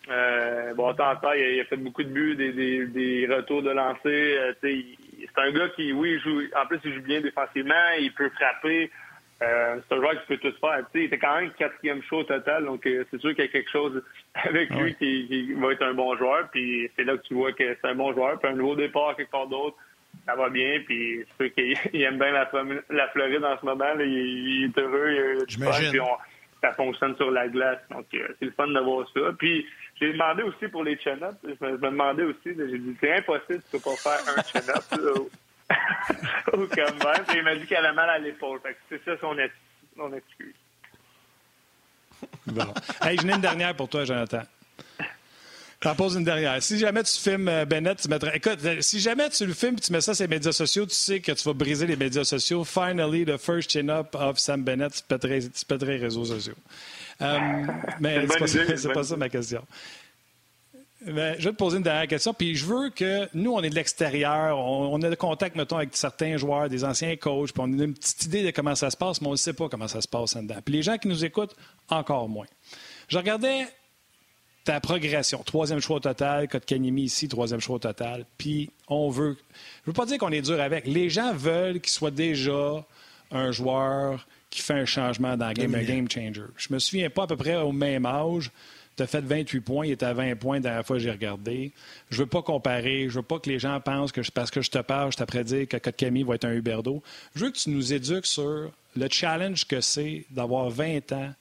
[0.09, 3.71] Euh, bon, tant il, il, a fait beaucoup de buts, des, des, des retours de
[3.71, 4.39] lancer.
[4.61, 4.85] c'est
[5.37, 8.91] un gars qui, oui, il joue, en plus, il joue bien défensivement, il peut frapper.
[9.41, 10.85] Euh, c'est un joueur qui peut tout faire.
[10.93, 13.51] il était quand même quatrième show au total, donc euh, c'est sûr qu'il y a
[13.51, 14.01] quelque chose
[14.33, 16.47] avec lui qui, va être un bon joueur.
[16.51, 18.39] Puis c'est là que tu vois que c'est un bon joueur.
[18.39, 19.75] Puis un nouveau départ quelque part d'autre,
[20.25, 20.79] ça va bien.
[20.85, 23.85] Puis c'est sûr qu'il aime bien la, Floride en ce moment.
[23.99, 25.45] Il, est heureux.
[25.47, 25.91] J'imagine.
[25.91, 25.99] Puis
[26.61, 27.79] ça fonctionne sur la glace.
[27.89, 29.21] Donc euh, c'est le fun de voir ça.
[29.37, 29.65] Puis
[29.99, 31.37] j'ai demandé aussi pour les chin-ups.
[31.43, 35.29] Je me demandais aussi, j'ai dit c'est impossible, tu peux pas faire un chin-up.
[36.53, 37.35] au combine.
[37.35, 38.59] il m'a dit qu'il avait mal à l'épaule.
[38.89, 39.37] C'est ça son,
[40.13, 40.55] excuse.
[42.47, 42.73] Bon.
[43.01, 44.41] Hey, je n'ai une dernière pour toi, Jonathan.
[45.85, 46.63] T'en poses une dernière.
[46.63, 48.35] Si jamais tu filmes euh, Bennett, tu mettrais.
[48.35, 50.87] Écoute, euh, si jamais tu le filmes et tu mets ça sur les médias sociaux,
[50.87, 52.63] tu sais que tu vas briser les médias sociaux.
[52.63, 55.41] Finally, the first chin-up of Sam Bennett, tu pèterais,
[55.91, 56.55] les réseaux sociaux.
[57.21, 57.37] Euh,
[57.99, 59.61] mais c'est pas, pas ça ma question.
[61.05, 62.33] Ben, je vais te poser une dernière question.
[62.33, 65.95] Puis je veux que nous, on est de l'extérieur, on, a le contact, mettons, avec
[65.95, 68.97] certains joueurs, des anciens coachs, puis on a une petite idée de comment ça se
[68.97, 70.57] passe, mais on ne sait pas comment ça se passe en dedans.
[70.65, 71.55] Puis les gens qui nous écoutent,
[71.89, 72.47] encore moins.
[73.07, 73.67] Je regardais
[74.65, 75.41] ta progression.
[75.43, 78.25] Troisième choix au total, Kanimi ici, troisième choix au total.
[78.37, 79.37] Puis on veut.
[79.83, 80.85] Je veux pas dire qu'on est dur avec.
[80.85, 82.83] Les gens veulent qu'il soit déjà
[83.31, 86.43] un joueur qui fait un changement dans le game, un game changer.
[86.57, 88.51] Je me souviens pas à peu près au même âge
[88.95, 91.11] tu as fait 28 points, il était à 20 points la dernière fois que j'ai
[91.11, 91.71] regardé.
[92.09, 94.71] Je veux pas comparer, je veux pas que les gens pensent que parce que je
[94.71, 97.03] te parle, je t'apprends dire que Camille va être un Huberdo.
[97.35, 101.33] Je veux que tu nous éduques sur le challenge que c'est d'avoir 20 ans,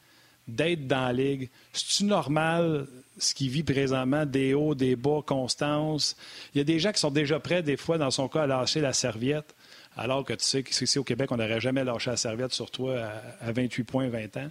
[0.48, 1.50] d'être dans la ligue.
[1.72, 2.86] C'est-tu normal
[3.18, 6.16] ce qu'il vit présentement, des hauts, des bas, constance?
[6.54, 8.46] Il y a des gens qui sont déjà prêts, des fois, dans son cas, à
[8.46, 9.54] lâcher la serviette,
[9.96, 13.08] alors que tu sais qu'ici au Québec, on n'aurait jamais lâché la serviette sur toi
[13.40, 14.50] à 28 points, 20 ans.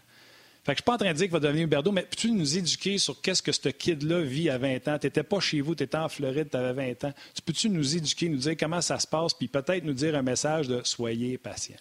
[0.64, 2.32] Fait que je suis pas en train de dire qu'il va devenir Huberdo, mais peux-tu
[2.32, 4.98] nous éduquer sur qu'est-ce que ce kid-là vit à 20 ans?
[4.98, 7.14] Tu n'étais pas chez vous, tu étais en Floride, tu avais 20 ans.
[7.36, 10.22] Tu peux-tu nous éduquer, nous dire comment ça se passe, puis peut-être nous dire un
[10.22, 11.76] message de soyez patient?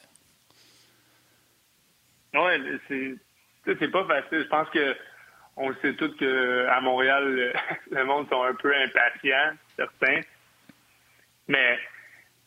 [2.34, 2.40] Oui,
[2.88, 3.14] c'est
[3.64, 4.42] pas facile.
[4.42, 4.96] Je pense que
[5.56, 7.52] on sait tous qu'à Montréal,
[7.90, 10.20] le, monde sont un peu impatients, certains.
[11.48, 11.78] Mais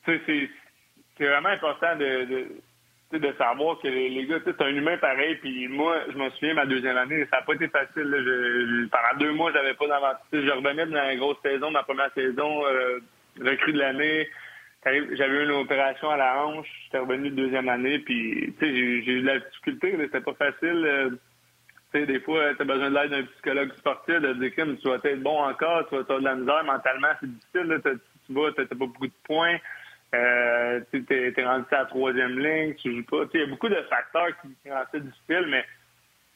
[0.05, 0.49] c'est
[1.19, 5.35] vraiment important de savoir que les, gars, c'est un humain pareil.
[5.35, 8.89] Puis moi, je me souviens, ma deuxième année, ça n'a pas été facile.
[8.91, 10.19] Pendant deux mois, j'avais pas d'avancée.
[10.33, 12.99] Je revenais dans la grosse saison, ma première saison, euh,
[13.39, 14.27] recrue de l'année.
[14.85, 16.67] J'avais une opération à la hanche.
[16.83, 17.99] J'étais revenu de deuxième année.
[17.99, 19.97] Puis, j'ai eu de la difficulté.
[19.99, 20.85] C'était pas facile.
[20.85, 21.09] Euh,
[21.95, 24.89] sais, des fois, tu as besoin de l'aide d'un psychologue sportif de dire que tu
[24.89, 26.63] vas être bon encore, tu vas avoir de la misère.
[26.63, 27.81] Mentalement, c'est difficile.
[28.25, 29.57] Tu vois, tu pas beaucoup de points.
[30.13, 33.23] Euh, tu es, rendu à la troisième ligne, tu joues pas.
[33.33, 35.65] Il y a beaucoup de facteurs qui, rendent ça difficile, mais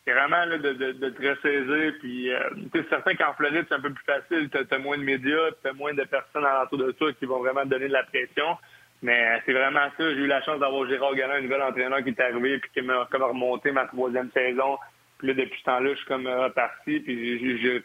[0.06, 1.94] c'est vraiment là, de, de, te ressaisir.
[2.00, 2.40] Puis, euh,
[2.74, 4.50] c'est certain qu'en Floride, c'est un peu plus facile.
[4.50, 7.40] Tu as, moins de médias, tu as moins de personnes alentour de toi qui vont
[7.40, 8.58] vraiment te donner de la pression.
[9.02, 10.14] Mais c'est vraiment ça.
[10.14, 12.82] J'ai eu la chance d'avoir Gérard Gallin, un nouvel entraîneur qui est arrivé puis qui
[12.82, 14.78] m'a remonté ma troisième saison.
[15.18, 17.00] Puis là, depuis ce temps-là, je suis comme reparti.
[17.00, 17.84] Puis j'ai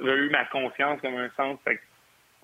[0.00, 1.58] eu ma confiance comme un sens.
[1.64, 1.78] Tu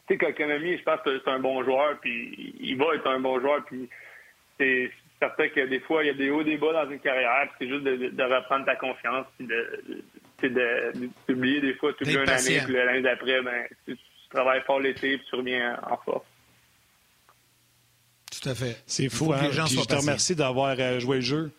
[0.09, 3.41] sais, qu'économie, je pense que c'est un bon joueur, puis il va être un bon
[3.41, 3.89] joueur, puis
[4.59, 4.91] c'est
[5.23, 7.69] certain que des fois, il y a des hauts, des bas dans une carrière, c'est
[7.69, 10.93] juste de, reprendre ta confiance, puis de,
[11.29, 13.97] d'oublier des fois toute une année, puis l'année d'après, ben, tu,
[14.31, 16.25] travailles fort l'été, puis tu reviens en force.
[18.33, 18.83] Tout à fait.
[18.87, 19.51] C'est fou, hein?
[19.51, 21.53] je te remercie d'avoir euh, joué le jeu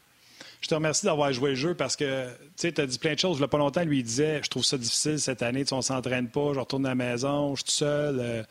[0.63, 3.35] je te remercie d'avoir joué le jeu parce que tu as dit plein de choses.
[3.35, 5.77] Il n'y a pas longtemps, lui, il disait Je trouve ça difficile cette année, on
[5.77, 8.17] ne s'entraîne pas, je retourne à la maison, je suis tout seul.
[8.19, 8.43] Euh.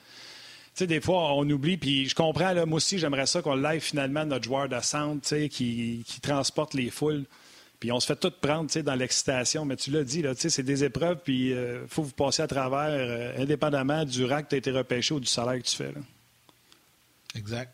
[0.74, 3.80] Sais, des fois, on oublie, puis je comprends, là, moi aussi, j'aimerais ça qu'on live
[3.80, 7.24] finalement notre joueur de centre, qui, qui transporte les foules.
[7.82, 9.64] Puis on se fait tout prendre dans l'excitation.
[9.64, 12.90] Mais tu l'as dit, c'est des épreuves, puis il euh, faut vous passer à travers,
[12.90, 15.92] euh, indépendamment du rack que tu as été repêché ou du salaire que tu fais.
[17.34, 17.72] Exact.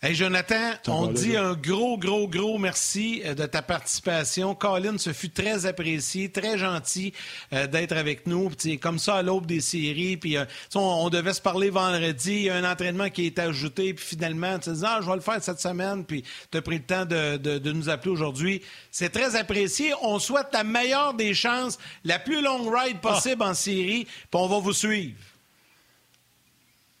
[0.00, 4.54] Hey Jonathan, on dit un gros, gros, gros merci euh, de ta participation.
[4.54, 7.12] Colin, ce fut très apprécié, très gentil
[7.52, 8.48] euh, d'être avec nous.
[8.48, 10.44] Puis, comme ça, à l'aube des séries, puis euh,
[10.76, 14.60] on, devait se parler vendredi, il y a un entraînement qui est ajouté, puis finalement,
[14.60, 16.22] tu dis, ah, je vais le faire cette semaine, puis
[16.52, 18.62] tu as pris le temps de, de nous appeler aujourd'hui.
[18.92, 19.94] C'est très apprécié.
[20.02, 24.46] On souhaite la meilleure des chances, la plus longue ride possible en série, puis on
[24.46, 25.16] va vous suivre.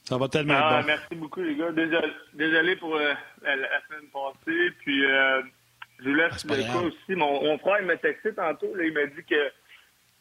[0.08, 0.86] Ça va tellement ah, bon.
[0.86, 1.70] Merci beaucoup, les gars.
[2.32, 3.12] Désolé, pour euh,
[3.42, 4.70] la, semaine passée.
[4.80, 5.42] Puis, euh,
[5.98, 7.14] je vous laisse ah, le cas aussi.
[7.14, 8.74] Mon, frère, il m'a texté tantôt.
[8.74, 9.52] Là, il m'a dit que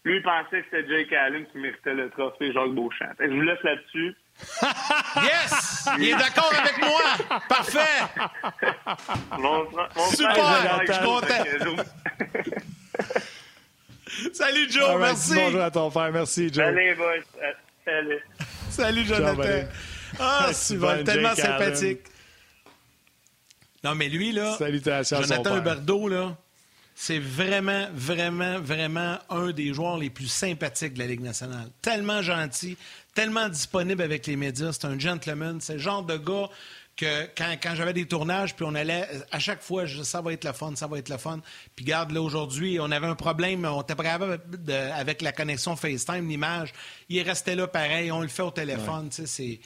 [0.04, 3.14] lui, il pensait que c'était Jake Allen qui méritait le trophée Jacques Beauchamp.
[3.18, 4.14] je vous laisse là-dessus.
[5.24, 5.90] yes!
[5.98, 7.40] Il est d'accord avec moi!
[7.48, 8.04] Parfait!
[9.40, 9.70] Mon,
[10.10, 10.82] Super!
[10.86, 11.46] je suis content.
[14.34, 15.00] Salut, Joe.
[15.00, 15.34] merci.
[15.34, 16.12] Bonjour à ton frère.
[16.12, 16.66] Merci, Joe.
[16.66, 17.24] Allez, boys.
[17.88, 18.20] Salut.
[18.70, 19.68] Salut, Jonathan.
[20.20, 22.02] Ah, Sylvain, tellement sympathique.
[23.82, 26.38] Non, mais lui, là, Salutations Jonathan Huberdeau, là,
[26.94, 31.70] c'est vraiment, vraiment, vraiment un des joueurs les plus sympathiques de la Ligue nationale.
[31.82, 32.76] Tellement gentil,
[33.14, 34.74] tellement disponible avec les médias.
[34.74, 35.62] C'est un gentleman.
[35.62, 36.50] C'est le genre de gars
[36.98, 40.44] que quand, j'avais des tournages, puis on allait, à chaque fois, je ça va être
[40.44, 41.40] le fun, ça va être le fun.
[41.76, 44.04] Puis garde, là, aujourd'hui, on avait un problème, on était pas
[44.96, 46.74] avec la connexion FaceTime, l'image.
[47.10, 49.60] Il restait là pareil, on le fait au téléphone, tu sais, c'est...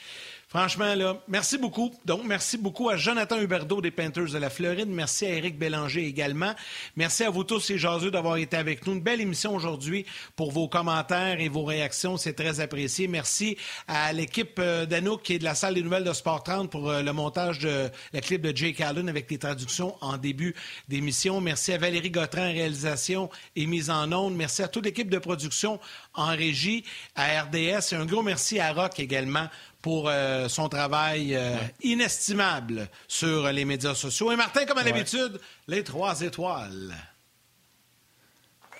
[0.51, 1.93] Franchement, là, merci beaucoup.
[2.03, 4.89] Donc, merci beaucoup à Jonathan Huberdeau des Panthers de la Floride.
[4.89, 6.53] Merci à Éric Bélanger également.
[6.97, 8.91] Merci à vous tous et jaseux d'avoir été avec nous.
[8.91, 10.05] Une belle émission aujourd'hui
[10.35, 12.17] pour vos commentaires et vos réactions.
[12.17, 13.07] C'est très apprécié.
[13.07, 13.55] Merci
[13.87, 16.89] à l'équipe euh, d'Anouk qui est de la salle des nouvelles de Sport 30 pour
[16.89, 20.53] euh, le montage de la clip de Jake Allen avec les traductions en début
[20.89, 21.39] d'émission.
[21.39, 24.35] Merci à Valérie Gautran réalisation et mise en onde.
[24.35, 25.79] Merci à toute l'équipe de production
[26.13, 26.83] en régie,
[27.15, 29.47] à RDS et un gros merci à Rock également
[29.81, 34.31] pour euh, son travail euh, inestimable sur les médias sociaux.
[34.31, 36.95] Et Martin, comme à l'habitude, les trois étoiles.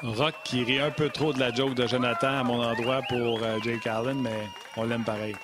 [0.03, 3.44] Rock qui rit un peu trop de la joke de Jonathan à mon endroit pour
[3.44, 5.36] euh, Jake Allen, mais on l'aime pareil.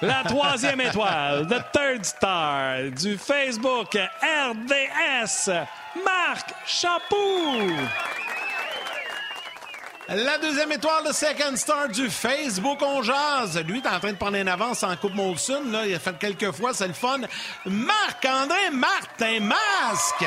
[0.00, 5.50] La troisième étoile, The Third Star du Facebook RDS,
[6.02, 7.76] Marc Chapoux.
[10.08, 13.60] La deuxième étoile de Second Star du Facebook On Jazz.
[13.66, 15.64] Lui, est en train de prendre une avance en Coupe Molson.
[15.72, 15.84] Là.
[15.84, 17.18] Il a fait quelques fois, c'est le fun.
[17.64, 20.24] Marc-André Martin Masque.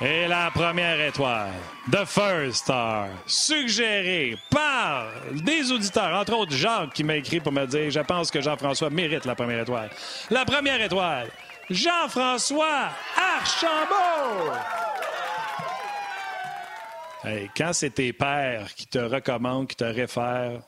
[0.00, 1.54] Et la première étoile,
[1.90, 7.66] The First Star, suggérée par des auditeurs, entre autres Jacques qui m'a écrit pour me
[7.66, 9.90] dire Je pense que Jean-François mérite la première étoile.
[10.30, 11.30] La première étoile,
[11.68, 12.90] Jean-François
[13.38, 14.52] Archambault
[17.56, 20.62] quand c'est tes pères qui te recommandent, qui te réfèrent,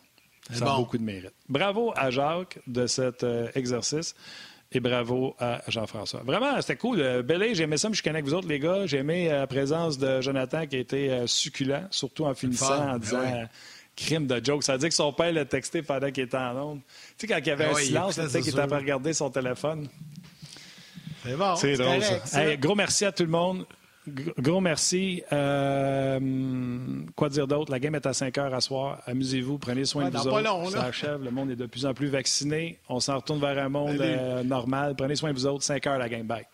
[0.51, 1.35] ça a beaucoup de mérite.
[1.49, 4.15] Bravo à Jacques de cet euh, exercice
[4.71, 6.21] et bravo à Jean-François.
[6.25, 7.01] Vraiment, c'était cool.
[7.01, 8.87] Euh, j'ai aimé ça, mais je connais avec vous autres, les gars.
[8.87, 12.91] J'ai aimé euh, la présence de Jonathan qui a été euh, succulent, surtout en finissant
[12.91, 13.49] en disant
[13.97, 14.63] crime de joke.
[14.63, 16.81] Ça veut dire que son père l'a texté pendant qu'il était en onde.
[17.19, 19.89] Tu sais, quand il y avait un silence, il qu'il était à regarder son téléphone.
[21.25, 21.57] C'est bon.
[21.57, 22.57] C'est drôle, ça.
[22.57, 23.67] gros merci à tout le monde.
[24.39, 25.23] Gros merci.
[25.33, 26.19] Euh,
[27.17, 27.71] quoi dire d'autre?
[27.71, 29.03] La game est à 5 heures à soir.
[29.07, 30.71] Amusez-vous, prenez soin de vous autres.
[30.71, 31.23] Ça achève.
[31.23, 32.79] Le monde est de plus en plus vacciné.
[32.89, 34.95] On s'en retourne vers un monde euh, normal.
[34.97, 35.65] Prenez soin de vous autres.
[35.65, 36.27] 5 heures la game.
[36.27, 36.47] Bye.